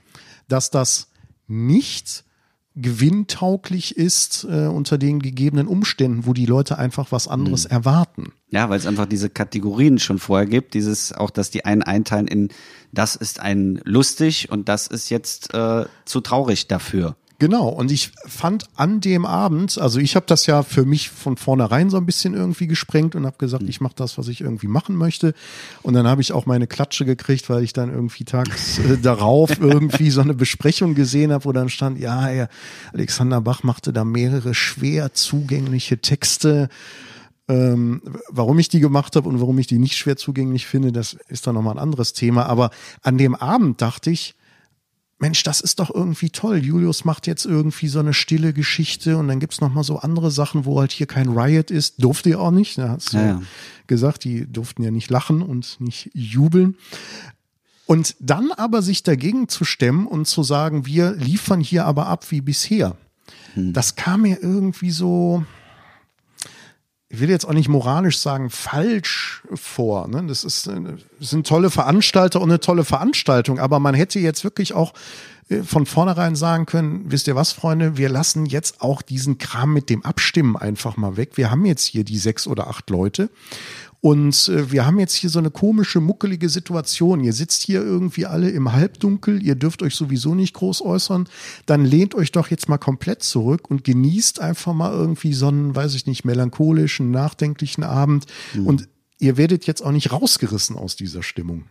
dass 0.47 0.71
das 0.71 1.09
nicht 1.47 2.23
gewinntauglich 2.79 3.97
ist 3.97 4.45
äh, 4.49 4.67
unter 4.67 4.97
den 4.97 5.19
gegebenen 5.19 5.67
Umständen, 5.67 6.25
wo 6.25 6.33
die 6.33 6.45
Leute 6.45 6.77
einfach 6.77 7.11
was 7.11 7.27
anderes 7.27 7.65
Mhm. 7.65 7.71
erwarten. 7.71 8.33
Ja, 8.49 8.69
weil 8.69 8.77
es 8.77 8.85
einfach 8.85 9.05
diese 9.07 9.29
Kategorien 9.29 9.99
schon 9.99 10.19
vorher 10.19 10.45
gibt. 10.45 10.73
Dieses 10.73 11.11
auch, 11.11 11.29
dass 11.29 11.49
die 11.49 11.65
einen 11.65 11.83
einteilen 11.83 12.27
in 12.27 12.49
das 12.93 13.15
ist 13.15 13.39
ein 13.41 13.81
lustig 13.83 14.49
und 14.49 14.69
das 14.69 14.87
ist 14.87 15.09
jetzt 15.09 15.53
äh, 15.53 15.85
zu 16.05 16.21
traurig 16.21 16.67
dafür. 16.67 17.15
Genau, 17.39 17.69
und 17.69 17.91
ich 17.91 18.11
fand 18.25 18.65
an 18.75 18.99
dem 18.99 19.23
Abend, 19.23 19.77
also 19.77 19.99
ich 19.99 20.15
habe 20.15 20.25
das 20.25 20.47
ja 20.47 20.63
für 20.63 20.85
mich 20.85 21.11
von 21.11 21.37
vornherein 21.37 21.91
so 21.91 21.97
ein 21.97 22.05
bisschen 22.07 22.33
irgendwie 22.33 22.65
gesprengt 22.65 23.13
und 23.13 23.27
habe 23.27 23.37
gesagt, 23.37 23.63
ich 23.67 23.79
mache 23.79 23.93
das, 23.95 24.17
was 24.17 24.27
ich 24.27 24.41
irgendwie 24.41 24.67
machen 24.67 24.95
möchte. 24.95 25.35
Und 25.83 25.93
dann 25.93 26.07
habe 26.07 26.19
ich 26.21 26.31
auch 26.31 26.47
meine 26.47 26.65
Klatsche 26.65 27.05
gekriegt, 27.05 27.47
weil 27.51 27.63
ich 27.63 27.73
dann 27.73 27.93
irgendwie 27.93 28.23
tags 28.23 28.79
äh, 28.79 28.97
darauf 29.01 29.59
irgendwie 29.59 30.09
so 30.09 30.21
eine 30.21 30.33
Besprechung 30.33 30.95
gesehen 30.95 31.31
habe, 31.31 31.45
wo 31.45 31.51
dann 31.51 31.69
stand, 31.69 31.99
ja, 31.99 32.23
Herr 32.23 32.49
Alexander 32.91 33.39
Bach 33.39 33.61
machte 33.61 33.93
da 33.93 34.03
mehrere 34.03 34.55
schwer 34.55 35.13
zugängliche 35.13 35.99
Texte. 35.99 36.69
Ähm, 37.47 38.01
warum 38.29 38.57
ich 38.57 38.69
die 38.69 38.79
gemacht 38.79 39.15
habe 39.15 39.29
und 39.29 39.39
warum 39.39 39.59
ich 39.59 39.67
die 39.67 39.77
nicht 39.77 39.95
schwer 39.95 40.17
zugänglich 40.17 40.65
finde, 40.65 40.91
das 40.91 41.15
ist 41.27 41.45
dann 41.45 41.53
nochmal 41.53 41.75
ein 41.75 41.83
anderes 41.83 42.13
Thema. 42.13 42.47
Aber 42.47 42.71
an 43.03 43.19
dem 43.19 43.35
Abend 43.35 43.79
dachte 43.79 44.09
ich, 44.09 44.33
Mensch, 45.19 45.41
das 45.43 45.61
ist 45.61 45.79
doch 45.79 45.89
irgendwie 45.93 46.29
toll. 46.29 46.57
Julius 46.63 47.03
macht 47.03 47.25
jetzt 47.25 47.45
irgendwie 47.45 47.87
so 47.87 47.99
eine 47.99 48.13
stille 48.13 48.53
Geschichte 48.53 49.17
und 49.17 49.27
dann 49.27 49.39
gibt's 49.39 49.61
noch 49.61 49.73
mal 49.73 49.83
so 49.83 49.97
andere 49.97 50.29
Sachen, 50.29 50.65
wo 50.65 50.79
halt 50.79 50.91
hier 50.91 51.07
kein 51.07 51.29
Riot 51.29 51.71
ist. 51.71 52.03
Durfte 52.03 52.29
ihr 52.29 52.39
auch 52.39 52.51
nicht. 52.51 52.77
Da 52.77 52.89
hast 52.89 53.13
du 53.13 53.17
Ja, 53.17 53.25
ja. 53.25 53.41
gesagt, 53.87 54.23
die 54.25 54.45
durften 54.45 54.83
ja 54.83 54.91
nicht 54.91 55.09
lachen 55.09 55.41
und 55.41 55.77
nicht 55.79 56.11
jubeln. 56.13 56.75
Und 57.87 58.15
dann 58.19 58.51
aber 58.51 58.81
sich 58.81 59.01
dagegen 59.01 59.47
zu 59.47 59.63
stemmen 59.65 60.05
und 60.07 60.27
zu 60.27 60.43
sagen, 60.43 60.85
wir 60.85 61.13
liefern 61.13 61.61
hier 61.61 61.85
aber 61.85 62.07
ab 62.07 62.29
wie 62.31 62.41
bisher. 62.41 62.95
Das 63.55 63.95
kam 63.95 64.21
mir 64.21 64.37
irgendwie 64.43 64.91
so, 64.91 65.43
ich 67.09 67.19
will 67.21 67.29
jetzt 67.29 67.45
auch 67.45 67.53
nicht 67.53 67.69
moralisch 67.69 68.19
sagen, 68.19 68.49
falsch 68.49 69.41
vor. 69.53 70.07
Ne? 70.07 70.25
Das, 70.27 70.43
ist, 70.43 70.67
äh, 70.67 70.81
das 71.19 71.29
sind 71.29 71.47
tolle 71.47 71.69
Veranstalter 71.69 72.41
und 72.41 72.49
eine 72.49 72.59
tolle 72.59 72.83
Veranstaltung, 72.83 73.59
aber 73.59 73.79
man 73.79 73.95
hätte 73.95 74.19
jetzt 74.19 74.43
wirklich 74.43 74.73
auch 74.73 74.93
äh, 75.49 75.63
von 75.63 75.85
vornherein 75.85 76.35
sagen 76.35 76.65
können, 76.65 77.05
wisst 77.07 77.27
ihr 77.27 77.35
was, 77.35 77.53
Freunde, 77.53 77.97
wir 77.97 78.09
lassen 78.09 78.45
jetzt 78.45 78.81
auch 78.81 79.01
diesen 79.01 79.37
Kram 79.37 79.73
mit 79.73 79.89
dem 79.89 80.03
Abstimmen 80.03 80.57
einfach 80.57 80.97
mal 80.97 81.15
weg. 81.15 81.31
Wir 81.35 81.49
haben 81.49 81.65
jetzt 81.65 81.85
hier 81.85 82.03
die 82.03 82.17
sechs 82.17 82.45
oder 82.45 82.67
acht 82.67 82.89
Leute 82.89 83.29
und 84.01 84.49
äh, 84.49 84.71
wir 84.71 84.85
haben 84.85 84.99
jetzt 84.99 85.15
hier 85.15 85.29
so 85.29 85.39
eine 85.39 85.49
komische, 85.49 85.99
muckelige 85.99 86.49
Situation. 86.49 87.23
Ihr 87.23 87.33
sitzt 87.33 87.63
hier 87.63 87.81
irgendwie 87.81 88.25
alle 88.25 88.49
im 88.49 88.71
Halbdunkel, 88.71 89.41
ihr 89.41 89.55
dürft 89.55 89.81
euch 89.81 89.95
sowieso 89.95 90.35
nicht 90.35 90.53
groß 90.53 90.81
äußern. 90.81 91.27
Dann 91.65 91.83
lehnt 91.83 92.13
euch 92.13 92.31
doch 92.31 92.49
jetzt 92.49 92.69
mal 92.69 92.77
komplett 92.77 93.23
zurück 93.23 93.69
und 93.69 93.83
genießt 93.83 94.39
einfach 94.39 94.73
mal 94.73 94.93
irgendwie 94.93 95.33
so 95.33 95.47
einen, 95.47 95.75
weiß 95.75 95.95
ich 95.95 96.05
nicht, 96.05 96.25
melancholischen, 96.25 97.11
nachdenklichen 97.11 97.83
Abend. 97.83 98.25
Mhm. 98.53 98.67
Und 98.67 98.89
ihr 99.19 99.37
werdet 99.37 99.65
jetzt 99.65 99.83
auch 99.83 99.91
nicht 99.91 100.11
rausgerissen 100.11 100.75
aus 100.75 100.95
dieser 100.95 101.23
Stimmung. 101.23 101.65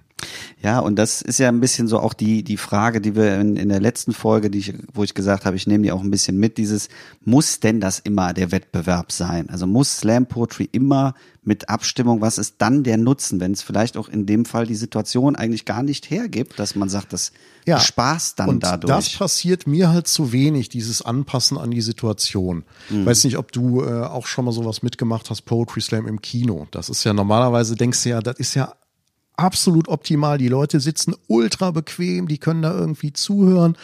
Ja, 0.62 0.78
und 0.78 0.96
das 0.96 1.20
ist 1.20 1.38
ja 1.38 1.48
ein 1.48 1.60
bisschen 1.60 1.88
so 1.88 2.00
auch 2.00 2.14
die, 2.14 2.42
die 2.42 2.56
Frage, 2.56 3.02
die 3.02 3.14
wir 3.14 3.38
in, 3.38 3.56
in 3.56 3.68
der 3.68 3.80
letzten 3.80 4.14
Folge, 4.14 4.50
die 4.50 4.58
ich, 4.58 4.74
wo 4.92 5.04
ich 5.04 5.12
gesagt 5.12 5.44
habe, 5.44 5.56
ich 5.56 5.66
nehme 5.66 5.84
die 5.84 5.92
auch 5.92 6.02
ein 6.02 6.10
bisschen 6.10 6.38
mit, 6.38 6.56
dieses, 6.56 6.88
muss 7.22 7.60
denn 7.60 7.80
das 7.80 7.98
immer 7.98 8.32
der 8.32 8.50
Wettbewerb 8.50 9.12
sein? 9.12 9.50
Also 9.50 9.66
muss 9.66 9.98
Slam 9.98 10.26
Poetry 10.26 10.68
immer 10.72 11.14
mit 11.42 11.68
Abstimmung, 11.68 12.22
was 12.22 12.38
ist 12.38 12.56
dann 12.58 12.82
der 12.82 12.96
Nutzen, 12.96 13.38
wenn 13.40 13.52
es 13.52 13.62
vielleicht 13.62 13.96
auch 13.96 14.08
in 14.08 14.24
dem 14.24 14.46
Fall 14.46 14.66
die 14.66 14.74
Situation 14.74 15.36
eigentlich 15.36 15.66
gar 15.66 15.82
nicht 15.82 16.10
hergibt, 16.10 16.58
dass 16.58 16.74
man 16.74 16.88
sagt, 16.88 17.12
das 17.12 17.32
ja, 17.66 17.78
Spaß 17.78 18.34
dann 18.36 18.48
und 18.48 18.64
dadurch. 18.64 18.92
Das 18.92 19.16
passiert 19.16 19.66
mir 19.66 19.90
halt 19.90 20.08
zu 20.08 20.32
wenig, 20.32 20.70
dieses 20.70 21.02
Anpassen 21.02 21.58
an 21.58 21.70
die 21.70 21.82
Situation. 21.82 22.64
Mhm. 22.88 23.06
Weiß 23.06 23.22
nicht, 23.24 23.36
ob 23.36 23.52
du 23.52 23.84
äh, 23.84 24.04
auch 24.04 24.26
schon 24.26 24.46
mal 24.46 24.52
sowas 24.52 24.82
mitgemacht 24.82 25.28
hast, 25.30 25.42
Poetry 25.42 25.82
Slam 25.82 26.06
im 26.06 26.22
Kino. 26.22 26.66
Das 26.70 26.88
ist 26.88 27.04
ja 27.04 27.12
normalerweise, 27.12 27.76
denkst 27.76 28.02
du 28.02 28.08
ja, 28.08 28.20
das 28.20 28.38
ist 28.38 28.54
ja 28.54 28.72
absolut 29.36 29.88
optimal. 29.88 30.38
Die 30.38 30.48
Leute 30.48 30.80
sitzen 30.80 31.14
ultra 31.26 31.70
bequem, 31.70 32.28
die 32.28 32.38
können 32.38 32.62
da 32.62 32.72
irgendwie 32.72 33.12
zuhören. 33.12 33.76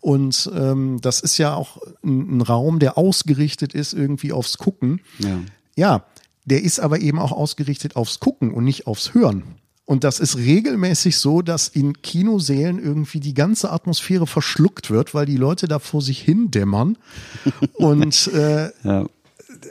Und 0.00 0.50
ähm, 0.54 1.00
das 1.00 1.20
ist 1.20 1.38
ja 1.38 1.54
auch 1.54 1.78
ein, 2.02 2.38
ein 2.38 2.40
Raum, 2.40 2.78
der 2.78 2.98
ausgerichtet 2.98 3.72
ist 3.72 3.92
irgendwie 3.92 4.32
aufs 4.32 4.58
Gucken. 4.58 5.00
Ja. 5.18 5.38
ja, 5.76 6.04
der 6.44 6.62
ist 6.62 6.80
aber 6.80 7.00
eben 7.00 7.18
auch 7.18 7.32
ausgerichtet 7.32 7.94
aufs 7.94 8.18
Gucken 8.18 8.52
und 8.52 8.64
nicht 8.64 8.86
aufs 8.86 9.14
Hören. 9.14 9.44
Und 9.84 10.04
das 10.04 10.20
ist 10.20 10.36
regelmäßig 10.38 11.18
so, 11.18 11.42
dass 11.42 11.68
in 11.68 12.02
Kinosälen 12.02 12.82
irgendwie 12.82 13.20
die 13.20 13.34
ganze 13.34 13.70
Atmosphäre 13.70 14.26
verschluckt 14.26 14.90
wird, 14.90 15.12
weil 15.14 15.26
die 15.26 15.36
Leute 15.36 15.68
da 15.68 15.78
vor 15.78 16.02
sich 16.02 16.20
hin 16.20 16.50
dämmern. 16.50 16.98
und 17.74 18.28
äh, 18.28 18.70
ja 18.82 19.06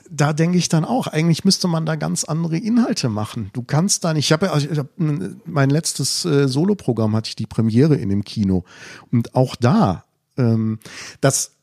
da 0.10 0.34
denke 0.34 0.58
ich 0.58 0.70
dann 0.70 0.86
auch, 0.86 1.08
eigentlich 1.08 1.46
müsste 1.46 1.68
man 1.68 1.86
da 1.86 1.96
ganz 1.96 2.24
andere 2.24 2.58
Inhalte 2.58 3.10
machen. 3.10 3.50
Du 3.54 3.64
kannst 3.64 4.04
da 4.04 4.14
nicht, 4.14 4.26
ich 4.26 4.32
habe 4.32 4.52
also 4.52 4.70
ich 4.70 4.78
hab, 4.78 4.88
mein 4.98 5.70
letztes 5.70 6.26
äh, 6.26 6.48
Soloprogramm 6.48 7.16
hatte 7.16 7.30
ich 7.30 7.36
die 7.36 7.48
Premiere 7.48 7.96
in 7.96 8.10
dem 8.10 8.24
Kino 8.24 8.64
und 9.12 9.36
auch 9.36 9.56
da, 9.56 10.06
ähm, 10.38 10.80
das 11.20 11.54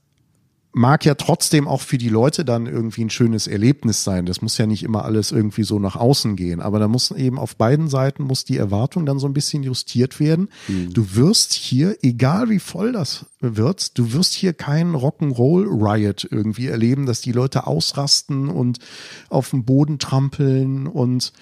mag 0.72 1.04
ja 1.04 1.14
trotzdem 1.14 1.66
auch 1.66 1.80
für 1.80 1.98
die 1.98 2.08
Leute 2.08 2.44
dann 2.44 2.66
irgendwie 2.66 3.04
ein 3.04 3.10
schönes 3.10 3.46
Erlebnis 3.46 4.04
sein. 4.04 4.26
Das 4.26 4.42
muss 4.42 4.58
ja 4.58 4.66
nicht 4.66 4.82
immer 4.82 5.04
alles 5.04 5.32
irgendwie 5.32 5.64
so 5.64 5.78
nach 5.78 5.96
außen 5.96 6.36
gehen. 6.36 6.60
Aber 6.60 6.78
da 6.78 6.88
muss 6.88 7.10
eben 7.10 7.38
auf 7.38 7.56
beiden 7.56 7.88
Seiten 7.88 8.24
muss 8.24 8.44
die 8.44 8.58
Erwartung 8.58 9.06
dann 9.06 9.18
so 9.18 9.26
ein 9.26 9.32
bisschen 9.32 9.62
justiert 9.62 10.20
werden. 10.20 10.50
Mhm. 10.68 10.92
Du 10.92 11.14
wirst 11.16 11.54
hier, 11.54 11.96
egal 12.02 12.50
wie 12.50 12.58
voll 12.58 12.92
das 12.92 13.26
wird, 13.40 13.98
du 13.98 14.12
wirst 14.12 14.34
hier 14.34 14.52
keinen 14.52 14.94
Rock'n'Roll 14.94 15.66
Riot 15.66 16.28
irgendwie 16.30 16.66
erleben, 16.66 17.06
dass 17.06 17.20
die 17.20 17.32
Leute 17.32 17.66
ausrasten 17.66 18.48
und 18.48 18.78
auf 19.30 19.50
dem 19.50 19.64
Boden 19.64 19.98
trampeln 19.98 20.86
und 20.86 21.32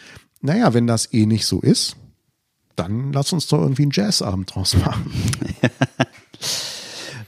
naja, 0.41 0.75
wenn 0.75 0.87
das 0.87 1.13
eh 1.13 1.27
nicht 1.27 1.47
so 1.47 1.61
ist, 1.61 1.97
dann 2.77 3.13
lass 3.13 3.33
uns 3.33 3.49
doch 3.49 3.61
irgendwie 3.61 3.83
einen 3.83 3.91
Jazzabend 3.93 4.55
draus 4.55 4.77
machen. 4.77 5.11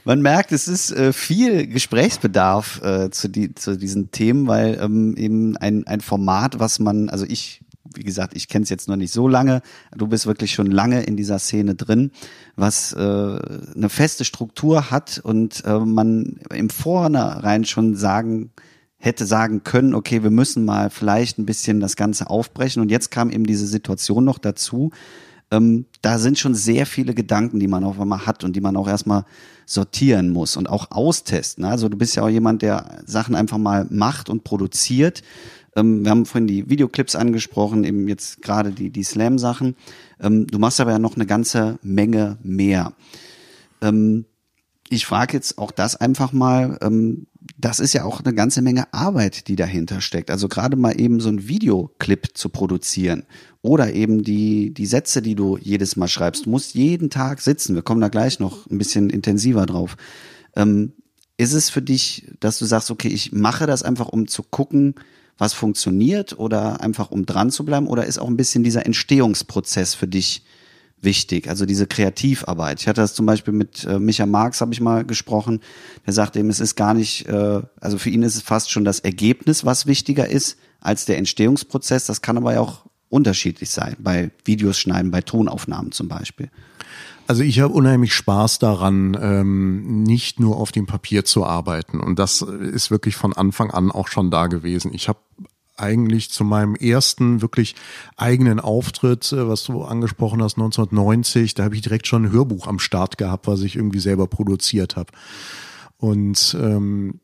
man 0.05 0.21
merkt, 0.21 0.51
es 0.51 0.67
ist 0.67 0.91
äh, 0.91 1.13
viel 1.13 1.67
Gesprächsbedarf 1.67 2.81
äh, 2.83 3.09
zu, 3.09 3.27
die, 3.27 3.53
zu 3.55 3.77
diesen 3.77 4.11
Themen, 4.11 4.47
weil 4.47 4.79
ähm, 4.81 5.15
eben 5.17 5.57
ein, 5.57 5.85
ein 5.87 6.01
Format, 6.01 6.59
was 6.59 6.79
man, 6.79 7.09
also 7.09 7.25
ich, 7.27 7.61
wie 7.95 8.03
gesagt, 8.03 8.35
ich 8.35 8.47
kenne 8.47 8.63
es 8.63 8.69
jetzt 8.69 8.87
noch 8.87 8.95
nicht 8.95 9.13
so 9.13 9.27
lange, 9.27 9.61
du 9.95 10.07
bist 10.07 10.25
wirklich 10.25 10.53
schon 10.53 10.67
lange 10.67 11.03
in 11.03 11.17
dieser 11.17 11.39
Szene 11.39 11.75
drin, 11.75 12.11
was 12.55 12.93
äh, 12.93 12.97
eine 12.99 13.89
feste 13.89 14.25
Struktur 14.25 14.91
hat 14.91 15.19
und 15.23 15.63
äh, 15.65 15.79
man 15.79 16.39
im 16.53 16.69
Vornherein 16.69 17.65
schon 17.65 17.95
sagen 17.95 18.51
hätte 18.99 19.25
sagen 19.25 19.63
können, 19.63 19.95
okay, 19.95 20.23
wir 20.23 20.29
müssen 20.29 20.65
mal 20.65 20.89
vielleicht 20.89 21.39
ein 21.39 21.45
bisschen 21.45 21.79
das 21.79 21.95
Ganze 21.95 22.29
aufbrechen. 22.29 22.81
Und 22.81 22.91
jetzt 22.91 23.11
kam 23.11 23.29
eben 23.29 23.45
diese 23.45 23.65
Situation 23.65 24.25
noch 24.25 24.37
dazu, 24.37 24.91
ähm, 25.51 25.85
da 26.01 26.19
sind 26.19 26.37
schon 26.37 26.53
sehr 26.53 26.85
viele 26.85 27.13
Gedanken, 27.13 27.59
die 27.59 27.67
man 27.67 27.83
auf 27.83 27.99
einmal 27.99 28.25
hat 28.25 28.43
und 28.43 28.55
die 28.55 28.61
man 28.61 28.77
auch 28.77 28.87
erstmal 28.87 29.23
sortieren 29.69 30.29
muss 30.29 30.57
und 30.57 30.67
auch 30.67 30.89
austesten. 30.89 31.63
Also 31.63 31.89
du 31.89 31.97
bist 31.97 32.15
ja 32.15 32.23
auch 32.23 32.29
jemand, 32.29 32.63
der 32.63 33.03
Sachen 33.05 33.35
einfach 33.35 33.59
mal 33.59 33.85
macht 33.89 34.29
und 34.29 34.43
produziert. 34.43 35.21
Ähm, 35.75 36.03
wir 36.03 36.09
haben 36.09 36.25
vorhin 36.25 36.47
die 36.47 36.69
Videoclips 36.69 37.15
angesprochen, 37.15 37.83
eben 37.83 38.07
jetzt 38.07 38.41
gerade 38.41 38.71
die, 38.71 38.89
die 38.89 39.03
Slam-Sachen. 39.03 39.75
Ähm, 40.19 40.47
du 40.47 40.57
machst 40.57 40.79
aber 40.79 40.91
ja 40.91 40.99
noch 40.99 41.15
eine 41.15 41.27
ganze 41.27 41.77
Menge 41.83 42.39
mehr. 42.41 42.93
Ähm, 43.81 44.25
ich 44.89 45.05
frage 45.05 45.33
jetzt 45.33 45.59
auch 45.59 45.69
das 45.69 45.95
einfach 45.95 46.33
mal, 46.33 46.79
das 47.57 47.79
ist 47.79 47.93
ja 47.93 48.03
auch 48.03 48.21
eine 48.21 48.33
ganze 48.33 48.61
Menge 48.61 48.93
Arbeit, 48.93 49.47
die 49.47 49.55
dahinter 49.55 50.01
steckt. 50.01 50.31
Also 50.31 50.47
gerade 50.47 50.75
mal 50.75 50.99
eben 50.99 51.19
so 51.19 51.29
ein 51.29 51.47
Videoclip 51.47 52.37
zu 52.37 52.49
produzieren 52.49 53.23
oder 53.61 53.93
eben 53.93 54.23
die, 54.23 54.73
die 54.73 54.85
Sätze, 54.85 55.21
die 55.21 55.35
du 55.35 55.57
jedes 55.57 55.95
Mal 55.95 56.07
schreibst. 56.07 56.45
Du 56.45 56.49
musst 56.49 56.75
jeden 56.75 57.09
Tag 57.09 57.41
sitzen. 57.41 57.75
Wir 57.75 57.81
kommen 57.81 58.01
da 58.01 58.09
gleich 58.09 58.39
noch 58.39 58.69
ein 58.69 58.77
bisschen 58.77 59.09
intensiver 59.09 59.65
drauf. 59.65 59.97
Ähm, 60.55 60.93
ist 61.37 61.53
es 61.53 61.69
für 61.69 61.81
dich, 61.81 62.27
dass 62.39 62.59
du 62.59 62.65
sagst, 62.65 62.91
okay, 62.91 63.07
ich 63.07 63.31
mache 63.31 63.65
das 63.65 63.83
einfach, 63.83 64.09
um 64.09 64.27
zu 64.27 64.43
gucken, 64.43 64.95
was 65.37 65.53
funktioniert 65.53 66.37
oder 66.37 66.81
einfach 66.81 67.11
um 67.11 67.25
dran 67.25 67.49
zu 67.49 67.63
bleiben? 67.63 67.87
Oder 67.87 68.05
ist 68.05 68.19
auch 68.19 68.27
ein 68.27 68.37
bisschen 68.37 68.63
dieser 68.63 68.85
Entstehungsprozess 68.85 69.93
für 69.93 70.07
dich 70.07 70.43
wichtig, 71.01 71.49
also 71.49 71.65
diese 71.65 71.87
Kreativarbeit. 71.87 72.81
Ich 72.81 72.87
hatte 72.87 73.01
das 73.01 73.13
zum 73.13 73.25
Beispiel 73.25 73.53
mit 73.53 73.85
äh, 73.85 73.99
Micha 73.99 74.25
Marx, 74.25 74.61
habe 74.61 74.73
ich 74.73 74.81
mal 74.81 75.05
gesprochen, 75.05 75.61
der 76.05 76.13
sagt 76.13 76.35
eben, 76.35 76.49
es 76.49 76.59
ist 76.59 76.75
gar 76.75 76.93
nicht, 76.93 77.27
äh, 77.27 77.61
also 77.79 77.97
für 77.97 78.09
ihn 78.09 78.23
ist 78.23 78.35
es 78.35 78.41
fast 78.41 78.71
schon 78.71 78.85
das 78.85 78.99
Ergebnis, 78.99 79.65
was 79.65 79.85
wichtiger 79.85 80.27
ist 80.27 80.57
als 80.81 81.05
der 81.05 81.17
Entstehungsprozess. 81.17 82.05
Das 82.05 82.21
kann 82.21 82.37
aber 82.37 82.53
ja 82.53 82.61
auch 82.61 82.85
unterschiedlich 83.09 83.69
sein, 83.69 83.95
bei 83.99 84.31
Videos 84.45 84.77
schneiden, 84.77 85.11
bei 85.11 85.21
Tonaufnahmen 85.21 85.91
zum 85.91 86.07
Beispiel. 86.07 86.49
Also 87.27 87.43
ich 87.43 87.59
habe 87.59 87.71
unheimlich 87.71 88.15
Spaß 88.15 88.57
daran, 88.57 89.15
ähm, 89.21 90.01
nicht 90.01 90.39
nur 90.39 90.57
auf 90.57 90.71
dem 90.71 90.87
Papier 90.87 91.25
zu 91.25 91.45
arbeiten. 91.45 91.99
Und 91.99 92.17
das 92.17 92.41
ist 92.41 92.89
wirklich 92.89 93.15
von 93.15 93.33
Anfang 93.33 93.69
an 93.69 93.91
auch 93.91 94.07
schon 94.07 94.31
da 94.31 94.47
gewesen. 94.47 94.91
Ich 94.95 95.07
habe 95.07 95.19
eigentlich 95.79 96.29
zu 96.29 96.43
meinem 96.43 96.75
ersten 96.75 97.41
wirklich 97.41 97.75
eigenen 98.17 98.59
Auftritt, 98.59 99.31
äh, 99.31 99.47
was 99.47 99.63
du 99.63 99.83
angesprochen 99.83 100.41
hast, 100.41 100.57
1990, 100.57 101.53
da 101.53 101.63
habe 101.63 101.75
ich 101.75 101.81
direkt 101.81 102.07
schon 102.07 102.25
ein 102.25 102.31
Hörbuch 102.31 102.67
am 102.67 102.79
Start 102.79 103.17
gehabt, 103.17 103.47
was 103.47 103.61
ich 103.61 103.75
irgendwie 103.75 103.99
selber 103.99 104.27
produziert 104.27 104.95
habe. 104.95 105.11
Und 105.97 106.57
ähm, 106.59 107.19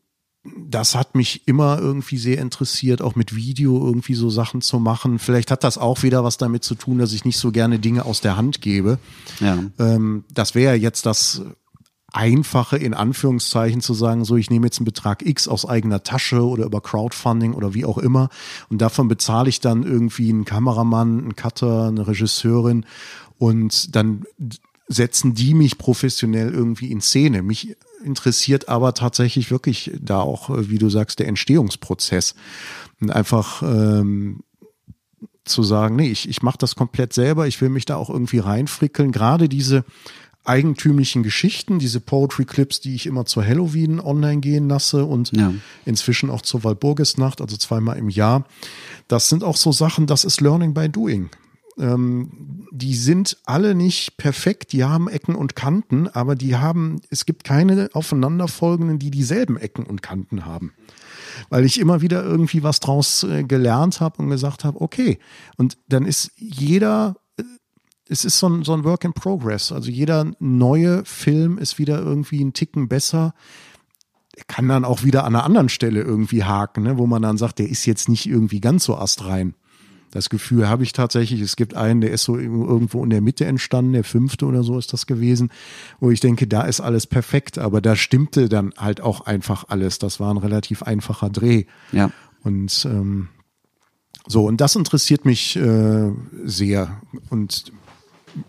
das 0.56 0.94
hat 0.94 1.14
mich 1.14 1.46
immer 1.48 1.78
irgendwie 1.78 2.18
sehr 2.18 2.38
interessiert, 2.38 3.02
auch 3.02 3.14
mit 3.14 3.34
Video 3.34 3.84
irgendwie 3.84 4.14
so 4.14 4.30
Sachen 4.30 4.60
zu 4.60 4.78
machen. 4.78 5.18
Vielleicht 5.18 5.50
hat 5.50 5.64
das 5.64 5.78
auch 5.78 6.02
wieder 6.02 6.24
was 6.24 6.36
damit 6.36 6.64
zu 6.64 6.74
tun, 6.74 6.98
dass 6.98 7.12
ich 7.12 7.24
nicht 7.24 7.38
so 7.38 7.50
gerne 7.50 7.78
Dinge 7.78 8.04
aus 8.04 8.20
der 8.20 8.36
Hand 8.36 8.60
gebe. 8.60 8.98
Ja. 9.40 9.58
Ähm, 9.78 10.24
das 10.32 10.54
wäre 10.54 10.74
jetzt 10.74 11.06
das 11.06 11.42
einfache, 12.16 12.78
in 12.78 12.94
Anführungszeichen 12.94 13.80
zu 13.80 13.92
sagen, 13.92 14.24
so 14.24 14.36
ich 14.36 14.50
nehme 14.50 14.66
jetzt 14.66 14.78
einen 14.78 14.86
Betrag 14.86 15.24
X 15.24 15.48
aus 15.48 15.68
eigener 15.68 16.02
Tasche 16.02 16.42
oder 16.42 16.64
über 16.64 16.80
Crowdfunding 16.80 17.52
oder 17.52 17.74
wie 17.74 17.84
auch 17.84 17.98
immer 17.98 18.30
und 18.70 18.80
davon 18.80 19.06
bezahle 19.06 19.48
ich 19.48 19.60
dann 19.60 19.82
irgendwie 19.82 20.30
einen 20.30 20.46
Kameramann, 20.46 21.20
einen 21.20 21.36
Cutter, 21.36 21.88
eine 21.88 22.06
Regisseurin 22.08 22.86
und 23.38 23.94
dann 23.94 24.24
setzen 24.88 25.34
die 25.34 25.54
mich 25.54 25.78
professionell 25.78 26.52
irgendwie 26.52 26.90
in 26.90 27.00
Szene. 27.00 27.42
Mich 27.42 27.76
interessiert 28.04 28.68
aber 28.68 28.94
tatsächlich 28.94 29.50
wirklich 29.50 29.90
da 30.00 30.20
auch, 30.20 30.48
wie 30.50 30.78
du 30.78 30.88
sagst, 30.88 31.18
der 31.18 31.28
Entstehungsprozess. 31.28 32.34
Und 33.00 33.10
einfach 33.10 33.62
ähm, 33.62 34.44
zu 35.44 35.62
sagen, 35.62 35.96
nee, 35.96 36.08
ich, 36.08 36.28
ich 36.28 36.42
mache 36.42 36.58
das 36.58 36.76
komplett 36.76 37.12
selber, 37.12 37.46
ich 37.46 37.60
will 37.60 37.68
mich 37.68 37.84
da 37.84 37.96
auch 37.96 38.10
irgendwie 38.10 38.38
reinfrickeln. 38.38 39.12
Gerade 39.12 39.48
diese 39.48 39.84
eigentümlichen 40.46 41.22
Geschichten, 41.22 41.78
diese 41.78 42.00
Poetry 42.00 42.44
Clips, 42.44 42.80
die 42.80 42.94
ich 42.94 43.06
immer 43.06 43.26
zur 43.26 43.44
Halloween 43.44 44.00
online 44.00 44.40
gehen 44.40 44.68
lasse 44.68 45.04
und 45.04 45.36
ja. 45.36 45.52
inzwischen 45.84 46.30
auch 46.30 46.42
zur 46.42 46.64
Walburgisnacht, 46.64 47.40
also 47.40 47.56
zweimal 47.56 47.98
im 47.98 48.08
Jahr. 48.08 48.44
Das 49.08 49.28
sind 49.28 49.44
auch 49.44 49.56
so 49.56 49.72
Sachen, 49.72 50.06
das 50.06 50.24
ist 50.24 50.40
Learning 50.40 50.74
by 50.74 50.88
Doing. 50.88 51.30
Ähm, 51.78 52.66
die 52.70 52.94
sind 52.94 53.38
alle 53.44 53.74
nicht 53.74 54.16
perfekt, 54.16 54.72
die 54.72 54.84
haben 54.84 55.08
Ecken 55.08 55.34
und 55.34 55.56
Kanten, 55.56 56.08
aber 56.08 56.34
die 56.34 56.56
haben, 56.56 57.00
es 57.10 57.26
gibt 57.26 57.44
keine 57.44 57.90
aufeinanderfolgenden, 57.92 58.98
die 58.98 59.10
dieselben 59.10 59.56
Ecken 59.56 59.84
und 59.84 60.02
Kanten 60.02 60.46
haben. 60.46 60.72
Weil 61.50 61.64
ich 61.64 61.78
immer 61.78 62.00
wieder 62.00 62.24
irgendwie 62.24 62.62
was 62.62 62.80
draus 62.80 63.24
äh, 63.24 63.44
gelernt 63.44 64.00
habe 64.00 64.22
und 64.22 64.30
gesagt 64.30 64.64
habe, 64.64 64.80
okay, 64.80 65.18
und 65.56 65.76
dann 65.88 66.06
ist 66.06 66.30
jeder 66.36 67.16
es 68.08 68.24
ist 68.24 68.38
so 68.38 68.48
ein, 68.48 68.62
so 68.62 68.72
ein 68.72 68.84
Work 68.84 69.04
in 69.04 69.12
Progress. 69.12 69.72
Also 69.72 69.90
jeder 69.90 70.30
neue 70.38 71.04
Film 71.04 71.58
ist 71.58 71.78
wieder 71.78 71.98
irgendwie 72.00 72.42
ein 72.42 72.52
Ticken 72.52 72.88
besser. 72.88 73.34
Er 74.36 74.44
kann 74.44 74.68
dann 74.68 74.84
auch 74.84 75.02
wieder 75.02 75.24
an 75.24 75.34
einer 75.34 75.44
anderen 75.44 75.68
Stelle 75.68 76.02
irgendwie 76.02 76.44
haken, 76.44 76.84
ne, 76.84 76.98
wo 76.98 77.06
man 77.06 77.22
dann 77.22 77.38
sagt, 77.38 77.58
der 77.58 77.68
ist 77.68 77.86
jetzt 77.86 78.08
nicht 78.08 78.26
irgendwie 78.26 78.60
ganz 78.60 78.84
so 78.84 78.96
astrein. 78.96 79.54
Das 80.12 80.30
Gefühl 80.30 80.68
habe 80.68 80.84
ich 80.84 80.92
tatsächlich. 80.92 81.40
Es 81.40 81.56
gibt 81.56 81.74
einen, 81.74 82.00
der 82.00 82.12
ist 82.12 82.22
so 82.22 82.38
irgendwo 82.38 83.02
in 83.02 83.10
der 83.10 83.20
Mitte 83.20 83.44
entstanden, 83.44 83.92
der 83.92 84.04
fünfte 84.04 84.46
oder 84.46 84.62
so 84.62 84.78
ist 84.78 84.92
das 84.92 85.06
gewesen, 85.06 85.50
wo 85.98 86.10
ich 86.10 86.20
denke, 86.20 86.46
da 86.46 86.62
ist 86.62 86.80
alles 86.80 87.06
perfekt, 87.06 87.58
aber 87.58 87.80
da 87.80 87.96
stimmte 87.96 88.48
dann 88.48 88.72
halt 88.78 89.00
auch 89.00 89.22
einfach 89.22 89.64
alles. 89.68 89.98
Das 89.98 90.20
war 90.20 90.32
ein 90.32 90.38
relativ 90.38 90.82
einfacher 90.82 91.28
Dreh. 91.28 91.64
Ja. 91.92 92.10
Und 92.42 92.86
ähm, 92.88 93.28
so, 94.28 94.46
und 94.46 94.60
das 94.60 94.76
interessiert 94.76 95.24
mich 95.24 95.56
äh, 95.56 96.12
sehr. 96.44 97.00
Und 97.30 97.72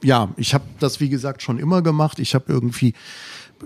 ja, 0.03 0.29
ich 0.37 0.53
habe 0.53 0.65
das, 0.79 0.99
wie 0.99 1.09
gesagt, 1.09 1.41
schon 1.41 1.59
immer 1.59 1.81
gemacht. 1.81 2.19
Ich 2.19 2.35
habe 2.35 2.51
irgendwie, 2.51 2.93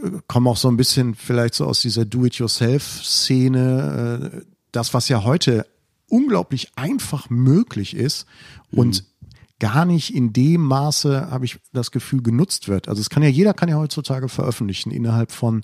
äh, 0.03 0.11
komme 0.27 0.49
auch 0.49 0.57
so 0.57 0.67
ein 0.67 0.77
bisschen 0.77 1.15
vielleicht 1.15 1.55
so 1.55 1.65
aus 1.65 1.81
dieser 1.81 2.05
Do-it-yourself-Szene. 2.05 4.31
Äh, 4.33 4.41
das, 4.71 4.93
was 4.93 5.09
ja 5.09 5.23
heute 5.23 5.65
unglaublich 6.07 6.71
einfach 6.75 7.29
möglich 7.29 7.95
ist 7.95 8.25
und 8.71 9.03
gar 9.61 9.85
nicht 9.85 10.13
in 10.13 10.33
dem 10.33 10.61
Maße, 10.61 11.29
habe 11.29 11.45
ich 11.45 11.59
das 11.71 11.91
Gefühl, 11.91 12.23
genutzt 12.23 12.67
wird. 12.67 12.89
Also 12.89 12.99
es 12.99 13.11
kann 13.11 13.21
ja, 13.21 13.29
jeder 13.29 13.53
kann 13.53 13.69
ja 13.69 13.77
heutzutage 13.77 14.27
veröffentlichen. 14.27 14.89
Innerhalb 14.89 15.31
von 15.31 15.63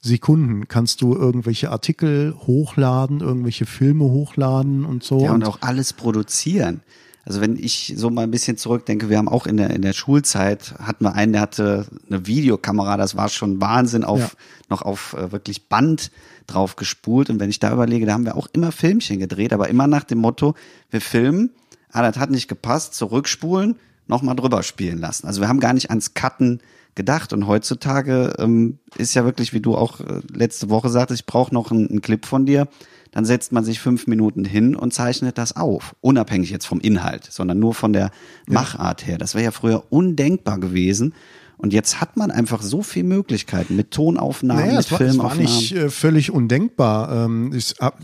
Sekunden 0.00 0.66
kannst 0.66 1.02
du 1.02 1.14
irgendwelche 1.14 1.70
Artikel 1.70 2.34
hochladen, 2.46 3.20
irgendwelche 3.20 3.66
Filme 3.66 4.04
hochladen 4.04 4.86
und 4.86 5.04
so. 5.04 5.24
Ja, 5.24 5.32
und 5.32 5.44
auch 5.44 5.58
alles 5.60 5.92
produzieren. 5.92 6.80
Also 7.26 7.40
wenn 7.40 7.56
ich 7.56 7.94
so 7.96 8.10
mal 8.10 8.22
ein 8.22 8.30
bisschen 8.30 8.56
zurückdenke, 8.56 9.08
wir 9.08 9.18
haben 9.18 9.28
auch 9.28 9.46
in 9.46 9.56
der, 9.56 9.70
in 9.70 9.82
der 9.82 9.94
Schulzeit, 9.94 10.74
hatten 10.78 11.04
wir 11.04 11.14
einen, 11.14 11.32
der 11.32 11.40
hatte 11.40 11.86
eine 12.08 12.26
Videokamera, 12.26 12.96
das 12.96 13.16
war 13.16 13.28
schon 13.28 13.60
Wahnsinn, 13.60 14.04
auf, 14.04 14.20
Ja. 14.20 14.30
noch 14.68 14.82
auf 14.82 15.14
äh, 15.14 15.32
wirklich 15.32 15.68
Band 15.68 16.10
drauf 16.46 16.76
gespult. 16.76 17.30
Und 17.30 17.40
wenn 17.40 17.50
ich 17.50 17.58
da 17.60 17.72
überlege, 17.72 18.04
da 18.06 18.12
haben 18.12 18.26
wir 18.26 18.36
auch 18.36 18.48
immer 18.52 18.72
Filmchen 18.72 19.18
gedreht, 19.18 19.52
aber 19.52 19.68
immer 19.68 19.86
nach 19.86 20.04
dem 20.04 20.18
Motto, 20.18 20.54
wir 20.90 21.00
filmen, 21.00 21.50
ah, 21.92 22.02
das 22.02 22.18
hat 22.18 22.30
nicht 22.30 22.48
gepasst, 22.48 22.94
zurückspulen, 22.94 23.76
nochmal 24.06 24.36
drüber 24.36 24.62
spielen 24.62 24.98
lassen. 24.98 25.26
Also 25.26 25.40
wir 25.40 25.48
haben 25.48 25.60
gar 25.60 25.72
nicht 25.72 25.88
ans 25.88 26.12
Cutten 26.12 26.60
gedacht. 26.94 27.32
Und 27.32 27.46
heutzutage 27.46 28.34
ähm, 28.38 28.78
ist 28.96 29.14
ja 29.14 29.24
wirklich, 29.24 29.52
wie 29.52 29.60
du 29.60 29.76
auch 29.76 30.00
äh, 30.00 30.20
letzte 30.32 30.70
Woche 30.70 30.88
sagtest, 30.90 31.20
ich 31.22 31.26
brauche 31.26 31.54
noch 31.54 31.70
einen, 31.70 31.88
einen 31.88 32.02
Clip 32.02 32.24
von 32.26 32.46
dir. 32.46 32.68
Dann 33.14 33.24
setzt 33.24 33.52
man 33.52 33.64
sich 33.64 33.78
fünf 33.80 34.06
Minuten 34.08 34.44
hin 34.44 34.74
und 34.74 34.92
zeichnet 34.92 35.38
das 35.38 35.54
auf. 35.56 35.94
Unabhängig 36.00 36.50
jetzt 36.50 36.66
vom 36.66 36.80
Inhalt, 36.80 37.24
sondern 37.30 37.58
nur 37.60 37.72
von 37.72 37.92
der 37.92 38.10
Machart 38.48 39.06
her. 39.06 39.18
Das 39.18 39.34
wäre 39.34 39.44
ja 39.44 39.50
früher 39.52 39.84
undenkbar 39.90 40.58
gewesen. 40.58 41.14
Und 41.56 41.72
jetzt 41.72 42.00
hat 42.00 42.16
man 42.16 42.32
einfach 42.32 42.60
so 42.60 42.82
viele 42.82 43.06
Möglichkeiten 43.06 43.76
mit 43.76 43.92
Tonaufnahmen, 43.92 44.64
Naja, 44.66 44.76
mit 44.78 44.86
es 44.86 44.90
war, 44.92 45.00
es 45.00 45.06
war 45.18 45.30
Filmaufnahmen. 45.30 45.44
nicht 45.44 45.72
äh, 45.72 45.88
völlig 45.90 46.32
undenkbar. 46.32 47.24
Ähm, 47.26 47.52
ich, 47.54 47.74
hab- 47.80 47.98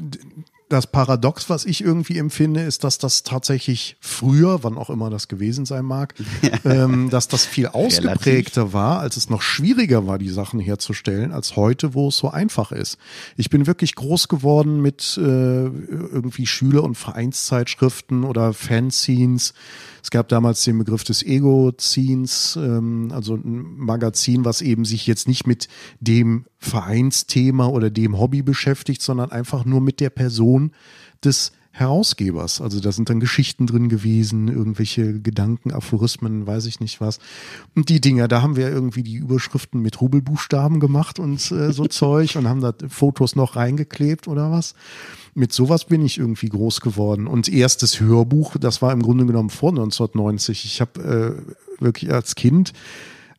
das 0.71 0.87
Paradox, 0.87 1.51
was 1.51 1.67
ich 1.67 1.83
irgendwie 1.83 2.17
empfinde, 2.17 2.63
ist, 2.63 2.85
dass 2.85 2.97
das 2.99 3.25
tatsächlich 3.25 3.97
früher, 4.01 4.63
wann 4.63 4.79
auch 4.79 4.89
immer 4.89 5.11
das 5.11 5.27
gewesen 5.27 5.67
sein 5.67 5.85
mag, 5.85 6.15
ähm, 6.65 7.11
dass 7.11 7.27
das 7.29 7.45
viel 7.45 7.67
ausgeprägter 7.67 8.73
war, 8.73 9.01
als 9.01 9.17
es 9.17 9.29
noch 9.29 9.43
schwieriger 9.43 10.07
war, 10.07 10.19
die 10.19 10.29
Sachen 10.29 10.61
herzustellen, 10.61 11.33
als 11.33 11.57
heute, 11.57 11.93
wo 11.95 12.09
es 12.09 12.17
so 12.17 12.31
einfach 12.31 12.71
ist. 12.71 12.99
Ich 13.37 13.51
bin 13.51 13.67
wirklich 13.67 13.97
groß 13.97 14.29
geworden 14.29 14.81
mit 14.81 15.19
äh, 15.19 15.21
irgendwie 15.21 16.47
Schüler- 16.47 16.85
und 16.85 16.95
Vereinszeitschriften 16.95 18.23
oder 18.23 18.53
Fanzines. 18.53 19.55
Es 20.03 20.11
gab 20.11 20.29
damals 20.29 20.65
den 20.65 20.79
Begriff 20.79 21.05
des 21.05 21.23
Ego-Zines, 21.25 22.57
ähm, 22.57 23.11
also 23.13 23.35
ein 23.35 23.77
Magazin, 23.77 24.45
was 24.45 24.63
eben 24.63 24.85
sich 24.85 25.07
jetzt 25.07 25.27
nicht 25.27 25.47
mit 25.47 25.69
dem 25.99 26.47
Vereinsthema 26.59 27.67
oder 27.67 27.91
dem 27.91 28.19
Hobby 28.19 28.43
beschäftigt, 28.43 29.03
sondern 29.03 29.33
einfach 29.33 29.65
nur 29.65 29.81
mit 29.81 29.99
der 30.01 30.11
Person 30.11 30.60
des 31.25 31.53
Herausgebers. 31.73 32.61
Also 32.61 32.81
da 32.81 32.91
sind 32.91 33.11
dann 33.11 33.21
Geschichten 33.21 33.67
drin 33.67 33.89
gewesen, 33.89 34.49
irgendwelche 34.49 35.21
Gedanken, 35.21 35.73
Aphorismen, 35.73 36.47
weiß 36.47 36.67
ich 36.67 36.81
nicht 36.81 37.01
was. 37.01 37.21
Und 37.77 37.89
die 37.89 38.01
Dinger, 38.01 38.27
da 38.27 38.43
haben 38.43 38.57
wir 38.57 38.69
irgendwie 38.69 39.05
die 39.05 39.15
Überschriften 39.15 39.81
mit 39.81 40.01
Rubelbuchstaben 40.01 40.81
gemacht 40.81 41.19
und 41.21 41.51
äh, 41.53 41.73
so 41.73 41.87
Zeug 41.89 42.37
und 42.37 42.49
haben 42.49 42.61
da 42.61 42.75
Fotos 42.89 43.37
noch 43.37 43.55
reingeklebt 43.55 44.27
oder 44.27 44.51
was. 44.51 44.75
Mit 45.35 45.53
sowas 45.53 45.85
bin 45.85 46.05
ich 46.05 46.19
irgendwie 46.19 46.49
groß 46.49 46.81
geworden. 46.81 47.29
Und 47.29 47.49
erstes 47.49 48.01
Hörbuch, 48.01 48.57
das 48.59 48.83
war 48.83 48.93
im 48.93 49.03
Grunde 49.03 49.25
genommen 49.27 49.51
vor 49.51 49.71
1990. 49.71 50.65
Ich 50.65 50.81
habe 50.81 51.39
äh, 51.79 51.83
wirklich 51.83 52.13
als 52.13 52.35
Kind 52.35 52.73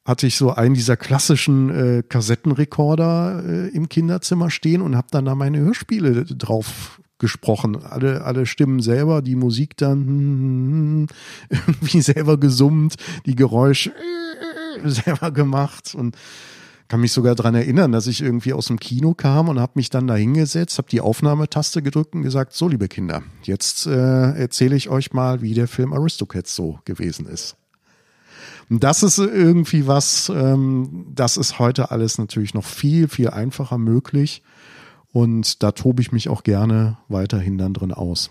hatte 0.03 0.26
ich 0.26 0.36
so 0.36 0.51
einen 0.51 0.74
dieser 0.74 0.97
klassischen 0.97 1.69
äh, 1.69 2.01
Kassettenrekorder 2.01 3.43
äh, 3.45 3.67
im 3.67 3.88
Kinderzimmer 3.88 4.49
stehen 4.49 4.82
und 4.82 4.95
habe 4.95 5.07
dann 5.11 5.26
da 5.26 5.36
meine 5.36 5.59
Hörspiele 5.59 6.26
drauf 6.26 7.01
gesprochen. 7.22 7.86
Alle, 7.86 8.26
alle 8.26 8.45
Stimmen 8.45 8.82
selber, 8.82 9.22
die 9.22 9.38
Musik 9.38 9.78
dann 9.78 10.05
hm, 10.05 11.07
irgendwie 11.49 12.01
selber 12.13 12.38
gesummt, 12.38 12.95
die 13.26 13.36
Geräusche 13.36 13.91
äh, 13.91 14.89
selber 14.89 15.32
gemacht 15.32 15.95
und 15.95 16.17
kann 16.89 16.99
mich 16.99 17.13
sogar 17.13 17.36
dran 17.36 17.55
erinnern, 17.55 17.93
dass 17.93 18.07
ich 18.07 18.22
irgendwie 18.22 18.51
aus 18.51 18.65
dem 18.65 18.78
Kino 18.78 19.13
kam 19.13 19.47
und 19.47 19.61
habe 19.61 19.74
mich 19.76 19.89
dann 19.89 20.07
da 20.07 20.15
hingesetzt, 20.15 20.78
habe 20.78 20.89
die 20.89 20.99
Aufnahmetaste 20.99 21.82
gedrückt 21.82 22.13
und 22.15 22.24
gesagt, 22.24 22.51
so 22.51 22.67
liebe 22.67 22.89
Kinder, 22.89 23.24
jetzt 23.43 23.88
äh, 23.88 24.34
erzähle 24.34 24.76
ich 24.76 24.89
euch 24.89 25.13
mal, 25.13 25.41
wie 25.41 25.53
der 25.53 25.69
Film 25.69 25.93
Aristocats 25.93 26.53
so 26.53 26.80
gewesen 26.84 27.28
ist. 27.28 27.55
Und 28.69 28.84
das 28.84 29.03
ist 29.03 29.19
irgendwie 29.19 29.88
was, 29.88 30.30
ähm, 30.30 31.05
das 31.13 31.38
ist 31.38 31.59
heute 31.59 31.91
alles 31.91 32.17
natürlich 32.17 32.53
noch 32.53 32.65
viel, 32.65 33.07
viel 33.07 33.30
einfacher 33.30 33.78
möglich. 33.78 34.43
Und 35.14 35.62
da 35.64 35.72
tobe 35.72 36.01
ich 36.01 36.12
mich 36.12 36.30
auch 36.30 36.43
gerne 36.43 36.97
weiterhin 37.07 37.57
dann 37.57 37.74
drin 37.74 37.91
aus. 37.91 38.30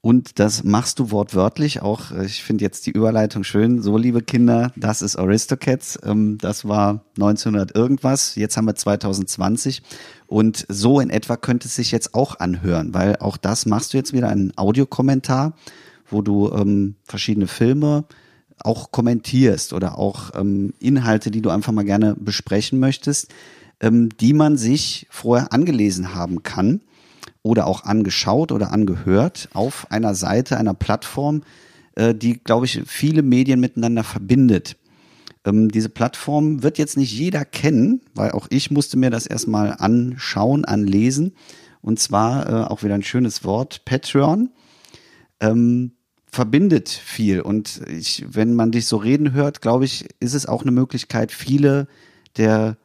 Und 0.00 0.38
das 0.38 0.62
machst 0.62 1.00
du 1.00 1.10
wortwörtlich 1.10 1.82
auch. 1.82 2.12
Ich 2.12 2.44
finde 2.44 2.64
jetzt 2.64 2.86
die 2.86 2.92
Überleitung 2.92 3.42
schön. 3.42 3.82
So, 3.82 3.96
liebe 3.98 4.22
Kinder, 4.22 4.72
das 4.76 5.02
ist 5.02 5.16
Aristocats. 5.16 5.98
Ähm, 6.04 6.38
Das 6.40 6.66
war 6.66 7.04
1900 7.16 7.74
irgendwas. 7.74 8.36
Jetzt 8.36 8.56
haben 8.56 8.66
wir 8.66 8.76
2020. 8.76 9.82
Und 10.26 10.66
so 10.68 11.00
in 11.00 11.10
etwa 11.10 11.36
könnte 11.36 11.66
es 11.66 11.74
sich 11.74 11.90
jetzt 11.90 12.14
auch 12.14 12.38
anhören, 12.38 12.94
weil 12.94 13.16
auch 13.16 13.36
das 13.36 13.66
machst 13.66 13.92
du 13.92 13.96
jetzt 13.96 14.12
wieder 14.12 14.28
einen 14.28 14.56
Audiokommentar, 14.56 15.54
wo 16.08 16.22
du 16.22 16.52
ähm, 16.52 16.94
verschiedene 17.04 17.48
Filme 17.48 18.04
auch 18.60 18.92
kommentierst 18.92 19.72
oder 19.72 19.98
auch 19.98 20.30
ähm, 20.34 20.74
Inhalte, 20.78 21.30
die 21.30 21.42
du 21.42 21.50
einfach 21.50 21.72
mal 21.72 21.84
gerne 21.84 22.14
besprechen 22.14 22.78
möchtest, 22.78 23.32
ähm, 23.80 24.08
die 24.20 24.32
man 24.32 24.56
sich 24.56 25.06
vorher 25.10 25.52
angelesen 25.52 26.14
haben 26.14 26.42
kann 26.42 26.80
oder 27.42 27.66
auch 27.66 27.84
angeschaut 27.84 28.52
oder 28.52 28.72
angehört 28.72 29.48
auf 29.52 29.90
einer 29.90 30.14
Seite, 30.14 30.56
einer 30.56 30.74
Plattform, 30.74 31.42
äh, 31.94 32.14
die, 32.14 32.34
glaube 32.38 32.66
ich, 32.66 32.82
viele 32.86 33.22
Medien 33.22 33.60
miteinander 33.60 34.04
verbindet. 34.04 34.76
Ähm, 35.44 35.70
diese 35.70 35.88
Plattform 35.88 36.62
wird 36.62 36.78
jetzt 36.78 36.96
nicht 36.96 37.12
jeder 37.12 37.44
kennen, 37.44 38.00
weil 38.14 38.32
auch 38.32 38.46
ich 38.50 38.70
musste 38.70 38.96
mir 38.96 39.10
das 39.10 39.26
erstmal 39.26 39.74
anschauen, 39.78 40.64
anlesen. 40.64 41.34
Und 41.80 42.00
zwar 42.00 42.48
äh, 42.48 42.66
auch 42.68 42.82
wieder 42.82 42.94
ein 42.94 43.02
schönes 43.02 43.44
Wort, 43.44 43.84
Patreon. 43.84 44.50
Ähm, 45.40 45.92
verbindet 46.30 46.88
viel. 46.88 47.40
Und 47.40 47.80
ich, 47.88 48.24
wenn 48.28 48.54
man 48.54 48.72
dich 48.72 48.86
so 48.86 48.96
reden 48.96 49.32
hört, 49.32 49.62
glaube 49.62 49.84
ich, 49.84 50.06
ist 50.20 50.34
es 50.34 50.46
auch 50.46 50.62
eine 50.62 50.72
Möglichkeit, 50.72 51.32
viele 51.32 51.88
der, 52.36 52.76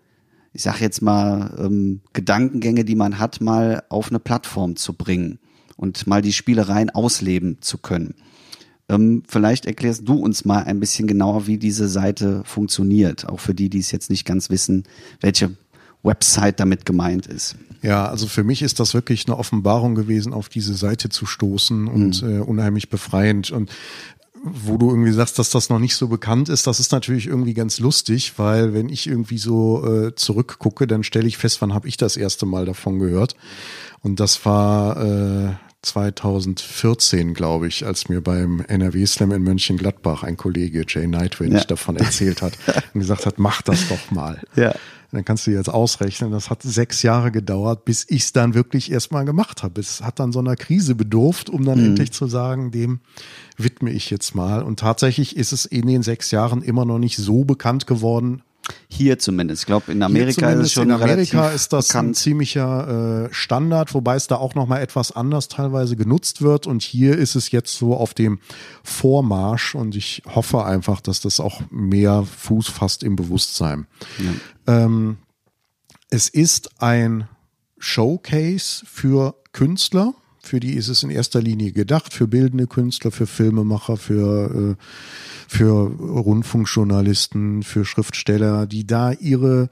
ich 0.53 0.63
sag 0.63 0.79
jetzt 0.79 1.01
mal, 1.01 1.53
ähm, 1.57 2.01
Gedankengänge, 2.13 2.85
die 2.85 2.95
man 2.95 3.19
hat, 3.19 3.41
mal 3.41 3.83
auf 3.89 4.09
eine 4.09 4.19
Plattform 4.19 4.75
zu 4.75 4.93
bringen 4.93 5.39
und 5.75 6.07
mal 6.07 6.21
die 6.21 6.33
Spielereien 6.33 6.89
ausleben 6.91 7.57
zu 7.61 7.77
können. 7.79 8.15
Ähm, 8.89 9.23
vielleicht 9.27 9.65
erklärst 9.65 10.07
du 10.07 10.15
uns 10.15 10.45
mal 10.45 10.63
ein 10.63 10.79
bisschen 10.79 11.07
genauer, 11.07 11.47
wie 11.47 11.57
diese 11.57 11.87
Seite 11.87 12.43
funktioniert, 12.45 13.27
auch 13.27 13.39
für 13.39 13.55
die, 13.55 13.69
die 13.69 13.79
es 13.79 13.91
jetzt 13.91 14.09
nicht 14.09 14.25
ganz 14.25 14.49
wissen, 14.49 14.83
welche 15.21 15.51
Website 16.03 16.59
damit 16.59 16.85
gemeint 16.85 17.27
ist. 17.27 17.55
Ja, 17.81 18.05
also 18.05 18.27
für 18.27 18.43
mich 18.43 18.61
ist 18.61 18.79
das 18.79 18.93
wirklich 18.93 19.25
eine 19.27 19.37
Offenbarung 19.37 19.95
gewesen, 19.95 20.33
auf 20.33 20.49
diese 20.49 20.73
Seite 20.73 21.09
zu 21.09 21.25
stoßen 21.25 21.87
und 21.87 22.23
äh, 22.23 22.39
unheimlich 22.39 22.89
befreiend. 22.89 23.51
Und 23.51 23.71
wo 24.43 24.75
du 24.75 24.89
irgendwie 24.89 25.13
sagst, 25.13 25.39
dass 25.39 25.49
das 25.49 25.69
noch 25.69 25.79
nicht 25.79 25.95
so 25.95 26.09
bekannt 26.09 26.49
ist, 26.49 26.67
das 26.67 26.81
ist 26.81 26.91
natürlich 26.91 27.27
irgendwie 27.27 27.53
ganz 27.53 27.79
lustig, 27.79 28.33
weil 28.37 28.73
wenn 28.73 28.89
ich 28.89 29.07
irgendwie 29.07 29.37
so 29.37 29.85
äh, 29.87 30.15
zurückgucke, 30.15 30.85
dann 30.85 31.03
stelle 31.03 31.27
ich 31.27 31.37
fest, 31.37 31.61
wann 31.61 31.73
habe 31.73 31.87
ich 31.87 31.95
das 31.95 32.17
erste 32.17 32.45
Mal 32.45 32.65
davon 32.65 32.99
gehört. 32.99 33.37
Und 34.01 34.19
das 34.19 34.45
war 34.45 34.97
äh, 35.01 35.53
2014, 35.83 37.33
glaube 37.33 37.67
ich, 37.67 37.85
als 37.85 38.07
mir 38.09 38.21
beim 38.21 38.61
NRW 38.61 39.05
Slam 39.05 39.31
in 39.33 39.43
Mönchengladbach 39.43 40.23
ein 40.23 40.37
Kollege 40.37 40.85
Jay 40.87 41.07
Nightwind 41.07 41.53
ja. 41.53 41.63
davon 41.65 41.97
erzählt 41.97 42.41
hat 42.41 42.57
und 42.93 43.01
gesagt 43.01 43.25
hat, 43.25 43.37
mach 43.37 43.61
das 43.61 43.89
doch 43.89 44.11
mal. 44.11 44.41
Ja. 44.55 44.73
dann 45.11 45.25
kannst 45.25 45.47
du 45.47 45.51
jetzt 45.51 45.69
ausrechnen, 45.69 46.31
das 46.31 46.49
hat 46.49 46.61
sechs 46.61 47.01
Jahre 47.01 47.31
gedauert, 47.31 47.85
bis 47.85 48.05
ich 48.07 48.23
es 48.23 48.33
dann 48.33 48.53
wirklich 48.53 48.91
erstmal 48.91 49.25
gemacht 49.25 49.63
habe. 49.63 49.81
Es 49.81 50.01
hat 50.01 50.19
dann 50.19 50.31
so 50.31 50.39
einer 50.39 50.55
Krise 50.55 50.95
bedurft, 50.95 51.49
um 51.49 51.65
dann 51.65 51.79
mhm. 51.79 51.85
endlich 51.87 52.11
zu 52.11 52.27
sagen, 52.27 52.71
dem 52.71 52.99
widme 53.57 53.91
ich 53.91 54.09
jetzt 54.09 54.35
mal. 54.35 54.61
Und 54.63 54.79
tatsächlich 54.79 55.35
ist 55.35 55.51
es 55.51 55.65
in 55.65 55.87
den 55.87 56.03
sechs 56.03 56.31
Jahren 56.31 56.61
immer 56.61 56.85
noch 56.85 56.99
nicht 56.99 57.17
so 57.17 57.43
bekannt 57.43 57.87
geworden, 57.87 58.43
hier 58.87 59.19
zumindest. 59.19 59.63
Ich 59.63 59.65
glaube, 59.65 59.91
in 59.91 60.01
Amerika 60.03 60.49
ist 60.51 60.59
es 60.59 60.73
schon 60.73 60.89
In 60.89 60.91
Amerika 60.91 61.49
ist 61.49 61.73
das 61.73 61.87
bekannt. 61.87 62.09
ein 62.09 62.13
ziemlicher 62.13 63.25
äh, 63.25 63.33
Standard, 63.33 63.93
wobei 63.93 64.15
es 64.15 64.27
da 64.27 64.37
auch 64.37 64.55
nochmal 64.55 64.81
etwas 64.81 65.11
anders 65.11 65.47
teilweise 65.47 65.95
genutzt 65.95 66.41
wird. 66.41 66.67
Und 66.67 66.81
hier 66.81 67.17
ist 67.17 67.35
es 67.35 67.51
jetzt 67.51 67.75
so 67.77 67.95
auf 67.95 68.13
dem 68.13 68.39
Vormarsch 68.83 69.75
und 69.75 69.95
ich 69.95 70.23
hoffe 70.33 70.65
einfach, 70.65 71.01
dass 71.01 71.21
das 71.21 71.39
auch 71.39 71.61
mehr 71.69 72.23
Fuß 72.23 72.69
fasst 72.69 73.03
im 73.03 73.15
Bewusstsein. 73.15 73.87
Ja. 74.19 74.85
Ähm, 74.85 75.17
es 76.09 76.29
ist 76.29 76.81
ein 76.81 77.27
Showcase 77.79 78.85
für 78.85 79.35
Künstler 79.51 80.13
für 80.43 80.59
die 80.59 80.73
ist 80.73 80.89
es 80.89 81.03
in 81.03 81.09
erster 81.09 81.41
Linie 81.41 81.71
gedacht, 81.71 82.13
für 82.13 82.27
bildende 82.27 82.67
Künstler, 82.67 83.11
für 83.11 83.25
Filmemacher, 83.27 83.97
für, 83.97 84.75
äh, 84.77 84.83
für 85.47 85.71
Rundfunkjournalisten, 85.71 87.63
für 87.63 87.85
Schriftsteller, 87.85 88.67
die 88.67 88.85
da 88.85 89.13
ihre 89.13 89.69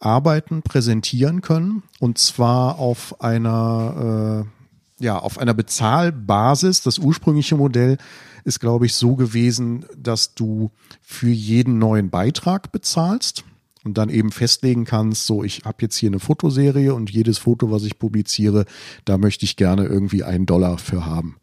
Arbeiten 0.00 0.62
präsentieren 0.62 1.42
können 1.42 1.82
und 1.98 2.18
zwar 2.18 2.78
auf 2.78 3.20
einer 3.20 4.46
äh, 4.46 5.04
ja 5.04 5.18
auf 5.18 5.38
einer 5.38 5.54
Bezahlbasis. 5.54 6.82
Das 6.82 6.98
ursprüngliche 6.98 7.56
Modell 7.56 7.98
ist, 8.44 8.60
glaube 8.60 8.86
ich, 8.86 8.94
so 8.94 9.16
gewesen, 9.16 9.84
dass 9.96 10.34
du 10.34 10.70
für 11.02 11.28
jeden 11.28 11.78
neuen 11.78 12.10
Beitrag 12.10 12.70
bezahlst 12.70 13.44
und 13.88 13.94
dann 13.94 14.10
eben 14.10 14.30
festlegen 14.30 14.84
kannst, 14.84 15.26
so 15.26 15.42
ich 15.42 15.62
habe 15.64 15.78
jetzt 15.80 15.96
hier 15.96 16.10
eine 16.10 16.20
Fotoserie 16.20 16.94
und 16.94 17.10
jedes 17.10 17.38
Foto, 17.38 17.70
was 17.70 17.84
ich 17.84 17.98
publiziere, 17.98 18.66
da 19.04 19.18
möchte 19.18 19.44
ich 19.44 19.56
gerne 19.56 19.86
irgendwie 19.86 20.24
einen 20.24 20.46
Dollar 20.46 20.78
für 20.78 21.06
haben. 21.06 21.36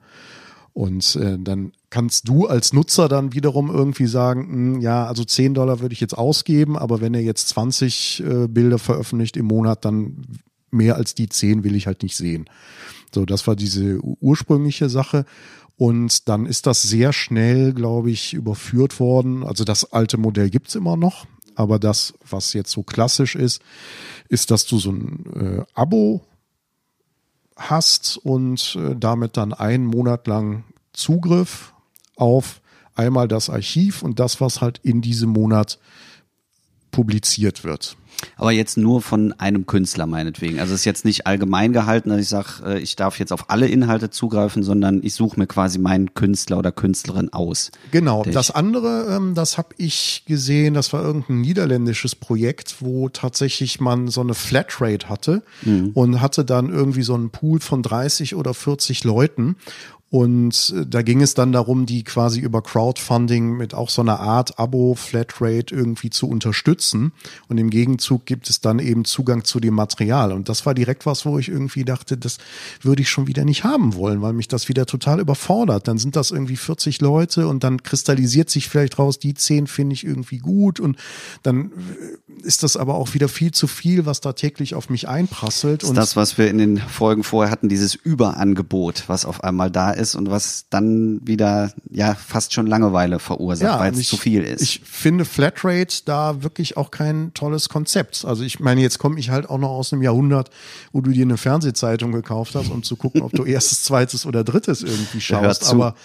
Und 0.74 1.16
äh, 1.16 1.38
dann 1.40 1.72
kannst 1.90 2.28
du 2.28 2.48
als 2.48 2.74
Nutzer 2.74 3.08
dann 3.08 3.34
wiederum 3.34 3.70
irgendwie 3.70 4.08
sagen, 4.08 4.42
mh, 4.42 4.76
hm, 4.76 4.82
ja, 4.82 5.08
also 5.08 5.24
10 5.24 5.54
Dollar 5.54 5.80
würde 5.80 5.94
ich 5.94 6.02
jetzt 6.02 6.18
ausgeben, 6.18 6.78
aber 6.78 7.02
wenn 7.02 7.14
er 7.14 7.22
jetzt 7.22 7.48
20 7.50 8.24
äh, 8.24 8.48
Bilder 8.48 8.78
veröffentlicht 8.78 9.38
im 9.38 9.46
Monat, 9.46 9.86
dann 9.86 10.26
mehr 10.72 10.98
als 10.98 11.16
die 11.16 11.30
10 11.30 11.64
will 11.64 11.76
ich 11.76 11.88
halt 11.88 12.04
nicht 12.04 12.18
sehen. 12.18 12.46
So, 13.14 13.26
das 13.26 13.48
war 13.48 13.56
diese 13.56 14.00
ursprüngliche 14.02 14.90
Sache. 14.90 15.26
Und 15.78 16.30
dann 16.30 16.46
ist 16.46 16.68
das 16.68 16.82
sehr 16.82 17.12
schnell, 17.12 17.74
glaube 17.74 18.12
ich, 18.12 18.34
überführt 18.34 19.00
worden. 19.00 19.44
Also 19.44 19.64
das 19.64 19.92
alte 19.94 20.18
Modell 20.18 20.50
gibt's 20.50 20.76
immer 20.76 20.96
noch. 20.96 21.26
Aber 21.56 21.80
das, 21.80 22.14
was 22.28 22.54
jetzt 22.54 22.72
so 22.72 22.84
klassisch 22.84 23.36
ist, 23.36 23.62
ist, 24.30 24.52
dass 24.52 24.66
du 24.66 24.78
so 24.78 24.92
ein 24.92 25.26
äh, 25.36 25.66
Abo 25.74 26.22
hast 27.56 28.18
und 28.18 28.78
äh, 28.80 28.96
damit 28.96 29.38
dann 29.38 29.54
einen 29.54 29.86
Monat 29.86 30.28
lang 30.28 30.66
Zugriff 30.94 31.74
auf 32.16 32.62
einmal 32.96 33.28
das 33.28 33.50
Archiv 33.50 34.04
und 34.04 34.20
das, 34.20 34.42
was 34.42 34.62
halt 34.62 34.80
in 34.84 35.02
diesem 35.02 35.30
Monat 35.30 35.80
publiziert 36.92 37.64
wird. 37.64 37.98
Aber 38.38 38.52
jetzt 38.52 38.78
nur 38.78 39.02
von 39.02 39.34
einem 39.34 39.66
Künstler 39.66 40.06
meinetwegen. 40.06 40.60
Also 40.60 40.74
es 40.74 40.82
ist 40.82 40.86
jetzt 40.86 41.06
nicht 41.06 41.28
allgemein 41.28 41.74
gehalten, 41.74 42.10
dass 42.10 42.20
ich 42.20 42.30
sage, 42.30 42.64
äh, 42.66 42.80
ich 42.80 42.96
darf 42.96 43.20
jetzt 43.20 43.32
auf 43.32 43.50
alle 43.50 43.68
Inhalte 43.68 44.10
zugreifen, 44.10 44.64
sondern 44.64 45.02
ich 45.04 45.14
suche 45.14 45.40
mir 45.40 45.48
quasi 45.48 45.80
meinen 45.80 46.14
Künstler 46.14 46.58
oder 46.58 46.72
Künstlerin 46.72 47.32
aus. 47.34 47.72
Genau. 47.92 48.24
Das 48.24 48.52
andere, 48.52 49.16
ähm, 49.16 49.36
das 49.36 49.58
habe 49.58 49.70
ich 49.78 50.24
gesehen, 50.28 50.74
das 50.74 50.94
war 50.94 51.04
irgendein 51.04 51.42
niederländisches 51.42 52.16
Projekt, 52.16 52.78
wo 52.80 53.10
tatsächlich 53.10 53.80
man 53.80 54.08
so 54.08 54.22
eine 54.22 54.34
Flatrate 54.34 55.10
hatte 55.10 55.44
mhm. 55.64 55.92
und 55.94 56.22
hatte 56.22 56.46
dann 56.46 56.70
irgendwie 56.70 57.04
so 57.04 57.14
einen 57.14 57.30
Pool 57.30 57.60
von 57.60 57.82
30 57.82 58.36
oder 58.36 58.54
40 58.54 59.04
Leuten 59.04 59.56
und 60.16 60.74
äh, 60.74 60.86
da 60.86 61.02
ging 61.02 61.22
es 61.22 61.34
dann 61.34 61.52
darum, 61.52 61.86
die 61.86 62.06
quasi 62.06 62.40
über 62.40 62.62
Crowdfunding 62.62 63.58
mit 63.58 63.74
auch 63.74 63.90
so 63.90 64.02
einer 64.02 64.22
Art 64.22 64.58
Abo-Flatrate 64.58 65.76
irgendwie 65.76 66.10
zu 66.10 66.30
unterstützen. 66.30 67.12
Und 67.50 67.58
im 67.58 67.70
Gegenzug 67.70 68.26
gibt 68.26 68.50
es 68.50 68.62
dann 68.62 68.80
eben 68.80 69.04
Zugang 69.04 69.44
zu 69.44 69.60
dem 69.60 69.74
Material. 69.74 70.32
Und 70.32 70.48
das 70.48 70.66
war 70.66 70.74
direkt 70.74 71.06
was, 71.06 71.26
wo 71.26 71.38
ich 71.38 71.50
irgendwie 71.50 71.84
dachte, 71.84 72.18
das 72.18 72.38
würde 72.82 73.02
ich 73.02 73.10
schon 73.10 73.28
wieder 73.28 73.44
nicht 73.44 73.66
haben 73.66 73.94
wollen, 73.96 74.22
weil 74.22 74.32
mich 74.32 74.48
das 74.48 74.70
wieder 74.70 74.86
total 74.86 75.20
überfordert. 75.20 75.90
Dann 75.90 75.98
sind 75.98 76.16
das 76.16 76.32
irgendwie 76.32 76.56
40 76.56 77.02
Leute 77.02 77.50
und 77.50 77.66
dann 77.66 77.84
kristallisiert 77.84 78.50
sich 78.50 78.70
vielleicht 78.70 78.98
raus, 78.98 79.20
die 79.20 79.34
10 79.34 79.68
finde 79.68 79.96
ich 79.96 80.06
irgendwie 80.06 80.38
gut. 80.38 80.80
Und 80.80 80.96
dann 81.44 81.74
äh, 81.74 82.48
ist 82.48 82.64
das 82.64 82.78
aber 82.78 82.96
auch 82.96 83.16
wieder 83.16 83.28
viel 83.28 83.52
zu 83.52 83.68
viel, 83.68 84.06
was 84.06 84.22
da 84.22 84.32
täglich 84.32 84.76
auf 84.76 84.90
mich 84.90 85.10
einprasselt. 85.10 85.84
Das 85.84 85.90
ist 85.90 85.98
das, 85.98 86.16
was 86.16 86.38
wir 86.38 86.50
in 86.50 86.58
den 86.58 86.78
Folgen 86.78 87.26
vorher 87.26 87.52
hatten, 87.52 87.68
dieses 87.68 87.96
Überangebot, 87.96 89.04
was 89.08 89.26
auf 89.26 89.44
einmal 89.44 89.70
da 89.70 89.92
ist 89.92 90.05
ist 90.06 90.16
und 90.16 90.30
was 90.30 90.66
dann 90.70 91.20
wieder 91.26 91.72
ja 91.90 92.14
fast 92.14 92.54
schon 92.54 92.68
Langeweile 92.68 93.20
verursacht, 93.20 93.74
ja, 93.74 93.80
weil 93.80 93.94
es 93.94 94.08
zu 94.08 94.18
viel 94.18 94.44
ist. 94.44 94.62
Ich 94.62 94.82
finde 94.84 95.26
Flatrate 95.26 96.04
da 96.06 96.44
wirklich 96.44 96.78
auch 96.78 96.92
kein 96.92 97.34
tolles 97.34 97.70
Konzept. 97.70 98.24
Also 98.26 98.44
ich 98.44 98.60
meine, 98.60 98.82
jetzt 98.82 99.00
komme 99.00 99.20
ich 99.20 99.32
halt 99.32 99.50
auch 99.50 99.58
noch 99.58 99.70
aus 99.70 99.92
einem 99.92 100.04
Jahrhundert, 100.04 100.52
wo 100.92 101.02
du 101.02 101.12
dir 101.12 101.24
eine 101.24 101.38
Fernsehzeitung 101.38 102.12
gekauft 102.12 102.54
hast, 102.56 102.70
um 102.70 102.84
zu 102.84 102.96
gucken, 102.96 103.22
ob 103.24 103.32
du 103.32 103.44
erstes, 103.46 103.84
zweites 103.84 104.26
oder 104.26 104.44
drittes 104.44 104.84
irgendwie 104.84 105.22
schaust. 105.22 105.66
Aber 105.66 105.96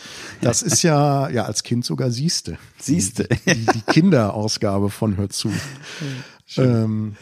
das 0.41 0.63
ist 0.63 0.83
ja, 0.83 1.29
ja, 1.29 1.45
als 1.45 1.63
Kind 1.63 1.85
sogar 1.85 2.11
siehste. 2.11 2.57
Siehste. 2.79 3.29
Die, 3.47 3.55
die, 3.55 3.67
die 3.67 3.83
Kinderausgabe 3.83 4.91
von 4.91 5.17
Hör 5.17 5.29
zu. 5.29 5.53
Ähm, 6.57 7.15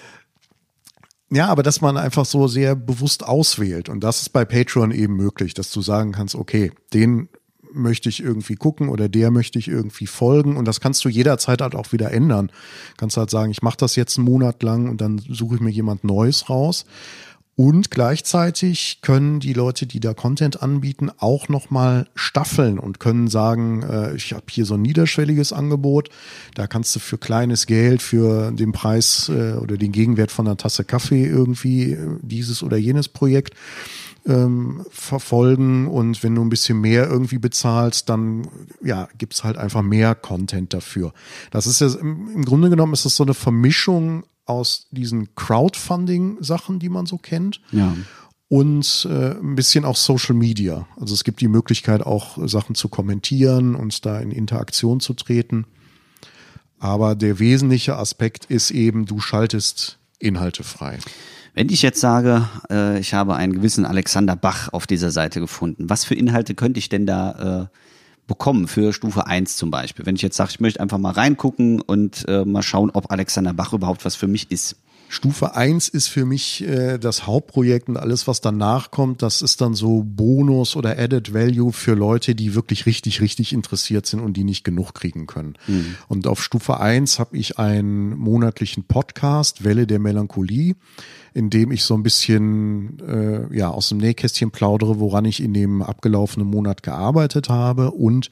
ja, 1.30 1.48
aber 1.48 1.62
dass 1.62 1.80
man 1.80 1.96
einfach 1.96 2.24
so 2.24 2.48
sehr 2.48 2.74
bewusst 2.74 3.24
auswählt. 3.24 3.88
Und 3.88 4.00
das 4.02 4.22
ist 4.22 4.30
bei 4.30 4.44
Patreon 4.44 4.90
eben 4.90 5.16
möglich, 5.16 5.54
dass 5.54 5.70
du 5.70 5.82
sagen 5.82 6.12
kannst, 6.12 6.34
okay, 6.34 6.72
den 6.94 7.28
möchte 7.72 8.08
ich 8.08 8.22
irgendwie 8.22 8.54
gucken 8.54 8.88
oder 8.88 9.08
der 9.08 9.30
möchte 9.30 9.58
ich 9.58 9.68
irgendwie 9.68 10.06
folgen. 10.06 10.56
Und 10.56 10.66
das 10.66 10.80
kannst 10.80 11.04
du 11.04 11.08
jederzeit 11.08 11.60
halt 11.60 11.74
auch 11.74 11.92
wieder 11.92 12.12
ändern. 12.12 12.50
Kannst 12.96 13.16
halt 13.16 13.30
sagen, 13.30 13.50
ich 13.50 13.62
mache 13.62 13.76
das 13.76 13.96
jetzt 13.96 14.18
einen 14.18 14.24
Monat 14.24 14.62
lang 14.62 14.88
und 14.88 15.00
dann 15.00 15.18
suche 15.18 15.56
ich 15.56 15.60
mir 15.60 15.70
jemand 15.70 16.04
Neues 16.04 16.48
raus. 16.48 16.86
Und 17.58 17.90
gleichzeitig 17.90 19.00
können 19.02 19.40
die 19.40 19.52
Leute, 19.52 19.86
die 19.86 19.98
da 19.98 20.14
Content 20.14 20.62
anbieten, 20.62 21.10
auch 21.18 21.48
nochmal 21.48 22.06
staffeln 22.14 22.78
und 22.78 23.00
können 23.00 23.26
sagen, 23.26 23.82
äh, 23.82 24.14
ich 24.14 24.32
habe 24.32 24.44
hier 24.48 24.64
so 24.64 24.74
ein 24.74 24.82
niederschwelliges 24.82 25.52
Angebot, 25.52 26.08
da 26.54 26.68
kannst 26.68 26.94
du 26.94 27.00
für 27.00 27.18
kleines 27.18 27.66
Geld, 27.66 28.00
für 28.00 28.52
den 28.52 28.70
Preis 28.70 29.28
äh, 29.28 29.54
oder 29.54 29.76
den 29.76 29.90
Gegenwert 29.90 30.30
von 30.30 30.46
einer 30.46 30.56
Tasse 30.56 30.84
Kaffee 30.84 31.26
irgendwie 31.26 31.94
äh, 31.94 32.06
dieses 32.22 32.62
oder 32.62 32.76
jenes 32.76 33.08
Projekt 33.08 33.54
ähm, 34.28 34.84
verfolgen 34.90 35.88
und 35.88 36.22
wenn 36.22 36.34
du 36.34 36.42
ein 36.42 36.50
bisschen 36.50 36.80
mehr 36.80 37.08
irgendwie 37.08 37.38
bezahlst, 37.38 38.08
dann 38.08 38.46
ja, 38.84 39.08
gibt's 39.16 39.42
halt 39.42 39.56
einfach 39.56 39.82
mehr 39.82 40.14
Content 40.14 40.74
dafür. 40.74 41.12
Das 41.50 41.66
ist 41.66 41.80
ja 41.80 41.88
im, 41.98 42.28
im 42.34 42.44
Grunde 42.44 42.70
genommen 42.70 42.92
ist 42.92 43.06
das 43.06 43.16
so 43.16 43.24
eine 43.24 43.34
Vermischung 43.34 44.24
aus 44.44 44.86
diesen 44.90 45.34
Crowdfunding-Sachen, 45.34 46.78
die 46.78 46.88
man 46.88 47.06
so 47.06 47.18
kennt. 47.18 47.60
Ja. 47.72 47.96
Und 48.48 49.06
äh, 49.10 49.32
ein 49.32 49.56
bisschen 49.56 49.84
auch 49.84 49.96
Social 49.96 50.34
Media. 50.34 50.86
Also 50.98 51.12
es 51.12 51.24
gibt 51.24 51.40
die 51.40 51.48
Möglichkeit, 51.48 52.02
auch 52.02 52.38
Sachen 52.48 52.74
zu 52.74 52.88
kommentieren 52.88 53.74
und 53.74 54.06
da 54.06 54.20
in 54.20 54.30
Interaktion 54.30 55.00
zu 55.00 55.12
treten. 55.12 55.66
Aber 56.78 57.14
der 57.14 57.38
wesentliche 57.38 57.96
Aspekt 57.96 58.46
ist 58.46 58.70
eben, 58.70 59.04
du 59.04 59.20
schaltest 59.20 59.98
Inhalte 60.18 60.64
frei. 60.64 60.98
Wenn 61.58 61.70
ich 61.70 61.82
jetzt 61.82 61.98
sage, 61.98 62.48
äh, 62.70 63.00
ich 63.00 63.14
habe 63.14 63.34
einen 63.34 63.52
gewissen 63.52 63.84
Alexander 63.84 64.36
Bach 64.36 64.72
auf 64.72 64.86
dieser 64.86 65.10
Seite 65.10 65.40
gefunden, 65.40 65.90
was 65.90 66.04
für 66.04 66.14
Inhalte 66.14 66.54
könnte 66.54 66.78
ich 66.78 66.88
denn 66.88 67.04
da 67.04 67.70
äh, 67.72 67.76
bekommen 68.28 68.68
für 68.68 68.92
Stufe 68.92 69.26
1 69.26 69.56
zum 69.56 69.72
Beispiel. 69.72 70.06
Wenn 70.06 70.14
ich 70.14 70.22
jetzt 70.22 70.36
sage, 70.36 70.50
ich 70.52 70.60
möchte 70.60 70.78
einfach 70.78 70.98
mal 70.98 71.10
reingucken 71.10 71.80
und 71.80 72.24
äh, 72.28 72.44
mal 72.44 72.62
schauen, 72.62 72.90
ob 72.90 73.10
Alexander 73.10 73.54
Bach 73.54 73.72
überhaupt 73.72 74.04
was 74.04 74.14
für 74.14 74.28
mich 74.28 74.52
ist. 74.52 74.76
Stufe 75.08 75.56
1 75.56 75.88
ist 75.88 76.06
für 76.06 76.24
mich 76.24 76.62
äh, 76.62 76.96
das 76.98 77.26
Hauptprojekt 77.26 77.88
und 77.88 77.96
alles, 77.96 78.28
was 78.28 78.40
danach 78.40 78.92
kommt, 78.92 79.22
das 79.22 79.42
ist 79.42 79.60
dann 79.60 79.74
so 79.74 80.04
Bonus 80.04 80.76
oder 80.76 80.96
Added 80.96 81.34
Value 81.34 81.72
für 81.72 81.94
Leute, 81.94 82.36
die 82.36 82.54
wirklich 82.54 82.86
richtig, 82.86 83.20
richtig 83.20 83.52
interessiert 83.52 84.06
sind 84.06 84.20
und 84.20 84.34
die 84.34 84.44
nicht 84.44 84.62
genug 84.62 84.94
kriegen 84.94 85.26
können. 85.26 85.56
Mhm. 85.66 85.96
Und 86.06 86.28
auf 86.28 86.40
Stufe 86.40 86.78
1 86.78 87.18
habe 87.18 87.36
ich 87.36 87.58
einen 87.58 88.16
monatlichen 88.16 88.84
Podcast, 88.84 89.64
Welle 89.64 89.88
der 89.88 89.98
Melancholie 89.98 90.76
in 91.34 91.50
dem 91.50 91.70
ich 91.70 91.84
so 91.84 91.94
ein 91.94 92.02
bisschen 92.02 92.98
äh, 93.00 93.56
ja 93.56 93.70
aus 93.70 93.88
dem 93.88 93.98
Nähkästchen 93.98 94.50
plaudere, 94.50 95.00
woran 95.00 95.24
ich 95.24 95.42
in 95.42 95.54
dem 95.54 95.82
abgelaufenen 95.82 96.48
Monat 96.48 96.82
gearbeitet 96.82 97.48
habe 97.48 97.90
und 97.90 98.30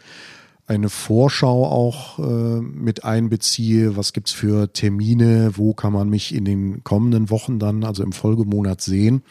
eine 0.66 0.88
Vorschau 0.88 1.64
auch 1.66 2.18
äh, 2.18 2.60
mit 2.60 3.04
einbeziehe. 3.04 3.96
Was 3.96 4.12
gibt's 4.12 4.32
für 4.32 4.72
Termine? 4.72 5.52
Wo 5.54 5.74
kann 5.74 5.92
man 5.92 6.08
mich 6.08 6.34
in 6.34 6.44
den 6.44 6.82
kommenden 6.82 7.30
Wochen 7.30 7.58
dann, 7.58 7.84
also 7.84 8.02
im 8.02 8.12
Folgemonat 8.12 8.80
sehen? 8.80 9.22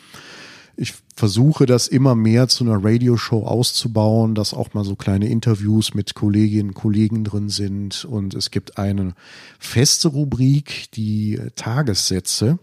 ich 0.77 0.93
versuche 1.15 1.65
das 1.65 1.87
immer 1.87 2.15
mehr 2.15 2.47
zu 2.47 2.65
einer 2.65 2.83
Radioshow 2.83 3.45
auszubauen, 3.45 4.35
dass 4.35 4.53
auch 4.53 4.73
mal 4.73 4.83
so 4.83 4.95
kleine 4.95 5.29
Interviews 5.29 5.93
mit 5.93 6.15
Kolleginnen 6.15 6.69
und 6.69 6.75
Kollegen 6.75 7.23
drin 7.23 7.49
sind. 7.49 8.05
Und 8.05 8.33
es 8.33 8.51
gibt 8.51 8.77
eine 8.77 9.13
feste 9.57 10.09
Rubrik, 10.09 10.91
die 10.93 11.39
Tagessätze. 11.55 12.59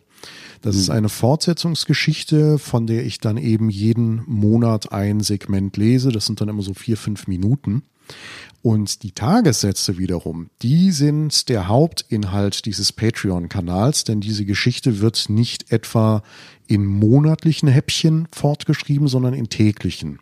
Das 0.60 0.76
ist 0.76 0.90
eine 0.90 1.08
Fortsetzungsgeschichte, 1.08 2.58
von 2.58 2.86
der 2.86 3.04
ich 3.04 3.18
dann 3.18 3.36
eben 3.36 3.68
jeden 3.68 4.22
Monat 4.26 4.92
ein 4.92 5.20
Segment 5.20 5.76
lese. 5.76 6.12
Das 6.12 6.26
sind 6.26 6.40
dann 6.40 6.48
immer 6.48 6.62
so 6.62 6.74
vier, 6.74 6.96
fünf 6.96 7.26
Minuten. 7.26 7.82
Und 8.62 9.02
die 9.02 9.10
Tagessätze 9.10 9.98
wiederum, 9.98 10.48
die 10.62 10.92
sind 10.92 11.48
der 11.48 11.66
Hauptinhalt 11.66 12.64
dieses 12.64 12.92
Patreon-Kanals, 12.92 14.04
denn 14.04 14.20
diese 14.20 14.44
Geschichte 14.44 15.00
wird 15.00 15.28
nicht 15.28 15.72
etwa 15.72 16.22
in 16.68 16.86
monatlichen 16.86 17.68
Häppchen 17.68 18.28
fortgeschrieben, 18.32 19.08
sondern 19.08 19.34
in 19.34 19.48
täglichen. 19.48 20.20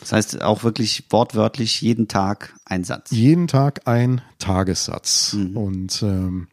Das 0.00 0.12
heißt 0.12 0.42
auch 0.42 0.64
wirklich 0.64 1.04
wortwörtlich 1.10 1.80
jeden 1.80 2.08
Tag 2.08 2.54
ein 2.64 2.84
Satz. 2.84 3.10
Jeden 3.12 3.46
Tag 3.46 3.86
ein 3.86 4.20
Tagessatz. 4.38 5.34
Mhm. 5.34 5.56
Und 5.56 6.02
ähm, 6.02 6.48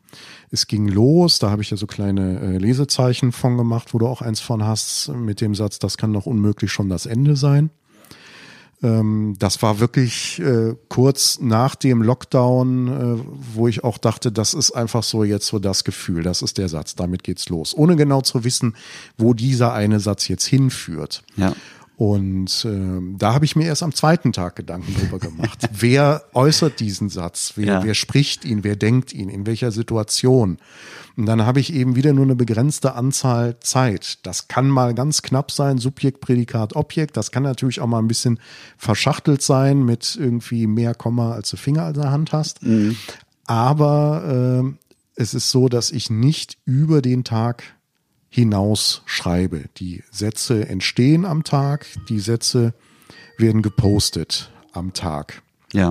es 0.52 0.68
ging 0.68 0.88
los, 0.88 1.40
da 1.40 1.50
habe 1.50 1.62
ich 1.62 1.72
ja 1.72 1.78
so 1.78 1.88
kleine 1.88 2.40
äh, 2.40 2.58
Lesezeichen 2.58 3.32
von 3.32 3.58
gemacht, 3.58 3.94
wo 3.94 4.00
du 4.00 4.08
auch 4.08 4.22
eins 4.22 4.40
von 4.40 4.64
hast, 4.64 5.10
mit 5.10 5.42
dem 5.42 5.56
Satz, 5.56 5.80
das 5.80 5.98
kann 5.98 6.14
doch 6.14 6.26
unmöglich 6.26 6.72
schon 6.72 6.90
das 6.90 7.06
Ende 7.06 7.36
sein. 7.36 7.70
Ähm, 8.84 9.36
das 9.40 9.62
war 9.62 9.80
wirklich 9.80 10.40
äh, 10.40 10.76
kurz 10.90 11.40
nach 11.40 11.76
dem 11.76 12.02
Lockdown, 12.04 12.88
äh, 12.88 13.24
wo 13.56 13.68
ich 13.68 13.84
auch 13.84 13.98
dachte, 13.98 14.32
das 14.32 14.54
ist 14.54 14.72
einfach 14.72 15.04
so 15.04 15.24
jetzt 15.24 15.48
so 15.48 15.58
das 15.58 15.86
Gefühl, 15.86 16.22
das 16.22 16.42
ist 16.42 16.58
der 16.58 16.68
Satz, 16.68 16.94
damit 16.96 17.24
geht's 17.24 17.50
los. 17.50 17.74
Ohne 17.76 17.96
genau 17.96 18.22
zu 18.22 18.44
wissen, 18.44 18.76
wo 19.18 19.34
dieser 19.34 19.74
eine 19.74 20.00
Satz 20.00 20.28
jetzt 20.28 20.46
hinführt. 20.46 21.24
Ja. 21.38 21.54
Und 22.04 22.66
äh, 22.66 23.18
da 23.18 23.34
habe 23.34 23.46
ich 23.46 23.56
mir 23.56 23.66
erst 23.66 23.82
am 23.82 23.94
zweiten 23.94 24.34
Tag 24.34 24.58
Gedanken 24.58 24.94
drüber 24.94 25.20
gemacht. 25.20 25.70
wer 25.72 26.26
äußert 26.34 26.82
diesen 26.82 27.08
Satz? 27.08 27.54
Wer, 27.56 27.66
ja. 27.66 27.84
wer 27.86 27.94
spricht 27.94 28.44
ihn? 28.44 28.66
Wer 28.66 28.76
denkt 28.76 29.14
ihn? 29.14 29.30
In 29.30 29.46
welcher 29.46 29.72
Situation? 29.72 30.58
Und 31.16 31.26
dann 31.28 31.46
habe 31.46 31.62
ich 31.62 31.72
eben 31.72 31.96
wieder 31.96 32.12
nur 32.12 32.26
eine 32.26 32.36
begrenzte 32.36 32.96
Anzahl 32.96 33.58
Zeit. 33.62 34.20
Das 34.24 34.50
kann 34.50 34.68
mal 34.68 34.94
ganz 34.94 35.22
knapp 35.22 35.50
sein, 35.50 35.78
Subjekt, 35.78 36.20
Prädikat, 36.20 36.76
Objekt. 36.76 37.16
Das 37.16 37.32
kann 37.32 37.44
natürlich 37.44 37.80
auch 37.80 37.88
mal 37.88 38.00
ein 38.00 38.10
bisschen 38.10 38.38
verschachtelt 38.78 39.42
sein 39.42 39.86
mit 39.86 40.18
irgendwie 40.20 40.68
mehr 40.68 40.96
Komma, 40.96 41.32
als 41.32 41.52
du 41.52 41.56
Finger 41.56 41.88
in 41.88 41.94
der 41.94 42.12
Hand 42.12 42.34
hast. 42.34 42.62
Mhm. 42.64 42.98
Aber 43.46 44.66
äh, 44.66 44.74
es 45.16 45.34
ist 45.34 45.52
so, 45.52 45.70
dass 45.70 45.90
ich 45.90 46.10
nicht 46.10 46.58
über 46.66 47.02
den 47.02 47.24
Tag 47.24 47.64
hinaus 48.34 49.04
schreibe. 49.06 49.66
Die 49.78 50.04
Sätze 50.10 50.68
entstehen 50.68 51.24
am 51.24 51.44
Tag, 51.44 51.86
die 52.10 52.20
Sätze 52.20 52.74
werden 53.38 53.62
gepostet 53.62 54.52
am 54.72 54.94
Tag. 54.94 55.44
Ja. 55.72 55.90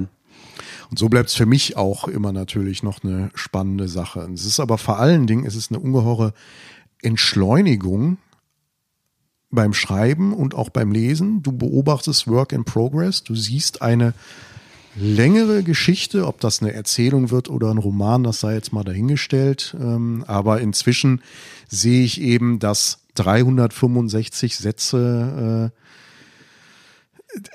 Und 0.90 0.99
so 0.99 1.09
bleibt 1.09 1.28
es 1.28 1.36
für 1.36 1.47
mich 1.47 1.76
auch 1.76 2.09
immer 2.09 2.32
natürlich 2.32 2.82
noch 2.82 3.05
eine 3.05 3.30
spannende 3.36 3.86
Sache. 3.86 4.28
Es 4.34 4.45
ist 4.45 4.59
aber 4.59 4.76
vor 4.76 4.99
allen 4.99 5.28
Dingen, 5.28 5.47
es 5.47 5.55
ist 5.55 5.70
eine 5.70 5.78
ungeheure 5.78 6.34
Entschleunigung 7.01 8.18
beim 9.53 9.72
Schreiben 9.72 10.34
und 10.34 10.57
auch 10.57 10.68
beim 10.68 10.90
Lesen. 10.90 11.45
Du 11.45 11.53
beobachtest 11.53 12.26
Work 12.26 12.53
in 12.53 12.64
Progress. 12.64 13.22
Du 13.22 13.36
siehst 13.36 13.82
eine 13.82 14.14
längere 14.95 15.62
Geschichte, 15.62 16.26
ob 16.26 16.40
das 16.40 16.61
eine 16.61 16.72
Erzählung 16.72 17.30
wird 17.30 17.49
oder 17.49 17.70
ein 17.70 17.78
Roman, 17.78 18.24
das 18.24 18.40
sei 18.40 18.55
jetzt 18.55 18.72
mal 18.72 18.84
dahingestellt. 18.84 19.76
Ähm, 19.80 20.24
aber 20.26 20.61
inzwischen 20.61 21.22
sehe 21.68 22.05
ich 22.05 22.20
eben, 22.20 22.59
dass 22.59 22.99
365 23.14 24.57
Sätze 24.57 25.70
äh, 25.72 25.82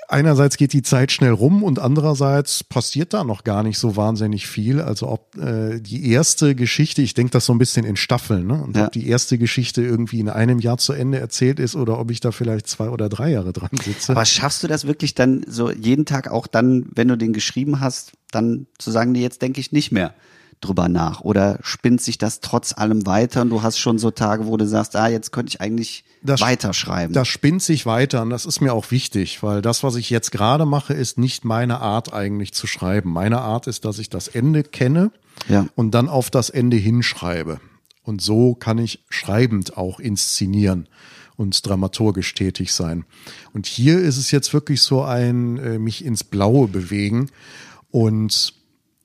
einerseits 0.08 0.56
geht 0.56 0.72
die 0.72 0.82
Zeit 0.82 1.12
schnell 1.12 1.32
rum 1.32 1.62
und 1.62 1.78
andererseits 1.78 2.64
passiert 2.64 3.14
da 3.14 3.24
noch 3.24 3.44
gar 3.44 3.62
nicht 3.62 3.78
so 3.78 3.96
wahnsinnig 3.96 4.46
viel. 4.46 4.80
Also 4.80 5.08
ob 5.08 5.36
äh, 5.36 5.80
die 5.80 6.10
erste 6.10 6.54
Geschichte, 6.54 7.02
ich 7.02 7.14
denke 7.14 7.30
das 7.30 7.46
so 7.46 7.52
ein 7.52 7.58
bisschen 7.58 7.84
in 7.84 7.96
Staffeln, 7.96 8.46
ne? 8.46 8.62
Und 8.62 8.76
ja. 8.76 8.86
ob 8.86 8.92
die 8.92 9.08
erste 9.08 9.38
Geschichte 9.38 9.82
irgendwie 9.82 10.20
in 10.20 10.28
einem 10.28 10.58
Jahr 10.58 10.78
zu 10.78 10.92
Ende 10.92 11.18
erzählt 11.18 11.60
ist 11.60 11.76
oder 11.76 11.98
ob 11.98 12.10
ich 12.10 12.20
da 12.20 12.32
vielleicht 12.32 12.66
zwei 12.66 12.88
oder 12.88 13.08
drei 13.08 13.30
Jahre 13.30 13.52
dran 13.52 13.70
sitze. 13.82 14.12
Aber 14.12 14.24
schaffst 14.24 14.62
du 14.62 14.66
das 14.66 14.86
wirklich 14.86 15.14
dann 15.14 15.44
so 15.46 15.70
jeden 15.70 16.06
Tag 16.06 16.28
auch 16.30 16.46
dann, 16.46 16.86
wenn 16.94 17.08
du 17.08 17.16
den 17.16 17.32
geschrieben 17.32 17.80
hast, 17.80 18.12
dann 18.30 18.66
zu 18.78 18.90
sagen, 18.90 19.12
nee, 19.12 19.22
jetzt 19.22 19.42
denke 19.42 19.60
ich 19.60 19.72
nicht 19.72 19.92
mehr? 19.92 20.14
Drüber 20.60 20.88
nach? 20.88 21.20
Oder 21.20 21.58
spinnt 21.62 22.00
sich 22.00 22.18
das 22.18 22.40
trotz 22.40 22.76
allem 22.76 23.06
weiter 23.06 23.42
und 23.42 23.50
du 23.50 23.62
hast 23.62 23.78
schon 23.78 23.98
so 23.98 24.10
Tage, 24.10 24.46
wo 24.46 24.56
du 24.56 24.66
sagst, 24.66 24.96
ah, 24.96 25.08
jetzt 25.08 25.32
könnte 25.32 25.50
ich 25.50 25.60
eigentlich 25.60 26.04
das, 26.22 26.40
weiterschreiben? 26.40 27.12
Das 27.12 27.28
spinnt 27.28 27.62
sich 27.62 27.86
weiter 27.86 28.22
und 28.22 28.30
das 28.30 28.46
ist 28.46 28.60
mir 28.60 28.72
auch 28.72 28.90
wichtig, 28.90 29.42
weil 29.42 29.62
das, 29.62 29.82
was 29.82 29.96
ich 29.96 30.10
jetzt 30.10 30.32
gerade 30.32 30.66
mache, 30.66 30.94
ist 30.94 31.18
nicht 31.18 31.44
meine 31.44 31.80
Art 31.80 32.12
eigentlich 32.12 32.52
zu 32.52 32.66
schreiben. 32.66 33.12
Meine 33.12 33.40
Art 33.40 33.66
ist, 33.66 33.84
dass 33.84 33.98
ich 33.98 34.10
das 34.10 34.28
Ende 34.28 34.62
kenne 34.62 35.10
ja. 35.48 35.66
und 35.74 35.92
dann 35.92 36.08
auf 36.08 36.30
das 36.30 36.50
Ende 36.50 36.76
hinschreibe. 36.76 37.60
Und 38.02 38.22
so 38.22 38.54
kann 38.54 38.78
ich 38.78 39.04
schreibend 39.10 39.76
auch 39.76 40.00
inszenieren 40.00 40.88
und 41.36 41.66
dramaturgisch 41.66 42.34
tätig 42.34 42.72
sein. 42.72 43.04
Und 43.52 43.66
hier 43.66 43.98
ist 43.98 44.16
es 44.16 44.30
jetzt 44.30 44.52
wirklich 44.52 44.82
so 44.82 45.02
ein 45.02 45.56
äh, 45.58 45.78
mich 45.78 46.04
ins 46.04 46.24
Blaue 46.24 46.68
bewegen 46.68 47.30
und 47.90 48.54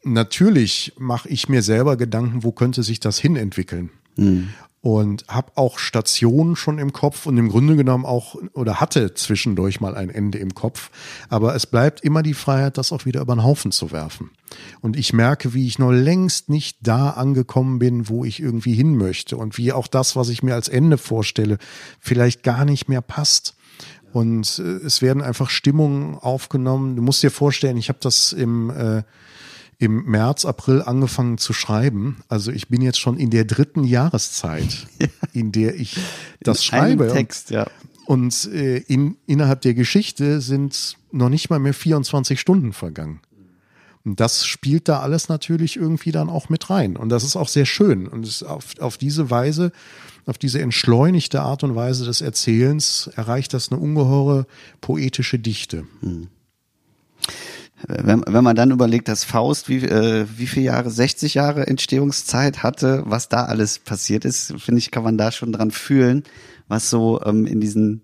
natürlich 0.03 0.93
mache 0.97 1.29
ich 1.29 1.49
mir 1.49 1.61
selber 1.61 1.97
Gedanken, 1.97 2.43
wo 2.43 2.51
könnte 2.51 2.83
sich 2.83 2.99
das 2.99 3.17
hin 3.17 3.35
entwickeln. 3.35 3.89
Mhm. 4.15 4.49
Und 4.81 5.23
habe 5.29 5.53
auch 5.55 5.79
Stationen 5.79 6.57
schon 6.57 6.77
im 6.77 6.91
Kopf 6.91 7.25
und 7.25 7.37
im 7.37 7.47
Grunde 7.47 7.77
genommen 7.77 8.05
auch 8.05 8.35
oder 8.51 8.81
hatte 8.81 9.13
zwischendurch 9.13 9.79
mal 9.79 9.95
ein 9.95 10.09
Ende 10.09 10.39
im 10.39 10.53
Kopf. 10.53 10.89
Aber 11.29 11.55
es 11.55 11.65
bleibt 11.65 12.01
immer 12.01 12.21
die 12.21 12.33
Freiheit, 12.33 12.77
das 12.77 12.91
auch 12.91 13.05
wieder 13.05 13.21
über 13.21 13.33
den 13.33 13.45
Haufen 13.45 13.71
zu 13.71 13.93
werfen. 13.93 14.31
Und 14.81 14.97
ich 14.97 15.13
merke, 15.13 15.53
wie 15.53 15.67
ich 15.67 15.79
noch 15.79 15.93
längst 15.93 16.49
nicht 16.49 16.79
da 16.81 17.11
angekommen 17.11 17.79
bin, 17.79 18.09
wo 18.09 18.25
ich 18.25 18.41
irgendwie 18.41 18.73
hin 18.73 18.97
möchte 18.97 19.37
und 19.37 19.57
wie 19.57 19.71
auch 19.71 19.87
das, 19.87 20.17
was 20.17 20.27
ich 20.27 20.43
mir 20.43 20.53
als 20.53 20.67
Ende 20.67 20.97
vorstelle, 20.97 21.59
vielleicht 22.01 22.43
gar 22.43 22.65
nicht 22.65 22.89
mehr 22.89 23.01
passt. 23.01 23.55
Und 24.11 24.59
äh, 24.59 24.85
es 24.85 25.01
werden 25.01 25.23
einfach 25.23 25.49
Stimmungen 25.49 26.15
aufgenommen. 26.15 26.97
Du 26.97 27.01
musst 27.01 27.23
dir 27.23 27.31
vorstellen, 27.31 27.77
ich 27.77 27.87
habe 27.87 27.99
das 28.01 28.33
im 28.33 28.69
äh, 28.69 29.03
im 29.79 30.05
März, 30.05 30.45
April 30.45 30.81
angefangen 30.81 31.37
zu 31.37 31.53
schreiben. 31.53 32.17
Also 32.27 32.51
ich 32.51 32.67
bin 32.67 32.81
jetzt 32.81 32.99
schon 32.99 33.17
in 33.17 33.29
der 33.29 33.45
dritten 33.45 33.83
Jahreszeit, 33.83 34.87
ja. 34.99 35.07
in 35.33 35.51
der 35.51 35.75
ich 35.75 35.97
das 36.41 36.59
in 36.59 36.63
schreibe. 36.63 37.07
Text, 37.07 37.49
ja. 37.49 37.67
Und 38.05 38.49
äh, 38.53 38.77
in, 38.77 39.17
innerhalb 39.25 39.61
der 39.61 39.73
Geschichte 39.73 40.41
sind 40.41 40.97
noch 41.11 41.29
nicht 41.29 41.49
mal 41.49 41.59
mehr 41.59 41.73
24 41.73 42.39
Stunden 42.39 42.73
vergangen. 42.73 43.21
Und 44.05 44.19
das 44.19 44.45
spielt 44.45 44.89
da 44.89 44.99
alles 44.99 45.29
natürlich 45.29 45.77
irgendwie 45.77 46.11
dann 46.11 46.29
auch 46.29 46.49
mit 46.49 46.69
rein. 46.69 46.97
Und 46.97 47.09
das 47.09 47.23
ist 47.23 47.37
auch 47.37 47.47
sehr 47.47 47.65
schön. 47.65 48.07
Und 48.07 48.25
es 48.27 48.43
auf, 48.43 48.77
auf 48.79 48.97
diese 48.97 49.29
Weise, 49.29 49.71
auf 50.25 50.37
diese 50.37 50.59
entschleunigte 50.59 51.41
Art 51.41 51.63
und 51.63 51.75
Weise 51.75 52.03
des 52.03 52.19
Erzählens 52.19 53.09
erreicht 53.15 53.53
das 53.53 53.71
eine 53.71 53.79
ungeheure 53.79 54.45
poetische 54.81 55.39
Dichte. 55.39 55.85
Hm 56.01 56.27
wenn, 57.87 58.23
wenn 58.27 58.43
man 58.43 58.55
dann 58.55 58.71
überlegt, 58.71 59.07
dass 59.07 59.23
Faust 59.23 59.69
wie, 59.69 59.83
äh, 59.83 60.25
wie 60.37 60.47
viele 60.47 60.67
Jahre, 60.67 60.89
60 60.89 61.33
Jahre 61.33 61.67
Entstehungszeit 61.67 62.63
hatte, 62.63 63.03
was 63.05 63.29
da 63.29 63.45
alles 63.45 63.79
passiert 63.79 64.25
ist, 64.25 64.53
finde 64.57 64.79
ich, 64.79 64.91
kann 64.91 65.03
man 65.03 65.17
da 65.17 65.31
schon 65.31 65.51
dran 65.51 65.71
fühlen, 65.71 66.23
was 66.67 66.89
so 66.89 67.21
ähm, 67.23 67.45
in 67.45 67.59
diesen 67.59 68.01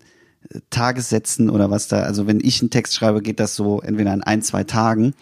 äh, 0.50 0.60
Tagessätzen 0.70 1.50
oder 1.50 1.70
was 1.70 1.88
da, 1.88 2.00
also 2.00 2.26
wenn 2.26 2.40
ich 2.40 2.60
einen 2.60 2.70
Text 2.70 2.94
schreibe, 2.94 3.22
geht 3.22 3.40
das 3.40 3.56
so 3.56 3.80
entweder 3.80 4.12
in 4.12 4.22
ein, 4.22 4.42
zwei 4.42 4.64
Tagen 4.64 5.14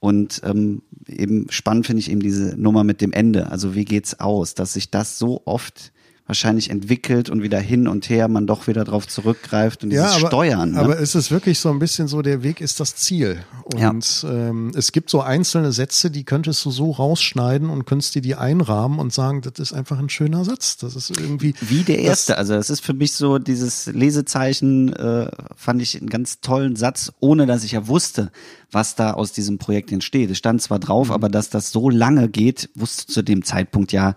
und 0.00 0.40
ähm, 0.44 0.82
eben 1.06 1.46
spannend 1.50 1.86
finde 1.86 2.00
ich 2.00 2.10
eben 2.10 2.20
diese 2.20 2.56
Nummer 2.60 2.84
mit 2.84 3.00
dem 3.00 3.12
Ende. 3.12 3.50
Also 3.50 3.74
wie 3.74 3.84
geht's 3.84 4.18
aus, 4.18 4.54
dass 4.54 4.72
sich 4.72 4.90
das 4.90 5.18
so 5.18 5.42
oft 5.44 5.92
wahrscheinlich 6.30 6.70
entwickelt 6.70 7.28
und 7.28 7.42
wieder 7.42 7.58
hin 7.58 7.88
und 7.88 8.08
her 8.08 8.28
man 8.28 8.46
doch 8.46 8.68
wieder 8.68 8.84
drauf 8.84 9.08
zurückgreift 9.08 9.82
und 9.82 9.90
ja, 9.90 10.04
dieses 10.04 10.18
aber, 10.18 10.28
Steuern. 10.28 10.70
Ne? 10.72 10.78
Aber 10.78 10.96
ist 10.96 11.16
es 11.16 11.32
wirklich 11.32 11.58
so 11.58 11.70
ein 11.70 11.80
bisschen 11.80 12.06
so, 12.06 12.22
der 12.22 12.44
Weg 12.44 12.60
ist 12.60 12.78
das 12.78 12.94
Ziel. 12.94 13.44
Und 13.64 14.22
ja. 14.22 14.30
ähm, 14.30 14.70
es 14.76 14.92
gibt 14.92 15.10
so 15.10 15.22
einzelne 15.22 15.72
Sätze, 15.72 16.08
die 16.08 16.22
könntest 16.22 16.64
du 16.64 16.70
so 16.70 16.92
rausschneiden 16.92 17.68
und 17.68 17.84
könntest 17.84 18.14
dir 18.14 18.22
die 18.22 18.36
einrahmen 18.36 19.00
und 19.00 19.12
sagen, 19.12 19.40
das 19.40 19.58
ist 19.58 19.72
einfach 19.72 19.98
ein 19.98 20.08
schöner 20.08 20.44
Satz. 20.44 20.76
Das 20.76 20.94
ist 20.94 21.10
irgendwie. 21.10 21.52
Wie 21.60 21.82
der 21.82 21.98
erste. 21.98 22.38
Also 22.38 22.54
das 22.54 22.70
ist 22.70 22.84
für 22.84 22.94
mich 22.94 23.14
so 23.14 23.40
dieses 23.40 23.86
Lesezeichen, 23.86 24.92
äh, 24.92 25.32
fand 25.56 25.82
ich 25.82 25.98
einen 25.98 26.10
ganz 26.10 26.40
tollen 26.40 26.76
Satz, 26.76 27.10
ohne 27.18 27.46
dass 27.46 27.64
ich 27.64 27.72
ja 27.72 27.88
wusste, 27.88 28.30
was 28.70 28.94
da 28.94 29.14
aus 29.14 29.32
diesem 29.32 29.58
Projekt 29.58 29.90
entsteht. 29.90 30.30
Es 30.30 30.38
stand 30.38 30.62
zwar 30.62 30.78
drauf, 30.78 31.08
mhm. 31.08 31.14
aber 31.14 31.28
dass 31.28 31.50
das 31.50 31.72
so 31.72 31.90
lange 31.90 32.28
geht, 32.28 32.70
wusste 32.76 33.12
zu 33.12 33.22
dem 33.22 33.42
Zeitpunkt 33.42 33.90
ja 33.90 34.14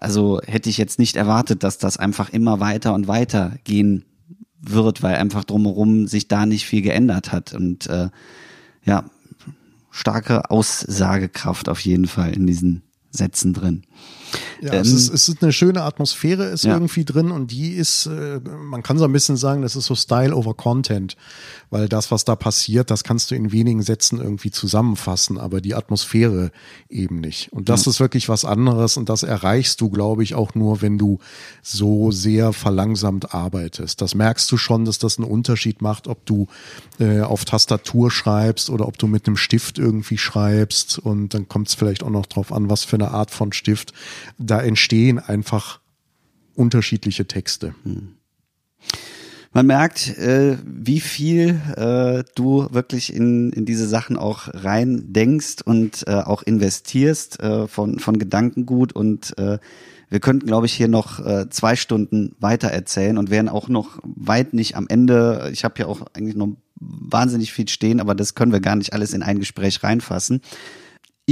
also 0.00 0.40
hätte 0.46 0.70
ich 0.70 0.78
jetzt 0.78 0.98
nicht 0.98 1.16
erwartet, 1.16 1.62
dass 1.62 1.78
das 1.78 1.96
einfach 1.96 2.30
immer 2.30 2.58
weiter 2.58 2.94
und 2.94 3.06
weiter 3.06 3.52
gehen 3.64 4.04
wird, 4.60 5.02
weil 5.02 5.16
einfach 5.16 5.44
drumherum 5.44 6.06
sich 6.06 6.26
da 6.26 6.46
nicht 6.46 6.66
viel 6.66 6.82
geändert 6.82 7.32
hat. 7.32 7.52
Und 7.52 7.86
äh, 7.86 8.08
ja, 8.84 9.04
starke 9.90 10.50
Aussagekraft 10.50 11.68
auf 11.68 11.80
jeden 11.80 12.06
Fall 12.06 12.32
in 12.32 12.46
diesen 12.46 12.82
Sätzen 13.10 13.52
drin. 13.52 13.82
Ja, 14.60 14.74
ähm, 14.74 14.80
es, 14.82 14.92
ist, 14.92 15.12
es 15.12 15.28
ist 15.28 15.42
eine 15.42 15.52
schöne 15.52 15.82
Atmosphäre 15.82 16.44
ist 16.44 16.64
ja. 16.64 16.74
irgendwie 16.74 17.04
drin 17.04 17.30
und 17.30 17.50
die 17.50 17.70
ist, 17.70 18.06
äh, 18.06 18.40
man 18.40 18.82
kann 18.82 18.98
so 18.98 19.04
ein 19.04 19.12
bisschen 19.12 19.36
sagen, 19.36 19.62
das 19.62 19.76
ist 19.76 19.86
so 19.86 19.94
Style 19.94 20.34
over 20.34 20.54
Content, 20.54 21.16
weil 21.70 21.88
das, 21.88 22.10
was 22.10 22.24
da 22.24 22.36
passiert, 22.36 22.90
das 22.90 23.04
kannst 23.04 23.30
du 23.30 23.34
in 23.34 23.52
wenigen 23.52 23.82
Sätzen 23.82 24.20
irgendwie 24.20 24.50
zusammenfassen, 24.50 25.38
aber 25.38 25.60
die 25.60 25.74
Atmosphäre 25.74 26.50
eben 26.88 27.20
nicht. 27.20 27.52
Und 27.52 27.68
das 27.68 27.86
ja. 27.86 27.90
ist 27.90 28.00
wirklich 28.00 28.28
was 28.28 28.44
anderes 28.44 28.96
und 28.96 29.08
das 29.08 29.22
erreichst 29.22 29.80
du, 29.80 29.88
glaube 29.88 30.22
ich, 30.22 30.34
auch 30.34 30.54
nur, 30.54 30.82
wenn 30.82 30.98
du 30.98 31.18
so 31.62 32.10
sehr 32.10 32.52
verlangsamt 32.52 33.34
arbeitest. 33.34 34.00
Das 34.02 34.14
merkst 34.14 34.50
du 34.52 34.56
schon, 34.56 34.84
dass 34.84 34.98
das 34.98 35.18
einen 35.18 35.28
Unterschied 35.28 35.80
macht, 35.80 36.06
ob 36.06 36.26
du 36.26 36.48
äh, 36.98 37.20
auf 37.20 37.44
Tastatur 37.44 38.10
schreibst 38.10 38.68
oder 38.68 38.86
ob 38.86 38.98
du 38.98 39.06
mit 39.06 39.26
einem 39.26 39.36
Stift 39.36 39.78
irgendwie 39.78 40.18
schreibst 40.18 40.98
und 40.98 41.34
dann 41.34 41.48
kommt 41.48 41.68
es 41.68 41.74
vielleicht 41.74 42.02
auch 42.02 42.10
noch 42.10 42.26
drauf 42.26 42.52
an, 42.52 42.68
was 42.68 42.84
für 42.84 42.96
eine 42.96 43.12
Art 43.12 43.30
von 43.30 43.52
Stift 43.52 43.92
da 44.50 44.60
entstehen 44.60 45.18
einfach 45.18 45.80
unterschiedliche 46.54 47.26
Texte. 47.26 47.74
Hm. 47.84 48.14
Man 49.52 49.66
merkt, 49.66 50.16
äh, 50.18 50.58
wie 50.64 51.00
viel 51.00 51.60
äh, 51.76 52.22
du 52.36 52.68
wirklich 52.70 53.12
in, 53.12 53.50
in 53.52 53.64
diese 53.64 53.88
Sachen 53.88 54.16
auch 54.16 54.48
rein 54.52 55.12
denkst 55.12 55.56
und 55.64 56.06
äh, 56.06 56.12
auch 56.12 56.44
investierst 56.44 57.40
äh, 57.40 57.66
von, 57.66 57.98
von 57.98 58.18
Gedankengut 58.18 58.92
und 58.92 59.36
äh, 59.38 59.58
wir 60.08 60.20
könnten, 60.20 60.46
glaube 60.46 60.66
ich, 60.66 60.72
hier 60.72 60.88
noch 60.88 61.24
äh, 61.24 61.48
zwei 61.50 61.76
Stunden 61.76 62.34
weiter 62.40 62.68
erzählen 62.68 63.16
und 63.18 63.30
wären 63.30 63.48
auch 63.48 63.68
noch 63.68 64.00
weit 64.02 64.54
nicht 64.54 64.76
am 64.76 64.86
Ende. 64.88 65.50
Ich 65.52 65.64
habe 65.64 65.74
ja 65.78 65.86
auch 65.86 66.02
eigentlich 66.14 66.36
noch 66.36 66.56
wahnsinnig 66.76 67.52
viel 67.52 67.68
stehen, 67.68 68.00
aber 68.00 68.14
das 68.14 68.34
können 68.34 68.52
wir 68.52 68.60
gar 68.60 68.76
nicht 68.76 68.92
alles 68.92 69.12
in 69.12 69.22
ein 69.22 69.38
Gespräch 69.38 69.82
reinfassen. 69.82 70.42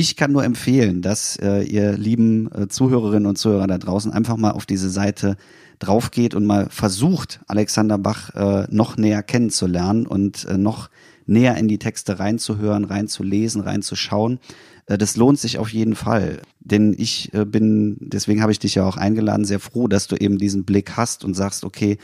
Ich 0.00 0.14
kann 0.14 0.30
nur 0.30 0.44
empfehlen, 0.44 1.02
dass 1.02 1.36
äh, 1.42 1.62
ihr 1.62 1.98
lieben 1.98 2.48
äh, 2.52 2.68
Zuhörerinnen 2.68 3.26
und 3.26 3.36
Zuhörer 3.36 3.66
da 3.66 3.78
draußen 3.78 4.12
einfach 4.12 4.36
mal 4.36 4.52
auf 4.52 4.64
diese 4.64 4.90
Seite 4.90 5.36
draufgeht 5.80 6.36
und 6.36 6.46
mal 6.46 6.68
versucht, 6.70 7.40
Alexander 7.48 7.98
Bach 7.98 8.32
äh, 8.36 8.68
noch 8.70 8.96
näher 8.96 9.24
kennenzulernen 9.24 10.06
und 10.06 10.44
äh, 10.44 10.56
noch 10.56 10.88
näher 11.26 11.56
in 11.56 11.66
die 11.66 11.80
Texte 11.80 12.20
reinzuhören, 12.20 12.84
reinzulesen, 12.84 13.60
reinzuschauen. 13.60 14.38
Äh, 14.86 14.98
das 14.98 15.16
lohnt 15.16 15.40
sich 15.40 15.58
auf 15.58 15.70
jeden 15.70 15.96
Fall. 15.96 16.42
Denn 16.60 16.94
ich 16.96 17.34
äh, 17.34 17.44
bin, 17.44 17.96
deswegen 17.98 18.40
habe 18.40 18.52
ich 18.52 18.60
dich 18.60 18.76
ja 18.76 18.86
auch 18.86 18.98
eingeladen, 18.98 19.44
sehr 19.44 19.58
froh, 19.58 19.88
dass 19.88 20.06
du 20.06 20.14
eben 20.14 20.38
diesen 20.38 20.62
Blick 20.62 20.96
hast 20.96 21.24
und 21.24 21.34
sagst, 21.34 21.64
okay, 21.64 21.98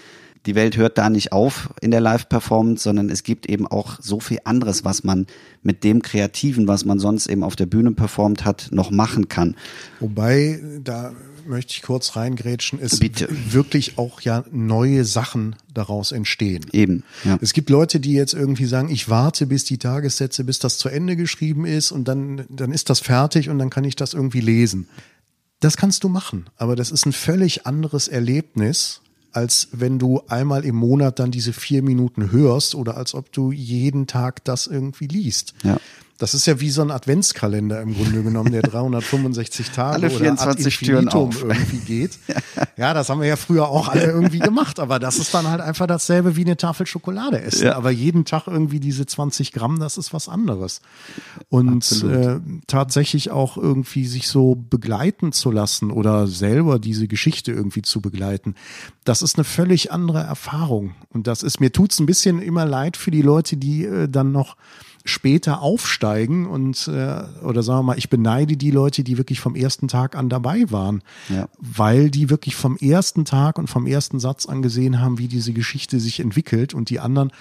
die 0.46 0.54
Welt 0.54 0.76
hört 0.76 0.98
da 0.98 1.08
nicht 1.10 1.32
auf 1.32 1.70
in 1.80 1.90
der 1.90 2.00
Live-Performance, 2.00 2.82
sondern 2.82 3.08
es 3.08 3.22
gibt 3.22 3.46
eben 3.46 3.66
auch 3.66 3.98
so 4.00 4.20
viel 4.20 4.38
anderes, 4.44 4.84
was 4.84 5.04
man 5.04 5.26
mit 5.62 5.84
dem 5.84 6.02
Kreativen, 6.02 6.68
was 6.68 6.84
man 6.84 6.98
sonst 6.98 7.28
eben 7.28 7.42
auf 7.42 7.56
der 7.56 7.66
Bühne 7.66 7.92
performt 7.92 8.44
hat, 8.44 8.68
noch 8.70 8.90
machen 8.90 9.28
kann. 9.28 9.56
Wobei, 10.00 10.60
da 10.82 11.12
möchte 11.46 11.74
ich 11.74 11.82
kurz 11.82 12.16
reingrätschen, 12.16 12.78
es 12.80 12.98
Bitte. 12.98 13.28
wirklich 13.50 13.98
auch 13.98 14.20
ja 14.20 14.44
neue 14.50 15.04
Sachen 15.04 15.56
daraus 15.72 16.12
entstehen. 16.12 16.66
Eben. 16.72 17.04
Ja. 17.24 17.38
Es 17.40 17.52
gibt 17.52 17.70
Leute, 17.70 18.00
die 18.00 18.12
jetzt 18.12 18.34
irgendwie 18.34 18.66
sagen, 18.66 18.90
ich 18.90 19.08
warte 19.08 19.46
bis 19.46 19.64
die 19.64 19.78
Tagessätze, 19.78 20.44
bis 20.44 20.58
das 20.58 20.78
zu 20.78 20.88
Ende 20.88 21.16
geschrieben 21.16 21.64
ist 21.66 21.92
und 21.92 22.08
dann, 22.08 22.44
dann 22.48 22.72
ist 22.72 22.90
das 22.90 23.00
fertig 23.00 23.48
und 23.48 23.58
dann 23.58 23.70
kann 23.70 23.84
ich 23.84 23.96
das 23.96 24.14
irgendwie 24.14 24.40
lesen. 24.40 24.88
Das 25.60 25.76
kannst 25.76 26.04
du 26.04 26.08
machen, 26.08 26.46
aber 26.56 26.76
das 26.76 26.90
ist 26.90 27.06
ein 27.06 27.12
völlig 27.12 27.66
anderes 27.66 28.08
Erlebnis, 28.08 29.00
als 29.34 29.68
wenn 29.72 29.98
du 29.98 30.22
einmal 30.28 30.64
im 30.64 30.76
Monat 30.76 31.18
dann 31.18 31.30
diese 31.30 31.52
vier 31.52 31.82
Minuten 31.82 32.30
hörst 32.30 32.74
oder 32.74 32.96
als 32.96 33.14
ob 33.14 33.32
du 33.32 33.52
jeden 33.52 34.06
Tag 34.06 34.44
das 34.44 34.66
irgendwie 34.66 35.06
liest. 35.06 35.54
Ja. 35.62 35.78
Das 36.18 36.32
ist 36.32 36.46
ja 36.46 36.60
wie 36.60 36.70
so 36.70 36.80
ein 36.80 36.92
Adventskalender 36.92 37.80
im 37.82 37.94
Grunde 37.94 38.22
genommen, 38.22 38.52
der 38.52 38.62
365 38.74 39.70
Tage 39.70 39.94
alle 39.94 40.10
24 40.10 40.78
oder 40.78 40.86
Türen 40.86 41.08
auf. 41.08 41.42
irgendwie 41.42 41.78
geht. 41.78 42.18
ja, 42.76 42.94
das 42.94 43.08
haben 43.08 43.20
wir 43.20 43.26
ja 43.26 43.36
früher 43.36 43.68
auch 43.68 43.88
alle 43.88 44.04
irgendwie 44.04 44.38
gemacht, 44.38 44.78
aber 44.78 44.98
das 44.98 45.18
ist 45.18 45.34
dann 45.34 45.48
halt 45.48 45.60
einfach 45.60 45.86
dasselbe 45.86 46.36
wie 46.36 46.44
eine 46.44 46.56
Tafel 46.56 46.86
Schokolade 46.86 47.42
essen. 47.42 47.66
Ja. 47.66 47.76
Aber 47.76 47.90
jeden 47.90 48.24
Tag 48.24 48.46
irgendwie 48.46 48.78
diese 48.78 49.06
20 49.06 49.52
Gramm, 49.52 49.80
das 49.80 49.98
ist 49.98 50.12
was 50.12 50.28
anderes. 50.28 50.80
Und 51.48 52.04
äh, 52.04 52.38
tatsächlich 52.66 53.30
auch 53.30 53.56
irgendwie 53.56 54.06
sich 54.06 54.28
so 54.28 54.54
begleiten 54.54 55.32
zu 55.32 55.50
lassen 55.50 55.90
oder 55.90 56.26
selber 56.26 56.78
diese 56.78 57.08
Geschichte 57.08 57.50
irgendwie 57.52 57.82
zu 57.82 58.00
begleiten, 58.00 58.54
das 59.04 59.22
ist 59.22 59.36
eine 59.36 59.44
völlig 59.44 59.90
andere 59.90 60.20
Erfahrung. 60.20 60.94
Und 61.10 61.26
das 61.26 61.42
ist, 61.42 61.60
mir 61.60 61.72
tut's 61.72 61.98
ein 61.98 62.06
bisschen 62.06 62.40
immer 62.40 62.64
leid 62.64 62.96
für 62.96 63.10
die 63.10 63.22
Leute, 63.22 63.56
die 63.56 63.84
äh, 63.84 64.08
dann 64.08 64.32
noch 64.32 64.56
später 65.04 65.60
aufsteigen 65.60 66.46
und 66.46 66.88
äh, 66.88 67.24
oder 67.42 67.62
sagen 67.62 67.80
wir 67.80 67.82
mal, 67.82 67.98
ich 67.98 68.08
beneide 68.08 68.56
die 68.56 68.70
Leute, 68.70 69.04
die 69.04 69.18
wirklich 69.18 69.38
vom 69.38 69.54
ersten 69.54 69.86
Tag 69.86 70.16
an 70.16 70.30
dabei 70.30 70.70
waren, 70.70 71.02
ja. 71.28 71.46
weil 71.58 72.10
die 72.10 72.30
wirklich 72.30 72.56
vom 72.56 72.78
ersten 72.78 73.26
Tag 73.26 73.58
und 73.58 73.68
vom 73.68 73.86
ersten 73.86 74.18
Satz 74.18 74.46
an 74.46 74.62
gesehen 74.62 75.00
haben, 75.00 75.18
wie 75.18 75.28
diese 75.28 75.52
Geschichte 75.52 76.00
sich 76.00 76.20
entwickelt 76.20 76.72
und 76.72 76.88
die 76.88 77.00
anderen 77.00 77.32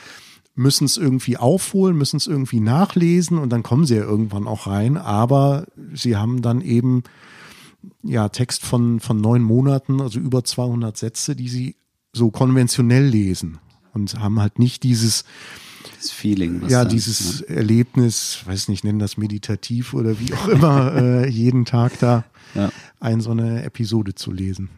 müssen 0.55 0.83
es 0.85 0.97
irgendwie 0.97 1.37
aufholen, 1.37 1.97
müssen 1.97 2.17
es 2.17 2.27
irgendwie 2.27 2.59
nachlesen 2.59 3.37
und 3.37 3.49
dann 3.49 3.63
kommen 3.63 3.85
sie 3.85 3.95
ja 3.95 4.03
irgendwann 4.03 4.45
auch 4.45 4.67
rein, 4.67 4.97
aber 4.97 5.65
sie 5.93 6.17
haben 6.17 6.41
dann 6.41 6.59
eben 6.59 7.03
ja 8.03 8.27
Text 8.27 8.65
von 8.65 8.99
von 8.99 9.21
neun 9.21 9.41
Monaten, 9.41 10.01
also 10.01 10.19
über 10.19 10.43
200 10.43 10.97
Sätze, 10.97 11.35
die 11.35 11.47
sie 11.47 11.75
so 12.11 12.29
konventionell 12.29 13.05
lesen 13.05 13.59
und 13.93 14.19
haben 14.19 14.41
halt 14.41 14.59
nicht 14.59 14.83
dieses 14.83 15.23
das 16.03 16.11
Feeling. 16.11 16.61
ja, 16.67 16.85
dieses 16.85 17.41
ne? 17.41 17.55
Erlebnis, 17.55 18.39
weiß 18.45 18.67
nicht, 18.67 18.83
nennen 18.83 18.99
das 18.99 19.17
meditativ 19.17 19.93
oder 19.93 20.19
wie 20.19 20.33
auch 20.33 20.47
immer, 20.47 20.95
äh, 21.23 21.29
jeden 21.29 21.65
Tag 21.65 21.99
da 21.99 22.25
ja. 22.55 22.69
ein 22.99 23.21
so 23.21 23.31
eine 23.31 23.63
Episode 23.63 24.15
zu 24.15 24.31
lesen. 24.31 24.69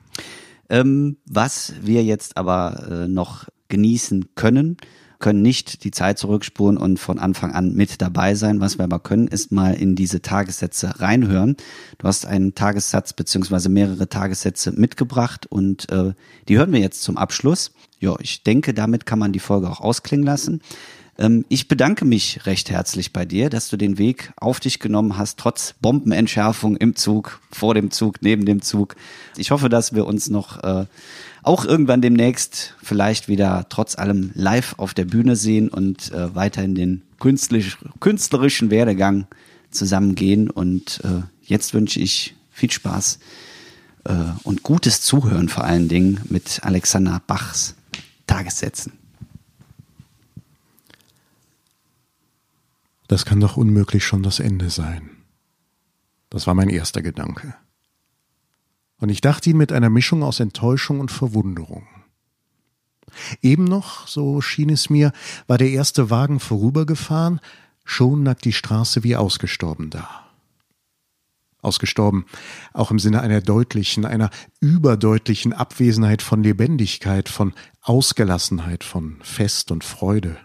Ähm, 0.70 1.18
was 1.26 1.74
wir 1.82 2.04
jetzt 2.04 2.38
aber 2.38 2.88
äh, 2.90 3.08
noch 3.08 3.46
genießen 3.68 4.36
können, 4.36 4.78
können 5.20 5.42
nicht 5.42 5.84
die 5.84 5.92
Zeit 5.92 6.20
zurückspulen 6.20 6.78
und 6.78 7.00
von 7.00 7.20
Anfang 7.20 7.52
an 7.52 7.74
mit 7.74 8.02
dabei 8.02 8.36
sein. 8.36 8.60
Was 8.60 8.78
wir 8.78 8.84
aber 8.84 9.00
können, 9.00 9.28
ist 9.28 9.52
mal 9.52 9.74
in 9.74 9.96
diese 9.96 10.22
Tagessätze 10.22 11.00
reinhören. 11.00 11.56
Du 11.98 12.08
hast 12.08 12.26
einen 12.26 12.54
Tagessatz 12.54 13.14
beziehungsweise 13.14 13.70
mehrere 13.70 14.10
Tagessätze 14.10 14.72
mitgebracht 14.72 15.46
und 15.46 15.90
äh, 15.92 16.14
die 16.48 16.58
hören 16.58 16.72
wir 16.72 16.80
jetzt 16.80 17.02
zum 17.04 17.18
Abschluss. 17.18 17.72
Ja, 18.00 18.16
ich 18.20 18.44
denke, 18.44 18.74
damit 18.74 19.06
kann 19.06 19.20
man 19.20 19.32
die 19.32 19.40
Folge 19.40 19.70
auch 19.70 19.80
ausklingen 19.80 20.26
lassen. 20.26 20.62
Ähm, 21.18 21.46
ich 21.50 21.68
bedanke 21.68 22.06
mich 22.06 22.46
recht 22.46 22.70
herzlich 22.70 23.14
bei 23.14 23.26
dir, 23.26 23.50
dass 23.50 23.70
du 23.70 23.78
den 23.78 23.98
Weg 23.98 24.34
auf 24.38 24.60
dich 24.60 24.80
genommen 24.80 25.18
hast, 25.18 25.40
trotz 25.40 25.76
Bombenentschärfung 25.82 26.78
im 26.78 26.96
Zug, 26.96 27.40
vor 27.52 27.74
dem 27.74 27.92
Zug, 27.92 28.22
neben 28.22 28.46
dem 28.46 28.62
Zug. 28.62 28.96
Ich 29.38 29.52
hoffe, 29.52 29.70
dass 29.70 29.94
wir 29.94 30.06
uns 30.06 30.30
noch 30.30 30.64
äh, 30.64 30.86
auch 31.44 31.64
irgendwann 31.64 32.02
demnächst 32.02 32.74
vielleicht 32.82 33.28
wieder 33.28 33.68
trotz 33.70 33.98
allem 33.98 34.32
live 34.34 34.76
auf 34.78 34.94
der 34.94 35.06
Bühne 35.06 35.36
sehen 35.36 35.70
und 35.70 36.12
äh, 36.12 36.36
weiterhin 36.36 36.76
den 36.76 37.04
künstlerisch, 37.20 37.78
künstlerischen 38.00 38.72
Werdegang 38.72 39.28
zusammengehen. 39.72 40.50
Und 40.50 41.02
äh, 41.04 41.22
jetzt 41.44 41.74
wünsche 41.74 42.00
ich 42.00 42.36
viel 42.52 42.72
Spaß 42.72 43.20
äh, 44.06 44.14
und 44.44 44.64
gutes 44.64 45.02
Zuhören 45.02 45.50
vor 45.50 45.64
allen 45.64 45.88
Dingen 45.88 46.22
mit 46.30 46.62
Alexander 46.64 47.22
Bachs 47.26 47.76
Tagessätzen. 48.28 49.05
Das 53.08 53.26
kann 53.26 53.40
doch 53.40 53.58
unmöglich 53.58 54.04
schon 54.04 54.24
das 54.24 54.40
Ende 54.40 54.70
sein. 54.70 55.10
Das 56.30 56.48
war 56.48 56.54
mein 56.54 56.70
erster 56.70 57.02
Gedanke. 57.02 57.56
Und 58.98 59.10
ich 59.10 59.22
dachte 59.22 59.50
ihn 59.50 59.58
mit 59.58 59.72
einer 59.72 59.90
Mischung 59.90 60.24
aus 60.24 60.40
Enttäuschung 60.40 61.00
und 61.00 61.12
Verwunderung. 61.12 61.88
Eben 63.42 63.66
noch, 63.66 64.08
so 64.08 64.42
schien 64.42 64.70
es 64.70 64.90
mir, 64.90 65.12
war 65.48 65.58
der 65.58 65.70
erste 65.70 66.10
Wagen 66.10 66.40
vorübergefahren, 66.40 67.40
schon 67.84 68.26
lag 68.26 68.40
die 68.42 68.54
Straße 68.54 69.04
wie 69.04 69.16
ausgestorben 69.16 69.90
da. 69.90 70.26
Ausgestorben, 71.62 72.26
auch 72.74 72.92
im 72.92 73.00
Sinne 73.00 73.22
einer 73.22 73.42
deutlichen, 73.42 74.06
einer 74.06 74.30
überdeutlichen 74.60 75.54
Abwesenheit 75.54 76.22
von 76.22 76.44
Lebendigkeit, 76.44 77.30
von 77.30 77.54
Ausgelassenheit, 77.82 78.84
von 78.84 79.18
Fest 79.22 79.72
und 79.72 79.84
Freude. 79.84 80.38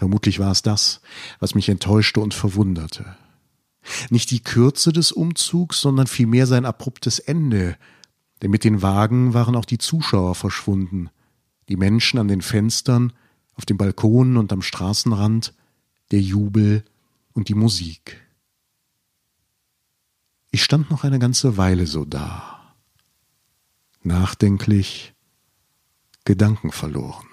Vermutlich 0.00 0.38
war 0.38 0.50
es 0.50 0.62
das, 0.62 1.02
was 1.40 1.54
mich 1.54 1.68
enttäuschte 1.68 2.20
und 2.20 2.32
verwunderte. 2.32 3.18
Nicht 4.08 4.30
die 4.30 4.40
Kürze 4.40 4.94
des 4.94 5.12
Umzugs, 5.12 5.78
sondern 5.78 6.06
vielmehr 6.06 6.46
sein 6.46 6.64
abruptes 6.64 7.18
Ende, 7.18 7.76
denn 8.40 8.50
mit 8.50 8.64
den 8.64 8.80
Wagen 8.80 9.34
waren 9.34 9.54
auch 9.54 9.66
die 9.66 9.76
Zuschauer 9.76 10.34
verschwunden, 10.36 11.10
die 11.68 11.76
Menschen 11.76 12.18
an 12.18 12.28
den 12.28 12.40
Fenstern, 12.40 13.12
auf 13.56 13.66
den 13.66 13.76
Balkonen 13.76 14.38
und 14.38 14.54
am 14.54 14.62
Straßenrand, 14.62 15.52
der 16.12 16.22
Jubel 16.22 16.82
und 17.34 17.50
die 17.50 17.54
Musik. 17.54 18.26
Ich 20.50 20.64
stand 20.64 20.90
noch 20.90 21.04
eine 21.04 21.18
ganze 21.18 21.58
Weile 21.58 21.86
so 21.86 22.06
da, 22.06 22.74
nachdenklich, 24.02 25.12
Gedanken 26.24 26.72
verloren 26.72 27.29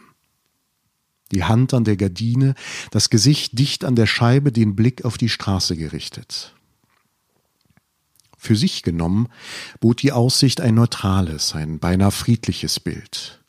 die 1.31 1.43
Hand 1.43 1.73
an 1.73 1.83
der 1.83 1.97
Gardine, 1.97 2.55
das 2.91 3.09
Gesicht 3.09 3.57
dicht 3.57 3.83
an 3.85 3.95
der 3.95 4.07
Scheibe, 4.07 4.51
den 4.51 4.75
Blick 4.75 5.05
auf 5.05 5.17
die 5.17 5.29
Straße 5.29 5.75
gerichtet. 5.75 6.53
Für 8.37 8.55
sich 8.55 8.83
genommen 8.83 9.27
bot 9.79 10.01
die 10.01 10.11
Aussicht 10.11 10.61
ein 10.61 10.75
neutrales, 10.75 11.55
ein 11.55 11.79
beinahe 11.79 12.11
friedliches 12.11 12.79
Bild. 12.79 13.43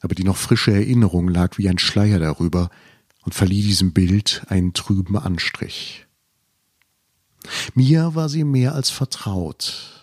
Aber 0.00 0.14
die 0.14 0.24
noch 0.24 0.36
frische 0.36 0.72
Erinnerung 0.72 1.28
lag 1.28 1.58
wie 1.58 1.68
ein 1.68 1.78
Schleier 1.78 2.20
darüber 2.20 2.70
und 3.24 3.34
verlieh 3.34 3.62
diesem 3.62 3.92
Bild 3.92 4.42
einen 4.48 4.72
trüben 4.72 5.18
Anstrich. 5.18 6.06
Mir 7.74 8.14
war 8.14 8.28
sie 8.28 8.44
mehr 8.44 8.74
als 8.74 8.90
vertraut, 8.90 9.97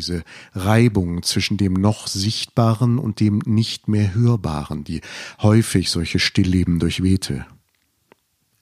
diese 0.00 0.24
Reibung 0.54 1.22
zwischen 1.22 1.58
dem 1.58 1.74
noch 1.74 2.06
Sichtbaren 2.06 2.98
und 2.98 3.20
dem 3.20 3.42
nicht 3.44 3.86
mehr 3.86 4.14
Hörbaren, 4.14 4.82
die 4.82 5.02
häufig 5.42 5.90
solche 5.90 6.18
Stillleben 6.18 6.78
durchwehte. 6.78 7.44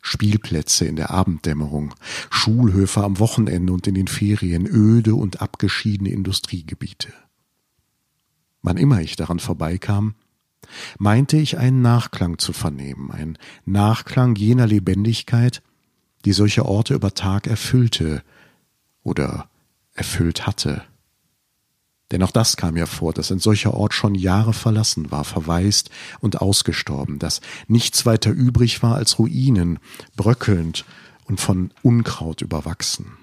Spielplätze 0.03 0.84
in 0.84 0.97
der 0.97 1.11
Abenddämmerung, 1.11 1.95
Schulhöfe 2.28 3.05
am 3.05 3.20
Wochenende 3.20 3.72
und 3.72 3.86
in 3.86 3.95
den 3.95 4.09
Ferien, 4.09 4.66
öde 4.66 5.14
und 5.14 5.41
abgeschiedene 5.41 6.11
Industriegebiete. 6.11 7.12
Wann 8.62 8.76
immer 8.76 9.01
ich 9.01 9.14
daran 9.14 9.39
vorbeikam, 9.39 10.14
meinte 10.99 11.36
ich 11.36 11.57
einen 11.57 11.82
Nachklang 11.82 12.39
zu 12.39 12.53
vernehmen, 12.53 13.12
einen 13.12 13.39
Nachklang 13.64 14.34
jener 14.34 14.66
Lebendigkeit, 14.66 15.62
die 16.24 16.32
solche 16.32 16.66
Orte 16.66 16.95
über 16.95 17.14
Tag 17.14 17.47
erfüllte 17.47 18.24
oder 19.05 19.49
erfüllt 19.95 20.49
hatte. 20.49 20.82
Denn 22.11 22.23
auch 22.23 22.31
das 22.31 22.57
kam 22.57 22.77
ja 22.77 22.87
vor, 22.87 23.13
dass 23.13 23.31
ein 23.31 23.39
solcher 23.39 23.75
Ort 23.75 23.93
schon 23.93 24.15
Jahre 24.15 24.55
verlassen 24.55 25.11
war, 25.11 25.25
verwaist 25.25 25.91
und 26.21 26.41
ausgestorben, 26.41 27.19
dass 27.19 27.41
nichts 27.67 28.07
weiter 28.07 28.31
übrig 28.31 28.83
war 28.83 28.95
als 28.95 29.19
Ruinen, 29.19 29.79
bröckelnd 30.17 30.85
und 31.25 31.41
von 31.41 31.71
Unkraut 31.83 32.41
überwachsen. 32.41 33.19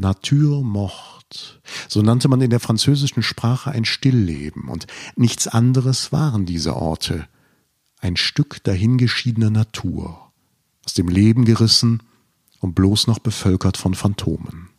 Nature 0.00 0.64
mort, 0.64 1.60
so 1.88 2.02
nannte 2.02 2.28
man 2.28 2.40
in 2.40 2.50
der 2.50 2.60
französischen 2.60 3.22
Sprache 3.22 3.72
ein 3.72 3.84
Stillleben, 3.84 4.68
und 4.68 4.86
nichts 5.16 5.48
anderes 5.48 6.12
waren 6.12 6.46
diese 6.46 6.76
Orte, 6.76 7.26
ein 8.00 8.16
Stück 8.16 8.62
dahingeschiedener 8.62 9.50
Natur, 9.50 10.32
aus 10.86 10.94
dem 10.94 11.08
Leben 11.08 11.44
gerissen 11.44 12.02
und 12.60 12.74
bloß 12.74 13.08
noch 13.08 13.18
bevölkert 13.18 13.76
von 13.76 13.94
Phantomen. 13.94 14.70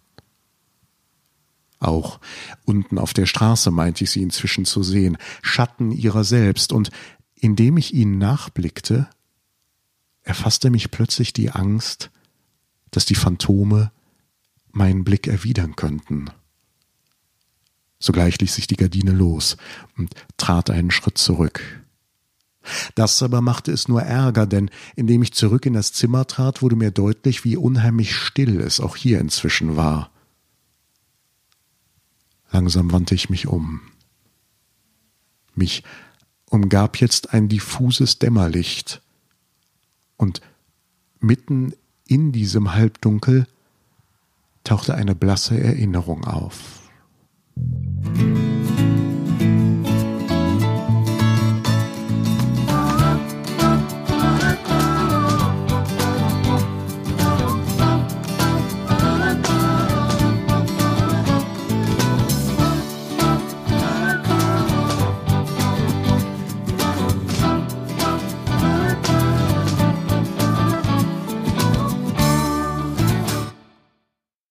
Auch 1.80 2.20
unten 2.66 2.98
auf 2.98 3.14
der 3.14 3.26
Straße 3.26 3.72
meinte 3.72 4.04
ich 4.04 4.12
sie 4.12 4.22
inzwischen 4.22 4.66
zu 4.66 4.84
sehen, 4.84 5.18
Schatten 5.42 5.92
ihrer 5.92 6.24
selbst, 6.24 6.74
und 6.74 6.90
indem 7.36 7.78
ich 7.78 7.94
ihnen 7.94 8.18
nachblickte, 8.18 9.08
erfasste 10.24 10.70
mich 10.70 10.92
plötzlich 10.92 11.32
die 11.32 11.52
Angst, 11.52 12.12
dass 12.92 13.06
die 13.06 13.16
Phantome 13.16 13.92
meinen 14.72 15.04
Blick 15.04 15.28
erwidern 15.28 15.76
könnten. 15.76 16.30
Sogleich 17.98 18.40
ließ 18.40 18.56
sich 18.56 18.68
die 18.68 18.78
Gardine 18.78 19.12
los 19.12 19.58
und 19.98 20.14
trat 20.38 20.70
einen 20.70 20.92
Schritt 20.92 21.18
zurück. 21.18 21.62
Das 22.96 23.24
aber 23.24 23.42
machte 23.42 23.72
es 23.72 23.88
nur 23.88 24.02
ärger, 24.02 24.46
denn 24.46 24.70
indem 24.96 25.24
ich 25.24 25.34
zurück 25.34 25.66
in 25.66 25.74
das 25.74 25.94
Zimmer 25.94 26.28
trat, 26.28 26.62
wurde 26.62 26.76
mir 26.76 26.92
deutlich, 26.92 27.44
wie 27.44 27.58
unheimlich 27.58 28.14
still 28.14 28.60
es 28.60 28.80
auch 28.80 28.96
hier 28.96 29.20
inzwischen 29.20 29.76
war. 29.76 30.12
Langsam 32.52 32.92
wandte 32.92 33.16
ich 33.16 33.30
mich 33.30 33.48
um. 33.48 33.82
Mich 35.56 35.84
umgab 36.46 36.98
jetzt 36.98 37.34
ein 37.34 37.48
diffuses 37.48 38.20
Dämmerlicht, 38.20 39.02
und 40.20 40.42
mitten 41.20 41.74
in 42.06 42.32
diesem 42.32 42.76
Halbdunkel 42.76 43.48
tauchte 44.64 44.94
eine 44.94 45.16
blasse 45.16 45.58
Erinnerung 45.58 46.26
auf. 46.26 46.90